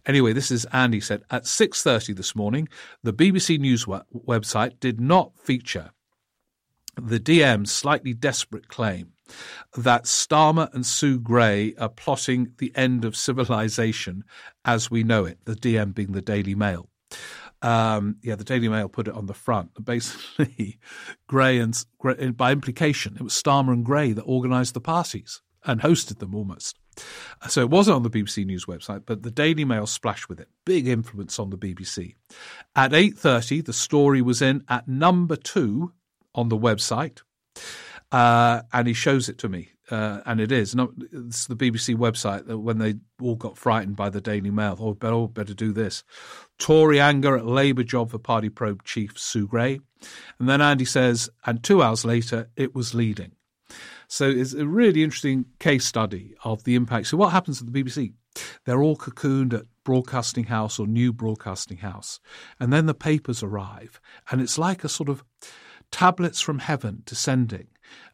Anyway, 0.07 0.33
this 0.33 0.51
is 0.51 0.65
Andy 0.67 1.01
said 1.01 1.23
at 1.31 1.47
6:30 1.47 2.15
this 2.15 2.35
morning, 2.35 2.69
the 3.03 3.13
BBC 3.13 3.59
News 3.59 3.85
website 3.85 4.81
did 4.81 5.01
not 5.01 5.39
feature 5.39 5.91
the 7.01 7.21
DM's 7.21 7.73
slightly 7.73 8.15
desperate 8.15 8.69
claim 8.69 9.13
that 9.77 10.05
Starmer 10.05 10.73
and 10.75 10.85
Sue 10.85 11.19
Gray 11.19 11.75
are 11.79 11.89
plotting 11.89 12.53
the 12.59 12.73
end 12.75 13.05
of 13.05 13.17
civilization 13.17 14.25
as 14.65 14.91
we 14.91 15.03
know 15.03 15.25
it, 15.25 15.39
the 15.45 15.55
DM 15.55 15.95
being 15.95 16.13
the 16.13 16.23
Daily 16.23 16.55
Mail. 16.55 16.89
Um, 17.63 18.17
yeah, 18.23 18.37
the 18.37 18.45
Daily 18.45 18.69
Mail 18.69 18.89
put 18.89 19.09
it 19.09 19.15
on 19.15 19.27
the 19.27 19.35
front. 19.35 19.85
Basically, 19.85 20.79
Gray 21.27 21.59
and 21.59 22.37
by 22.37 22.53
implication, 22.53 23.17
it 23.17 23.23
was 23.23 23.33
Starmer 23.33 23.73
and 23.73 23.85
Gray 23.85 24.13
that 24.13 24.25
organised 24.25 24.75
the 24.75 24.81
parties 24.81 25.43
and 25.65 25.81
hosted 25.81 26.19
them 26.19 26.35
almost. 26.35 26.79
So 27.49 27.61
it 27.61 27.71
wasn't 27.71 27.97
on 27.97 28.03
the 28.03 28.11
BBC 28.11 28.47
News 28.47 28.65
website, 28.65 29.03
but 29.05 29.23
the 29.23 29.31
Daily 29.31 29.65
Mail 29.65 29.87
splashed 29.87 30.29
with 30.29 30.41
it. 30.41 30.49
Big 30.65 30.89
influence 30.89 31.39
on 31.39 31.51
the 31.51 31.59
BBC. 31.59 32.15
At 32.75 32.93
8:30, 32.93 33.65
the 33.65 33.73
story 33.73 34.23
was 34.23 34.41
in 34.41 34.65
at 34.69 34.89
number 34.89 35.37
2 35.37 35.93
on 36.35 36.49
the 36.49 36.57
website. 36.57 37.23
Uh, 38.13 38.63
and 38.73 38.87
he 38.87 38.95
shows 38.95 39.29
it 39.29 39.39
to 39.39 39.49
me, 39.49 39.71
uh, 39.91 40.21
and 40.27 40.41
it 40.41 40.53
is. 40.53 40.75
Not, 40.75 40.91
it's 41.13 41.47
the 41.47 41.57
BBC 41.57 41.97
website 41.97 42.47
that 42.47 42.59
when 42.59 42.79
they 42.79 42.95
all 43.21 43.35
got 43.37 43.59
frightened 43.59 43.97
by 43.97 44.11
the 44.11 44.21
Daily 44.21 44.51
Mail, 44.51 44.77
oh, 44.79 44.95
better, 44.95 45.15
oh, 45.15 45.27
better 45.27 45.55
do 45.55 45.73
this. 45.73 46.05
Tory 46.59 47.01
anger 47.01 47.37
at 47.37 47.47
Labour 47.47 47.83
job 47.83 48.11
for 48.11 48.19
party 48.19 48.49
probe 48.49 48.85
chief 48.85 49.19
Sue 49.19 49.47
Gray. 49.47 49.81
And 50.39 50.49
then 50.49 50.61
Andy 50.61 50.85
says, 50.85 51.29
and 51.45 51.63
two 51.63 51.83
hours 51.83 52.05
later, 52.05 52.49
it 52.57 52.75
was 52.75 52.95
leading. 52.95 53.33
So 54.09 54.29
it's 54.31 54.53
a 54.53 54.67
really 54.67 55.03
interesting 55.03 55.47
case 55.59 55.85
study 55.85 56.35
of 56.45 56.63
the 56.65 56.77
impact. 56.77 57.09
So 57.09 57.17
what 57.17 57.33
happens 57.33 57.61
at 57.61 57.73
the 57.73 57.83
BBC? 57.83 58.13
They're 58.65 58.83
all 58.83 58.97
cocooned 58.97 59.53
at 59.53 59.65
Broadcasting 59.83 60.45
House 60.45 60.79
or 60.79 60.87
New 60.87 61.13
Broadcasting 61.13 61.79
House. 61.79 62.21
And 62.61 62.73
then 62.73 62.87
the 62.87 62.95
papers 62.95 63.43
arrive. 63.43 64.01
And 64.31 64.41
it's 64.41 64.59
like 64.59 64.85
a 64.85 64.89
sort 64.89 65.09
of 65.09 65.25
tablets 65.91 66.41
from 66.41 66.59
heaven 66.61 67.03
descending 67.05 67.69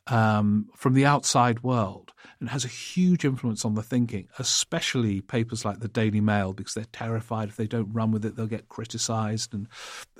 um, 0.06 0.68
from 0.76 0.94
the 0.94 1.06
outside 1.06 1.62
world 1.62 2.12
and 2.40 2.50
has 2.50 2.64
a 2.64 2.68
huge 2.68 3.24
influence 3.24 3.64
on 3.64 3.74
the 3.74 3.82
thinking, 3.82 4.28
especially 4.38 5.20
papers 5.20 5.64
like 5.64 5.78
the 5.78 5.88
Daily 5.88 6.20
Mail, 6.20 6.52
because 6.52 6.74
they're 6.74 6.84
terrified 6.92 7.48
if 7.48 7.56
they 7.56 7.68
don't 7.68 7.92
run 7.92 8.10
with 8.10 8.24
it, 8.24 8.34
they'll 8.34 8.46
get 8.46 8.68
criticised. 8.68 9.54
And, 9.54 9.68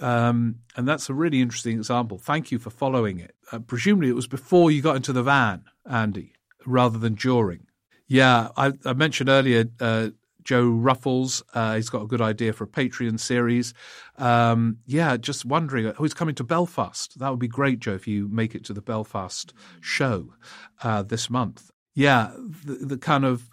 um, 0.00 0.60
and 0.76 0.86
that's 0.86 1.10
a 1.10 1.14
really 1.14 1.40
interesting 1.40 1.76
example. 1.78 2.18
Thank 2.18 2.52
you 2.52 2.58
for 2.58 2.70
following 2.70 3.18
it. 3.18 3.34
Uh, 3.50 3.58
presumably, 3.58 4.08
it 4.08 4.14
was 4.14 4.28
before 4.28 4.70
you 4.70 4.82
got 4.82 4.96
into 4.96 5.12
the 5.12 5.22
van, 5.22 5.64
Andy, 5.84 6.34
rather 6.64 6.98
than 6.98 7.14
during. 7.14 7.66
Yeah, 8.06 8.48
I, 8.56 8.72
I 8.84 8.92
mentioned 8.92 9.28
earlier 9.28 9.64
uh, 9.80 10.10
Joe 10.44 10.68
Ruffles. 10.68 11.42
Uh, 11.54 11.76
he's 11.76 11.88
got 11.88 12.02
a 12.02 12.06
good 12.06 12.20
idea 12.20 12.52
for 12.52 12.64
a 12.64 12.68
Patreon 12.68 13.18
series. 13.18 13.74
Um, 14.18 14.78
yeah, 14.86 15.16
just 15.16 15.44
wondering. 15.44 15.86
Oh, 15.86 16.02
he's 16.02 16.14
coming 16.14 16.34
to 16.36 16.44
Belfast. 16.44 17.18
That 17.18 17.30
would 17.30 17.38
be 17.38 17.48
great, 17.48 17.80
Joe, 17.80 17.94
if 17.94 18.06
you 18.06 18.28
make 18.28 18.54
it 18.54 18.64
to 18.66 18.72
the 18.72 18.82
Belfast 18.82 19.52
show 19.80 20.34
uh, 20.82 21.02
this 21.02 21.30
month. 21.30 21.70
Yeah, 21.94 22.32
the, 22.64 22.74
the, 22.74 22.98
kind 22.98 23.24
of 23.24 23.50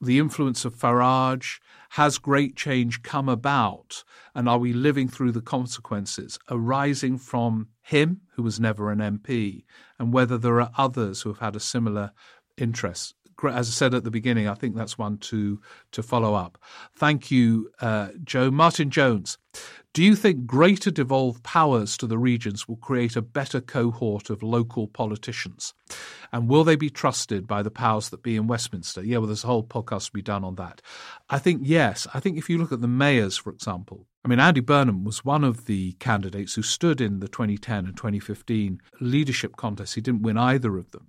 the 0.00 0.18
influence 0.18 0.64
of 0.64 0.74
Farage 0.74 1.58
has 1.90 2.18
great 2.18 2.56
change 2.56 3.02
come 3.02 3.28
about, 3.28 4.04
and 4.34 4.48
are 4.48 4.58
we 4.58 4.72
living 4.72 5.08
through 5.08 5.32
the 5.32 5.40
consequences 5.40 6.38
arising 6.50 7.18
from 7.18 7.68
him, 7.82 8.22
who 8.34 8.42
was 8.42 8.60
never 8.60 8.90
an 8.90 8.98
MP, 8.98 9.64
and 9.98 10.12
whether 10.12 10.36
there 10.36 10.60
are 10.60 10.70
others 10.76 11.22
who 11.22 11.30
have 11.30 11.38
had 11.38 11.56
a 11.56 11.60
similar 11.60 12.12
interest 12.58 13.14
as 13.44 13.68
I 13.68 13.72
said 13.72 13.94
at 13.94 14.04
the 14.04 14.10
beginning, 14.10 14.48
I 14.48 14.54
think 14.54 14.76
that's 14.76 14.98
one 14.98 15.18
to 15.18 15.60
to 15.92 16.02
follow 16.02 16.34
up. 16.34 16.58
Thank 16.96 17.30
you, 17.30 17.70
uh, 17.80 18.08
Joe. 18.24 18.50
Martin 18.50 18.90
Jones. 18.90 19.38
Do 19.94 20.02
you 20.02 20.16
think 20.16 20.46
greater 20.46 20.90
devolved 20.90 21.42
powers 21.42 21.98
to 21.98 22.06
the 22.06 22.16
regions 22.16 22.66
will 22.66 22.76
create 22.76 23.14
a 23.14 23.20
better 23.20 23.60
cohort 23.60 24.30
of 24.30 24.42
local 24.42 24.88
politicians? 24.88 25.74
And 26.32 26.48
will 26.48 26.64
they 26.64 26.76
be 26.76 26.88
trusted 26.88 27.46
by 27.46 27.62
the 27.62 27.70
powers 27.70 28.08
that 28.08 28.22
be 28.22 28.36
in 28.36 28.46
Westminster? 28.46 29.04
Yeah, 29.04 29.18
well, 29.18 29.26
there's 29.26 29.44
a 29.44 29.48
whole 29.48 29.64
podcast 29.64 30.06
to 30.06 30.12
be 30.12 30.22
done 30.22 30.44
on 30.44 30.54
that. 30.54 30.80
I 31.28 31.38
think 31.38 31.60
yes. 31.64 32.06
I 32.14 32.20
think 32.20 32.38
if 32.38 32.48
you 32.48 32.56
look 32.56 32.72
at 32.72 32.80
the 32.80 32.88
mayors, 32.88 33.36
for 33.36 33.50
example, 33.50 34.06
I 34.24 34.28
mean, 34.28 34.40
Andy 34.40 34.60
Burnham 34.60 35.04
was 35.04 35.24
one 35.24 35.44
of 35.44 35.66
the 35.66 35.92
candidates 35.94 36.54
who 36.54 36.62
stood 36.62 37.00
in 37.00 37.20
the 37.20 37.28
2010 37.28 37.86
and 37.86 37.96
2015 37.96 38.80
leadership 39.00 39.56
contests. 39.56 39.94
He 39.94 40.00
didn't 40.00 40.22
win 40.22 40.38
either 40.38 40.78
of 40.78 40.90
them. 40.92 41.08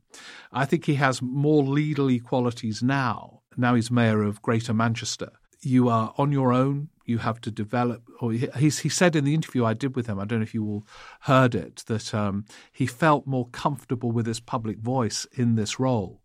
I 0.51 0.65
think 0.65 0.85
he 0.85 0.95
has 0.95 1.21
more 1.21 1.63
leaderly 1.63 2.21
qualities 2.21 2.83
now. 2.83 3.41
Now 3.55 3.75
he's 3.75 3.91
mayor 3.91 4.23
of 4.23 4.41
Greater 4.41 4.73
Manchester. 4.73 5.31
You 5.63 5.89
are 5.89 6.13
on 6.17 6.31
your 6.31 6.53
own 6.53 6.89
you 7.05 7.17
have 7.19 7.41
to 7.41 7.51
develop. 7.51 8.03
Or 8.19 8.31
he, 8.31 8.47
he 8.57 8.69
said 8.69 9.15
in 9.15 9.25
the 9.25 9.33
interview 9.33 9.65
I 9.65 9.73
did 9.73 9.95
with 9.95 10.07
him, 10.07 10.19
I 10.19 10.25
don't 10.25 10.39
know 10.39 10.43
if 10.43 10.53
you 10.53 10.65
all 10.65 10.87
heard 11.21 11.55
it, 11.55 11.83
that 11.87 12.13
um, 12.13 12.45
he 12.71 12.85
felt 12.85 13.27
more 13.27 13.47
comfortable 13.49 14.11
with 14.11 14.25
his 14.25 14.39
public 14.39 14.79
voice 14.79 15.25
in 15.33 15.55
this 15.55 15.79
role. 15.79 16.19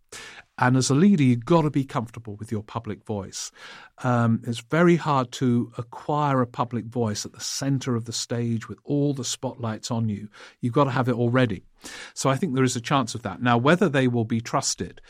And 0.57 0.76
as 0.76 0.89
a 0.89 0.95
leader, 0.95 1.22
you've 1.22 1.45
got 1.45 1.62
to 1.62 1.70
be 1.70 1.84
comfortable 1.84 2.34
with 2.36 2.51
your 2.51 2.62
public 2.62 3.05
voice. 3.05 3.53
Um, 4.03 4.41
it's 4.47 4.61
very 4.61 4.97
hard 4.97 5.30
to 5.32 5.70
acquire 5.76 6.41
a 6.41 6.47
public 6.47 6.86
voice 6.86 7.26
at 7.26 7.32
the 7.32 7.41
center 7.41 7.95
of 7.95 8.07
the 8.07 8.12
stage 8.12 8.68
with 8.68 8.78
all 8.84 9.12
the 9.12 9.24
spotlights 9.24 9.91
on 9.91 10.09
you. 10.09 10.28
You've 10.61 10.72
got 10.72 10.84
to 10.84 10.91
have 10.91 11.09
it 11.09 11.14
already. 11.14 11.64
So 12.14 12.30
I 12.30 12.36
think 12.36 12.55
there 12.55 12.64
is 12.64 12.74
a 12.74 12.80
chance 12.80 13.14
of 13.14 13.22
that. 13.22 13.43
Now, 13.43 13.59
whether 13.59 13.89
they 13.89 14.09
will 14.09 14.24
be 14.24 14.41
trusted 14.41 15.01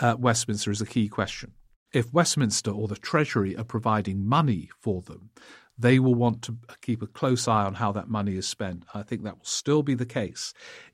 at 0.00 0.20
Westminster 0.20 0.70
is 0.70 0.80
a 0.80 0.86
key 0.86 1.08
question 1.08 1.52
if 1.92 2.12
Westminster 2.12 2.70
or 2.70 2.88
the 2.88 2.96
Treasury 2.96 3.56
are 3.56 3.64
providing 3.64 4.26
money 4.26 4.70
for 4.80 5.02
them, 5.02 5.30
they 5.78 5.98
will 5.98 6.14
want 6.14 6.42
to 6.42 6.56
keep 6.82 7.02
a 7.02 7.06
close 7.06 7.46
eye 7.46 7.64
on 7.64 7.74
how 7.74 7.92
that 7.92 8.08
money 8.08 8.36
is 8.36 8.48
spent. 8.48 8.84
I 8.94 9.02
think 9.02 9.22
that 9.22 9.38
will 9.38 9.44
still 9.44 9.82
be 9.82 9.94
the 9.94 10.06
case, 10.06 10.52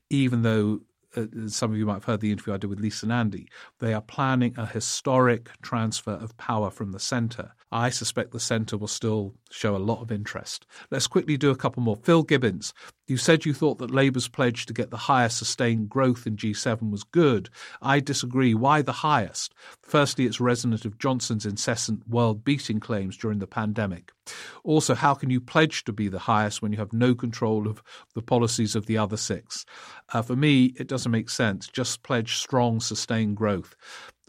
even 0.09 0.43
though 0.43 0.81
uh, 1.15 1.25
some 1.47 1.71
of 1.71 1.77
you 1.77 1.85
might 1.85 1.95
have 1.95 2.05
heard 2.05 2.19
the 2.19 2.31
interview 2.31 2.53
I 2.53 2.57
did 2.57 2.69
with 2.69 2.79
Lisa 2.79 3.07
Nandy. 3.07 3.47
They 3.79 3.93
are 3.93 4.01
planning 4.01 4.53
a 4.57 4.65
historic 4.65 5.49
transfer 5.61 6.11
of 6.11 6.37
power 6.37 6.69
from 6.69 6.91
the 6.91 6.99
centre. 6.99 7.53
I 7.71 7.89
suspect 7.89 8.31
the 8.31 8.39
centre 8.39 8.77
will 8.77 8.87
still 8.87 9.33
show 9.49 9.75
a 9.75 9.77
lot 9.77 10.01
of 10.01 10.11
interest. 10.11 10.65
Let's 10.91 11.07
quickly 11.07 11.35
do 11.35 11.49
a 11.49 11.55
couple 11.55 11.81
more. 11.81 11.95
Phil 11.95 12.23
Gibbons, 12.23 12.73
you 13.07 13.17
said 13.17 13.45
you 13.45 13.53
thought 13.53 13.79
that 13.79 13.91
Labour's 13.91 14.27
pledge 14.27 14.65
to 14.65 14.73
get 14.73 14.91
the 14.91 14.97
highest 14.97 15.37
sustained 15.37 15.89
growth 15.89 16.27
in 16.27 16.37
G7 16.37 16.91
was 16.91 17.03
good. 17.03 17.49
I 17.81 17.99
disagree. 17.99 18.53
Why 18.53 18.81
the 18.81 18.91
highest? 18.91 19.53
Firstly, 19.81 20.25
it's 20.25 20.39
resonant 20.39 20.85
of 20.85 20.99
Johnson's 20.99 21.45
incessant 21.45 22.07
world 22.07 22.43
beating 22.43 22.79
claims 22.79 23.17
during 23.17 23.39
the 23.39 23.47
pandemic. 23.47 24.11
Also, 24.63 24.95
how 24.95 25.13
can 25.13 25.29
you 25.29 25.41
pledge 25.41 25.83
to 25.85 25.93
be 25.93 26.07
the 26.07 26.19
highest 26.19 26.61
when 26.61 26.71
you 26.71 26.77
have 26.77 26.93
no 26.93 27.13
control 27.13 27.67
of 27.67 27.81
the 28.13 28.21
policies 28.21 28.75
of 28.75 28.85
the 28.85 28.97
other 28.97 29.17
six? 29.17 29.65
Uh, 30.13 30.21
for 30.21 30.35
me, 30.35 30.73
it 30.79 30.87
doesn't 30.87 31.11
make 31.11 31.29
sense. 31.29 31.67
Just 31.67 32.03
pledge 32.03 32.35
strong, 32.35 32.79
sustained 32.79 33.37
growth. 33.37 33.75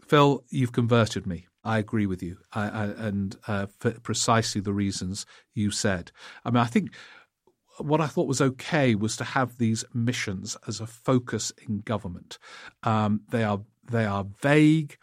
Phil, 0.07 0.43
you've 0.49 0.71
converted 0.71 1.27
me. 1.27 1.47
I 1.67 1.79
agree 1.79 2.05
with 2.05 2.23
you, 2.23 2.37
I, 2.53 2.69
I, 2.69 2.83
and 2.85 3.35
uh, 3.45 3.65
for 3.77 3.91
precisely 3.91 4.61
the 4.61 4.73
reasons 4.73 5.25
you 5.53 5.69
said. 5.69 6.13
I 6.45 6.49
mean, 6.49 6.63
I 6.63 6.65
think 6.65 6.95
what 7.79 7.99
I 7.99 8.07
thought 8.07 8.25
was 8.27 8.39
okay 8.39 8.95
was 8.95 9.17
to 9.17 9.25
have 9.25 9.57
these 9.57 9.83
missions 9.93 10.55
as 10.65 10.79
a 10.79 10.87
focus 10.87 11.51
in 11.67 11.81
government. 11.81 12.39
Um, 12.83 13.21
they 13.29 13.43
are 13.43 13.59
they 13.91 14.05
are 14.05 14.25
vague, 14.41 14.97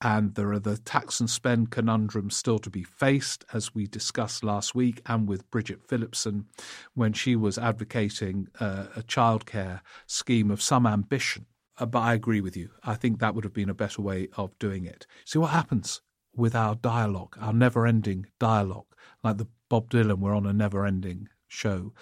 and 0.00 0.34
there 0.34 0.50
are 0.50 0.58
the 0.58 0.78
tax 0.78 1.20
and 1.20 1.30
spend 1.30 1.70
conundrums 1.70 2.34
still 2.34 2.58
to 2.58 2.70
be 2.70 2.82
faced, 2.82 3.44
as 3.52 3.72
we 3.72 3.86
discussed 3.86 4.42
last 4.42 4.74
week, 4.74 5.00
and 5.06 5.28
with 5.28 5.48
Bridget 5.50 5.80
Phillipson 5.88 6.46
when 6.94 7.12
she 7.12 7.36
was 7.36 7.56
advocating 7.56 8.48
uh, 8.58 8.86
a 8.96 9.02
childcare 9.02 9.80
scheme 10.08 10.50
of 10.50 10.60
some 10.60 10.86
ambition. 10.86 11.46
Uh, 11.80 11.86
but 11.86 12.00
I 12.00 12.14
agree 12.14 12.40
with 12.40 12.56
you. 12.56 12.68
I 12.84 12.94
think 12.94 13.18
that 13.18 13.34
would 13.34 13.44
have 13.44 13.54
been 13.54 13.70
a 13.70 13.74
better 13.74 14.02
way 14.02 14.28
of 14.36 14.56
doing 14.58 14.84
it. 14.84 15.06
See 15.24 15.38
what 15.38 15.50
happens 15.50 16.02
with 16.36 16.54
our 16.54 16.76
dialogue, 16.76 17.36
our 17.40 17.52
never 17.52 17.86
ending 17.86 18.26
dialogue, 18.38 18.86
like 19.24 19.38
the 19.38 19.48
Bob 19.68 19.90
Dylan, 19.90 20.18
we're 20.18 20.34
on 20.34 20.46
a 20.46 20.52
never 20.52 20.86
ending 20.86 21.28
show, 21.48 21.92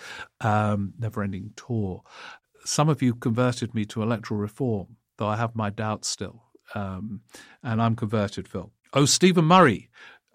um, 0.41 0.93
never 0.99 1.23
ending 1.23 1.53
tour. 1.57 2.03
Some 2.65 2.89
of 2.89 3.01
you 3.01 3.15
converted 3.15 3.75
me 3.75 3.85
to 3.87 4.03
electoral 4.03 4.41
reform, 4.41 4.97
though 5.17 5.29
I 5.29 5.37
have 5.37 5.57
my 5.57 5.71
doubts 5.71 6.09
still. 6.09 6.43
Um, 6.75 7.23
and 7.63 7.81
I'm 7.81 7.97
converted, 7.97 8.47
Phil. 8.47 8.71
Oh, 8.93 9.07
Stephen 9.07 9.47
Murray, 9.47 9.89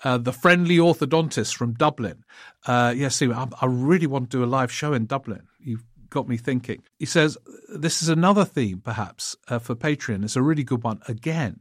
uh, 0.04 0.18
the 0.18 0.34
friendly 0.34 0.78
orthodontist 0.78 1.56
from 1.56 1.74
Dublin. 1.74 2.24
Uh, 2.66 2.94
yes, 2.96 3.16
Stephen, 3.16 3.36
I, 3.36 3.48
I, 3.62 3.66
really 3.68 4.08
want 4.08 4.32
to 4.32 4.38
do 4.38 4.44
a 4.44 4.46
live 4.46 4.72
show 4.72 4.94
in 4.94 5.06
Dublin. 5.06 5.48
You've 5.60 5.84
got 6.14 6.30
me 6.30 6.38
thinking. 6.38 6.84
He 7.00 7.06
says, 7.06 7.38
This 7.68 8.02
is 8.02 8.08
another 8.08 8.46
theme, 8.46 8.80
perhaps, 8.80 9.36
uh, 9.50 9.60
for 9.60 9.76
Patreon. 9.76 10.24
It's 10.24 10.36
a 10.36 10.42
really 10.42 10.64
good 10.64 10.84
one 10.84 11.02
again. 11.08 11.60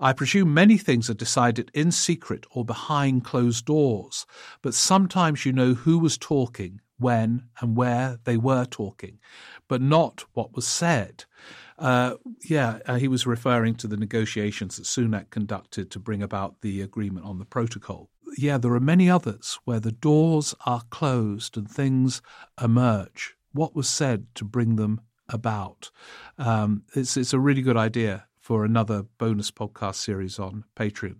I 0.00 0.12
presume 0.12 0.52
many 0.52 0.78
things 0.78 1.08
are 1.08 1.14
decided 1.14 1.70
in 1.72 1.92
secret 1.92 2.46
or 2.50 2.64
behind 2.64 3.24
closed 3.24 3.66
doors, 3.66 4.26
but 4.62 4.74
sometimes 4.74 5.46
you 5.46 5.52
know 5.52 5.74
who 5.74 5.98
was 5.98 6.18
talking, 6.18 6.80
when, 6.98 7.44
and 7.60 7.76
where 7.76 8.18
they 8.24 8.36
were 8.36 8.64
talking, 8.64 9.18
but 9.68 9.80
not 9.80 10.24
what 10.32 10.54
was 10.56 10.66
said. 10.66 11.24
Uh, 11.78 12.14
yeah, 12.42 12.78
uh, 12.86 12.96
he 12.96 13.08
was 13.08 13.26
referring 13.26 13.74
to 13.76 13.86
the 13.86 13.96
negotiations 13.96 14.76
that 14.76 14.84
Sunak 14.84 15.30
conducted 15.30 15.90
to 15.90 15.98
bring 15.98 16.22
about 16.22 16.60
the 16.60 16.80
agreement 16.80 17.26
on 17.26 17.38
the 17.38 17.44
protocol. 17.44 18.10
Yeah, 18.36 18.58
there 18.58 18.72
are 18.74 18.80
many 18.80 19.08
others 19.08 19.58
where 19.64 19.80
the 19.80 19.92
doors 19.92 20.54
are 20.66 20.82
closed 20.90 21.56
and 21.56 21.70
things 21.70 22.22
emerge. 22.60 23.36
What 23.54 23.74
was 23.74 23.88
said 23.88 24.26
to 24.34 24.44
bring 24.44 24.76
them 24.76 25.00
about? 25.28 25.90
Um, 26.36 26.82
it's 26.94 27.16
it's 27.16 27.32
a 27.32 27.40
really 27.40 27.62
good 27.62 27.76
idea 27.76 28.26
for 28.40 28.64
another 28.64 29.04
bonus 29.16 29.50
podcast 29.50 29.94
series 29.94 30.38
on 30.38 30.64
Patreon. 30.76 31.16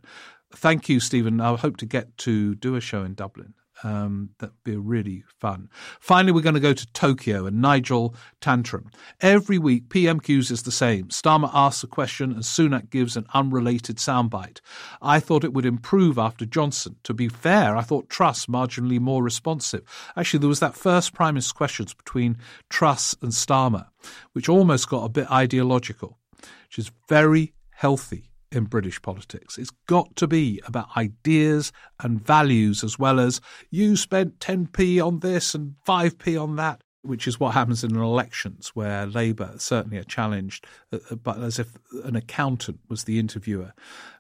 Thank 0.53 0.89
you, 0.89 1.01
Stephen. 1.01 1.41
I 1.41 1.57
hope 1.57 1.79
to 1.79 1.87
get 1.87 2.19
to 2.19 2.55
do 2.55 2.77
a 2.77 2.81
show 2.81 3.03
in 3.03 3.15
Dublin 3.15 3.55
Um, 3.83 4.31
that'd 4.39 4.55
be 4.65 4.77
really 4.77 5.25
fun. 5.41 5.69
Finally, 6.01 6.33
we're 6.33 6.43
going 6.43 6.55
to 6.55 6.61
go 6.61 6.73
to 6.73 6.93
Tokyo 6.93 7.47
and 7.47 7.61
Nigel 7.61 8.15
Tantrum. 8.41 8.91
Every 9.21 9.59
week, 9.59 9.89
PMQs 9.89 10.51
is 10.51 10.63
the 10.63 10.71
same. 10.71 11.09
Starmer 11.09 11.51
asks 11.53 11.83
a 11.83 11.87
question 11.87 12.33
and 12.33 12.43
Sunak 12.43 12.91
gives 12.91 13.17
an 13.17 13.27
unrelated 13.35 13.97
soundbite. 13.97 14.61
I 15.03 15.21
thought 15.21 15.45
it 15.45 15.53
would 15.53 15.67
improve 15.67 16.19
after 16.19 16.47
Johnson. 16.47 16.97
To 17.05 17.15
be 17.15 17.29
fair, 17.29 17.77
I 17.77 17.83
thought 17.83 18.09
Truss 18.09 18.47
marginally 18.47 19.01
more 19.01 19.23
responsive. 19.23 19.83
Actually, 20.17 20.41
there 20.41 20.49
was 20.49 20.61
that 20.61 20.77
first 20.77 21.13
Prime 21.13 21.35
Minister's 21.35 21.53
questions 21.53 21.95
between 21.95 22.37
Truss 22.71 23.17
and 23.21 23.33
Starmer, 23.33 23.89
which 24.33 24.49
almost 24.49 24.89
got 24.89 25.05
a 25.05 25.09
bit 25.09 25.31
ideological, 25.31 26.19
which 26.41 26.79
is 26.79 26.91
very 27.09 27.55
healthy 27.71 28.31
in 28.55 28.65
British 28.65 29.01
politics. 29.03 29.59
It's 29.59 29.73
got 29.87 30.15
to 30.17 30.27
be 30.27 30.61
about 30.67 30.97
ideas 30.97 31.73
and 32.01 32.25
values 32.25 32.85
as 32.85 32.99
well 32.99 33.21
as 33.21 33.41
you 33.71 33.97
spent 33.97 34.39
10p 34.39 35.05
on 35.05 35.21
this 35.21 35.55
and 35.55 35.75
5p 35.87 36.41
on 36.41 36.57
that. 36.57 36.81
Which 37.03 37.29
is 37.29 37.39
what 37.39 37.53
happens 37.53 37.85
in 37.85 37.95
elections, 37.97 38.69
where 38.69 39.05
Labour 39.05 39.57
certainly 39.59 39.99
are 39.99 40.05
challenged, 40.05 40.67
uh, 40.91 41.01
uh, 41.11 41.17
but 41.17 41.39
as 41.43 41.59
if 41.59 41.77
an 42.03 42.17
accountant 42.17 42.81
was 42.89 43.05
the 43.05 43.19
interviewer, 43.19 43.75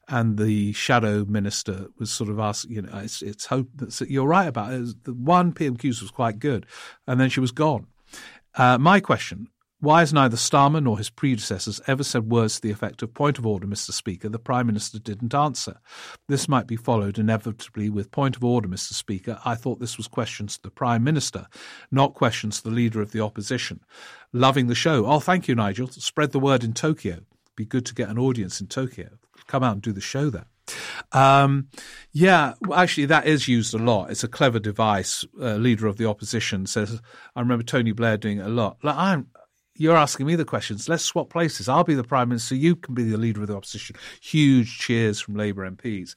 and 0.07 0.37
the 0.37 0.74
shadow 0.74 1.24
minister 1.24 1.87
was 1.99 2.11
sort 2.11 2.28
of 2.28 2.39
asking, 2.39 2.72
you 2.72 2.82
know, 2.82 2.99
it's, 2.99 3.22
it's 3.22 3.47
hope 3.47 3.68
that 3.76 4.11
you're 4.11 4.26
right 4.26 4.47
about 4.47 4.74
it. 4.74 5.03
The 5.05 5.14
one 5.14 5.55
PMQs 5.55 6.03
was 6.03 6.11
quite 6.11 6.39
good, 6.39 6.66
and 7.07 7.18
then 7.18 7.30
she 7.30 7.41
was 7.41 7.53
gone. 7.53 7.87
Uh, 8.55 8.76
my 8.76 9.01
question 9.01 9.49
why 9.85 10.01
has 10.01 10.12
neither 10.12 10.37
Starmer 10.37 10.82
nor 10.82 10.99
his 10.99 11.11
predecessors 11.11 11.80
ever 11.87 12.03
said 12.03 12.30
words 12.30 12.57
to 12.57 12.62
the 12.62 12.70
effect 12.70 13.03
of 13.03 13.14
point 13.14 13.39
of 13.39 13.47
order, 13.47 13.66
Mr. 13.66 13.93
Speaker? 13.93 14.28
The 14.28 14.39
Prime 14.39 14.66
Minister 14.66 14.99
didn't 14.99 15.35
answer. 15.35 15.78
This 16.28 16.49
might 16.49 16.66
be 16.66 16.76
followed 16.76 17.18
inevitably 17.18 17.91
with 17.91 18.11
point 18.11 18.37
of 18.37 18.45
order, 18.45 18.68
Mr. 18.68 18.93
Speaker. 18.93 19.39
I 19.45 19.55
thought 19.55 19.80
this 19.80 19.97
was 19.97 20.09
questions 20.09 20.57
to 20.57 20.62
the 20.62 20.70
Prime 20.70 21.05
Minister, 21.05 21.47
not 21.91 22.14
questions 22.14 22.59
to 22.59 22.68
the 22.68 22.74
Leader 22.74 23.01
of 23.01 23.12
the 23.12 23.20
Opposition. 23.20 23.80
Loving 24.32 24.66
the 24.66 24.74
show. 24.74 25.07
Oh, 25.07 25.20
thank 25.20 25.49
you, 25.49 25.55
Nigel. 25.55 25.89
Spread 25.89 26.32
the 26.32 26.41
word 26.41 26.64
in 26.64 26.72
Tokyo. 26.72 27.20
Be 27.57 27.64
good 27.64 27.87
to 27.87 27.95
get 27.95 28.09
an 28.09 28.18
audience 28.18 28.61
in 28.61 28.66
Tokyo. 28.66 29.11
Come 29.47 29.62
out 29.62 29.74
and 29.74 29.82
do 29.82 29.93
the 29.93 30.01
show 30.01 30.30
there. 30.30 30.47
Um, 31.12 31.68
yeah, 32.12 32.55
well, 32.62 32.78
actually, 32.78 33.07
that 33.07 33.26
is 33.26 33.49
used 33.49 33.74
a 33.74 33.78
lot. 33.78 34.11
It's 34.11 34.24
a 34.24 34.28
clever 34.28 34.59
device. 34.59 35.24
Uh, 35.41 35.57
leader 35.57 35.87
of 35.87 35.97
the 35.97 36.09
opposition 36.09 36.66
says, 36.66 37.01
I 37.37 37.41
remember 37.41 37.64
Tony 37.64 37.93
Blair 37.93 38.16
doing 38.16 38.39
it 38.39 38.47
a 38.47 38.49
lot. 38.49 38.78
Like, 38.82 38.97
I'm, 38.97 39.28
you're 39.76 39.96
asking 39.96 40.26
me 40.26 40.36
the 40.36 40.44
questions. 40.44 40.88
Let's 40.88 41.04
swap 41.04 41.30
places. 41.30 41.68
I'll 41.68 41.84
be 41.84 41.94
the 41.94 42.04
prime 42.04 42.28
minister. 42.28 42.54
You 42.54 42.76
can 42.76 42.94
be 42.94 43.04
the 43.04 43.16
leader 43.16 43.42
of 43.42 43.48
the 43.48 43.56
opposition. 43.56 43.96
Huge 44.20 44.78
cheers 44.78 45.20
from 45.20 45.34
Labour 45.34 45.68
MPs. 45.68 46.14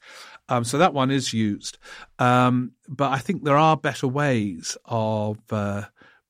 Um, 0.48 0.64
so 0.64 0.78
that 0.78 0.94
one 0.94 1.10
is 1.10 1.32
used. 1.32 1.78
Um, 2.18 2.72
but 2.88 3.12
I 3.12 3.18
think 3.18 3.44
there 3.44 3.56
are 3.56 3.76
better 3.76 4.06
ways 4.06 4.76
of 4.84 5.38
uh, 5.50 5.84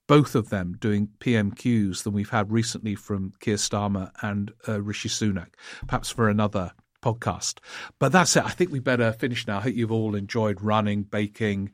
both 0.06 0.34
of 0.34 0.48
them 0.48 0.76
doing 0.80 1.08
PMQs 1.20 2.02
than 2.02 2.14
we've 2.14 2.30
had 2.30 2.50
recently 2.50 2.94
from 2.94 3.32
Keir 3.40 3.56
Starmer 3.56 4.10
and 4.22 4.50
uh, 4.66 4.80
Rishi 4.80 5.08
Sunak. 5.08 5.48
Perhaps 5.86 6.10
for 6.10 6.28
another 6.28 6.72
podcast. 7.03 7.59
But 7.99 8.12
that's 8.12 8.36
it. 8.36 8.44
I 8.44 8.51
think 8.51 8.70
we 8.70 8.80
better 8.80 9.12
finish 9.12 9.46
now. 9.46 9.59
I 9.59 9.62
hope 9.62 9.74
you've 9.74 9.92
all 9.92 10.14
enjoyed 10.14 10.61
running, 10.61 11.03
baking, 11.03 11.70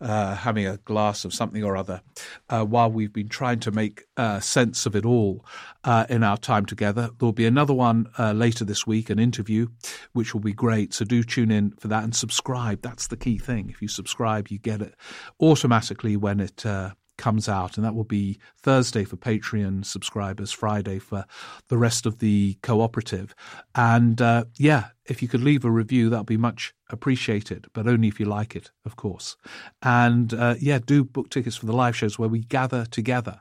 uh, 0.00 0.34
having 0.36 0.66
a 0.66 0.76
glass 0.78 1.24
of 1.24 1.34
something 1.34 1.64
or 1.64 1.76
other 1.76 2.02
uh, 2.48 2.64
while 2.64 2.90
we've 2.90 3.12
been 3.12 3.28
trying 3.28 3.60
to 3.60 3.70
make 3.70 4.04
uh, 4.16 4.40
sense 4.40 4.86
of 4.86 4.94
it 4.94 5.04
all 5.04 5.44
uh, 5.84 6.06
in 6.08 6.22
our 6.22 6.36
time 6.36 6.66
together. 6.66 7.10
There'll 7.18 7.32
be 7.32 7.46
another 7.46 7.74
one 7.74 8.06
uh, 8.18 8.32
later 8.32 8.64
this 8.64 8.86
week, 8.86 9.10
an 9.10 9.18
interview, 9.18 9.68
which 10.12 10.34
will 10.34 10.40
be 10.40 10.52
great. 10.52 10.94
So 10.94 11.04
do 11.04 11.22
tune 11.22 11.50
in 11.50 11.72
for 11.72 11.88
that 11.88 12.04
and 12.04 12.14
subscribe. 12.14 12.82
That's 12.82 13.08
the 13.08 13.16
key 13.16 13.38
thing. 13.38 13.70
If 13.70 13.82
you 13.82 13.88
subscribe, 13.88 14.48
you 14.48 14.58
get 14.58 14.82
it 14.82 14.94
automatically 15.40 16.16
when 16.16 16.40
it 16.40 16.64
uh, 16.64 16.92
comes 17.18 17.48
out, 17.48 17.76
and 17.76 17.84
that 17.84 17.94
will 17.94 18.04
be 18.04 18.38
Thursday 18.62 19.04
for 19.04 19.16
Patreon 19.16 19.84
subscribers, 19.84 20.52
Friday 20.52 20.98
for 20.98 21.26
the 21.68 21.76
rest 21.76 22.06
of 22.06 22.20
the 22.20 22.56
cooperative. 22.62 23.34
And 23.74 24.22
uh, 24.22 24.44
yeah, 24.56 24.86
if 25.04 25.20
you 25.20 25.28
could 25.28 25.42
leave 25.42 25.64
a 25.64 25.70
review, 25.70 26.08
that'll 26.08 26.24
be 26.24 26.38
much 26.38 26.72
appreciated, 26.88 27.66
but 27.74 27.86
only 27.86 28.08
if 28.08 28.18
you 28.18 28.26
like 28.26 28.56
it, 28.56 28.70
of 28.86 28.96
course. 28.96 29.36
And 29.82 30.32
uh, 30.32 30.54
yeah, 30.58 30.78
do 30.78 31.04
book 31.04 31.28
tickets 31.28 31.56
for 31.56 31.66
the 31.66 31.72
live 31.72 31.96
shows 31.96 32.18
where 32.18 32.28
we 32.28 32.40
gather 32.40 32.86
together 32.86 33.40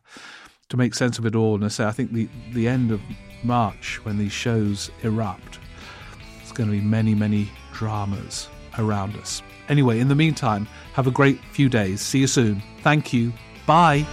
to 0.69 0.77
make 0.77 0.93
sense 0.93 1.17
of 1.17 1.25
it 1.25 1.35
all. 1.35 1.55
And 1.55 1.63
I 1.63 1.69
say, 1.69 1.85
I 1.85 1.91
think 1.91 2.11
the, 2.11 2.27
the 2.53 2.67
end 2.67 2.91
of 2.91 2.99
March, 3.43 4.03
when 4.03 4.17
these 4.17 4.33
shows 4.33 4.91
erupt, 5.03 5.59
it's 6.41 6.51
going 6.51 6.69
to 6.69 6.75
be 6.75 6.81
many, 6.81 7.15
many 7.15 7.49
dramas 7.71 8.49
around 8.77 9.15
us. 9.15 9.41
Anyway, 9.69 9.99
in 9.99 10.07
the 10.07 10.15
meantime, 10.15 10.67
have 10.93 11.07
a 11.07 11.11
great 11.11 11.39
few 11.51 11.69
days. 11.69 12.01
See 12.01 12.19
you 12.19 12.27
soon. 12.27 12.61
Thank 12.81 13.13
you. 13.13 13.33
Bye. 13.67 14.05